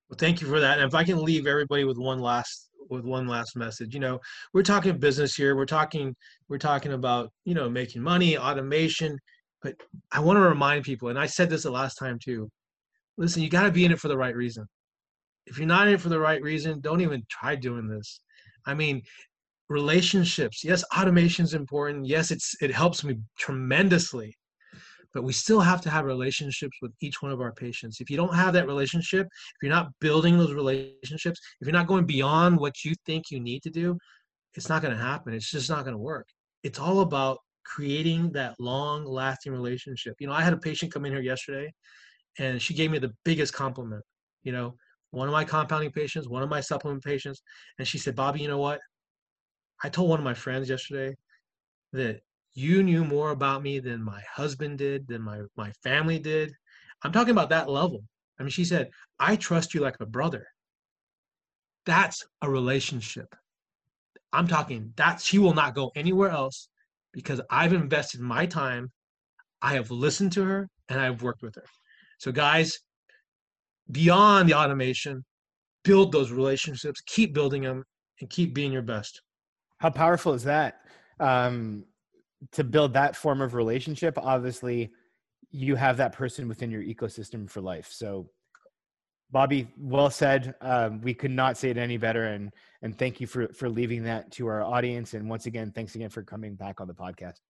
Well, 0.09 0.17
thank 0.19 0.41
you 0.41 0.47
for 0.47 0.61
that. 0.61 0.79
And 0.79 0.89
if 0.89 0.95
I 0.95 1.05
can 1.05 1.23
leave 1.23 1.47
everybody 1.47 1.85
with 1.85 1.99
one 1.99 2.19
last 2.19 2.71
with 2.89 3.05
one 3.05 3.27
last 3.27 3.55
message, 3.55 3.93
you 3.93 4.01
know, 4.01 4.19
we're 4.55 4.63
talking 4.63 4.97
business 4.97 5.35
here. 5.35 5.55
We're 5.55 5.67
talking 5.67 6.15
we're 6.49 6.57
talking 6.57 6.93
about 6.93 7.31
you 7.45 7.53
know 7.55 7.69
making 7.69 8.03
money, 8.03 8.39
automation. 8.39 9.19
But 9.63 9.75
I 10.13 10.21
want 10.21 10.37
to 10.37 10.43
remind 10.43 10.85
people, 10.85 11.09
and 11.09 11.19
I 11.19 11.27
said 11.27 11.51
this 11.51 11.65
the 11.65 11.71
last 11.71 11.97
time 11.97 12.19
too. 12.23 12.49
Listen, 13.17 13.43
you 13.43 13.51
got 13.51 13.65
to 13.65 13.73
be 13.73 13.85
in 13.85 13.93
it 13.93 13.99
for 13.99 14.09
the 14.09 14.17
right 14.17 14.35
reason. 14.35 14.67
If 15.47 15.59
you're 15.59 15.67
not 15.67 15.89
in 15.89 15.95
it 15.95 16.01
for 16.01 16.09
the 16.09 16.21
right 16.21 16.41
reason, 16.41 16.81
don't 16.81 17.01
even 17.01 17.25
try 17.29 17.57
doing 17.57 17.89
this. 17.89 18.21
I 18.67 18.75
mean, 18.75 19.03
relationships. 19.69 20.63
Yes, 20.63 20.85
automation 20.97 21.45
is 21.45 21.55
important. 21.55 22.07
Yes, 22.07 22.31
it's 22.31 22.55
it 22.61 22.71
helps 22.71 23.03
me 23.03 23.17
tremendously 23.39 24.37
but 25.15 25.25
we 25.25 25.33
still 25.33 25.61
have 25.61 25.81
to 25.81 25.91
have 25.91 26.05
relationships 26.05 26.77
with 26.83 26.93
each 27.01 27.23
one 27.23 27.33
of 27.33 27.41
our 27.41 27.53
patients. 27.53 28.01
If 28.01 28.11
you 28.11 28.17
don't 28.17 28.35
have 28.35 28.53
that 28.55 28.67
relationship, 28.67 29.27
if 29.27 29.57
you're 29.63 29.73
not 29.73 29.91
building 30.01 30.39
those 30.39 30.53
relationships, 30.53 31.41
if 31.61 31.67
you're 31.67 31.73
not 31.73 31.87
going 31.87 32.07
beyond 32.07 32.59
what 32.59 32.85
you 32.85 32.95
think 33.07 33.31
you 33.31 33.41
need 33.41 33.63
to 33.63 33.71
do, 33.71 33.99
it's 34.55 34.69
not 34.69 34.83
going 34.83 34.97
to 34.97 35.03
happen. 35.03 35.35
It's 35.35 35.51
just 35.51 35.71
not 35.71 35.85
going 35.85 35.95
to 35.95 36.03
work. 36.03 36.27
It's 36.63 36.79
all 36.79 37.01
about 37.01 37.39
creating 37.69 38.33
that 38.33 38.55
long 38.59 39.05
lasting 39.05 39.53
relationship. 39.53 40.15
You 40.19 40.27
know, 40.27 40.33
I 40.33 40.43
had 40.43 40.53
a 40.53 40.59
patient 40.59 40.93
come 40.93 41.05
in 41.05 41.13
here 41.13 41.23
yesterday 41.23 41.73
and 42.39 42.61
she 42.61 42.75
gave 42.75 42.91
me 42.91 42.99
the 42.99 43.13
biggest 43.25 43.53
compliment. 43.53 44.03
You 44.43 44.53
know, 44.53 44.75
one 45.11 45.29
of 45.29 45.33
my 45.33 45.45
compounding 45.45 45.93
patients, 45.93 46.29
one 46.29 46.43
of 46.43 46.49
my 46.49 46.61
supplement 46.61 47.05
patients, 47.05 47.43
and 47.79 47.87
she 47.87 47.99
said, 47.99 48.17
Bobby, 48.17 48.41
you 48.41 48.49
know 48.49 48.59
what? 48.59 48.81
I 49.83 49.89
told 49.89 50.09
one 50.09 50.19
of 50.19 50.25
my 50.25 50.35
friends 50.35 50.69
yesterday 50.69 51.15
that 51.93 52.21
you 52.55 52.83
knew 52.83 53.05
more 53.05 53.31
about 53.31 53.63
me 53.63 53.79
than 53.79 54.03
my 54.03 54.23
husband 54.35 54.79
did, 54.79 55.07
than 55.07 55.23
my, 55.23 55.43
my 55.57 55.73
family 55.83 56.19
did. 56.19 56.53
I'm 57.03 57.13
talking 57.13 57.31
about 57.31 57.51
that 57.51 57.69
level. 57.69 58.03
I 58.39 58.43
mean, 58.43 58.51
she 58.51 58.65
said, 58.65 58.91
I 59.19 59.37
trust 59.37 59.75
you 59.75 59.81
like 59.81 59.97
a 60.01 60.07
brother. 60.07 60.47
That's 61.87 62.25
a 62.43 62.51
relationship. 62.51 63.35
I'm 64.33 64.49
talking 64.49 64.93
that 64.97 65.21
she 65.21 65.39
will 65.39 65.55
not 65.55 65.75
go 65.75 65.91
anywhere 65.95 66.31
else 66.31 66.69
because 67.13 67.41
I've 67.51 67.73
invested 67.73 68.21
my 68.21 68.47
time. 68.47 68.91
I 69.61 69.75
have 69.75 69.91
listened 69.91 70.33
to 70.33 70.45
her 70.45 70.69
and 70.89 71.01
I've 71.01 71.23
worked 71.23 71.43
with 71.43 71.55
her. 71.57 71.65
So, 72.19 72.33
guys, 72.33 72.79
beyond 73.91 74.49
the 74.49 74.55
automation, 74.55 75.25
build 75.85 76.13
those 76.13 76.31
relationships, 76.31 77.01
keep 77.07 77.33
building 77.33 77.63
them, 77.63 77.85
and 78.21 78.29
keep 78.29 78.55
being 78.55 78.73
your 78.73 78.83
best. 78.83 79.23
How 79.79 79.91
powerful 79.91 80.35
is 80.35 80.45
that? 80.45 80.81
Um, 81.21 81.85
to 82.53 82.65
build 82.65 82.93
that 82.95 83.17
form 83.17 83.41
of 83.41 83.55
relationship, 83.55 84.19
obviously, 84.19 84.91
you 85.51 85.77
have 85.77 85.97
that 85.97 86.13
person 86.13 86.47
within 86.47 86.71
your 86.71 86.83
ecosystem 86.83 87.49
for 87.49 87.61
life. 87.61 87.89
So, 87.91 88.31
Bobby, 89.31 89.69
well 89.77 90.11
said. 90.11 90.55
Um, 90.61 91.01
we 91.01 91.15
could 91.15 91.31
not 91.31 91.57
say 91.59 91.71
it 91.71 91.77
any 91.77 91.97
better, 91.97 92.25
and 92.25 92.53
and 92.83 92.97
thank 92.97 93.21
you 93.21 93.27
for 93.27 93.49
for 93.49 93.69
leaving 93.69 94.05
that 94.05 94.31
to 94.33 94.47
our 94.47 94.63
audience. 94.63 95.15
And 95.15 95.29
once 95.29 95.47
again, 95.47 95.71
thanks 95.73 95.95
again 95.95 96.11
for 96.11 96.23
coming 96.23 96.55
back 96.55 96.81
on 96.81 96.89
the 96.89 96.95
podcast. 96.95 97.41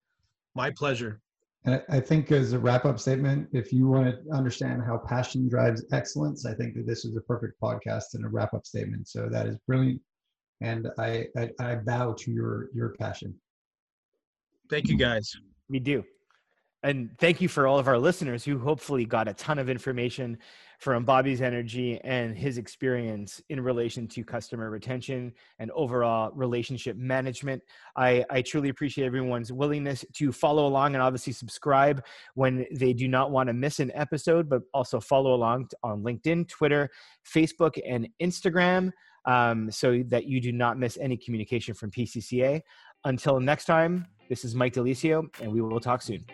My 0.55 0.71
pleasure. 0.71 1.21
And 1.65 1.83
I 1.89 2.01
think 2.01 2.31
as 2.31 2.53
a 2.53 2.59
wrap 2.59 2.85
up 2.85 3.01
statement, 3.01 3.49
if 3.53 3.73
you 3.73 3.89
want 3.89 4.07
to 4.07 4.33
understand 4.33 4.83
how 4.83 4.99
passion 4.99 5.49
drives 5.49 5.85
excellence, 5.93 6.47
I 6.47 6.55
think 6.55 6.75
that 6.75 6.87
this 6.87 7.05
is 7.05 7.17
a 7.17 7.21
perfect 7.21 7.61
podcast 7.61 8.15
and 8.15 8.25
a 8.25 8.29
wrap 8.29 8.55
up 8.55 8.65
statement. 8.65 9.09
So 9.09 9.29
that 9.29 9.47
is 9.47 9.59
brilliant. 9.67 10.01
And 10.61 10.89
I, 10.99 11.27
I, 11.37 11.51
I 11.61 11.75
bow 11.77 12.15
to 12.19 12.31
your, 12.31 12.69
your 12.75 12.91
passion. 12.91 13.35
Thank 14.71 14.89
you 14.89 14.97
guys. 14.97 15.35
We 15.69 15.81
do. 15.81 16.05
And 16.83 17.11
thank 17.19 17.41
you 17.41 17.49
for 17.49 17.67
all 17.67 17.79
of 17.79 17.89
our 17.89 17.99
listeners 17.99 18.45
who 18.45 18.59
hopefully 18.59 19.05
got 19.05 19.27
a 19.27 19.35
ton 19.35 19.59
of 19.59 19.69
information 19.69 20.39
from 20.79 21.05
Bobby's 21.05 21.43
energy 21.43 22.01
and 22.05 22.37
his 22.37 22.57
experience 22.57 23.43
in 23.49 23.61
relation 23.61 24.07
to 24.09 24.25
customer 24.25 24.71
retention 24.71 25.33
and 25.59 25.73
overall 25.73 26.31
relationship 26.35 26.97
management. 26.97 27.63
I, 27.97 28.25
I 28.31 28.43
truly 28.43 28.69
appreciate 28.69 29.05
everyone's 29.05 29.53
willingness 29.53 30.05
to 30.15 30.31
follow 30.31 30.67
along 30.67 30.95
and 30.95 31.03
obviously 31.03 31.33
subscribe 31.33 32.05
when 32.35 32.65
they 32.73 32.93
do 32.93 33.09
not 33.09 33.33
want 33.33 33.49
to 33.49 33.53
miss 33.53 33.81
an 33.81 33.91
episode, 33.93 34.49
but 34.49 34.63
also 34.73 35.01
follow 35.01 35.35
along 35.35 35.69
on 35.83 36.03
LinkedIn, 36.03 36.49
Twitter, 36.49 36.89
Facebook, 37.27 37.79
and 37.87 38.09
Instagram 38.23 38.93
um, 39.25 39.71
so 39.73 40.03
that 40.07 40.27
you 40.27 40.41
do 40.41 40.53
not 40.53 40.79
miss 40.79 40.97
any 41.01 41.17
communication 41.17 41.75
from 41.75 41.91
PCCA. 41.91 42.63
Until 43.05 43.41
next 43.41 43.65
time, 43.65 44.07
this 44.29 44.45
is 44.45 44.55
Mike 44.55 44.75
De 44.75 44.81
Lisio, 44.81 45.25
and 45.43 45.53
we 45.53 45.61
will 45.61 45.81
talk 45.81 46.03
soon. 46.03 46.25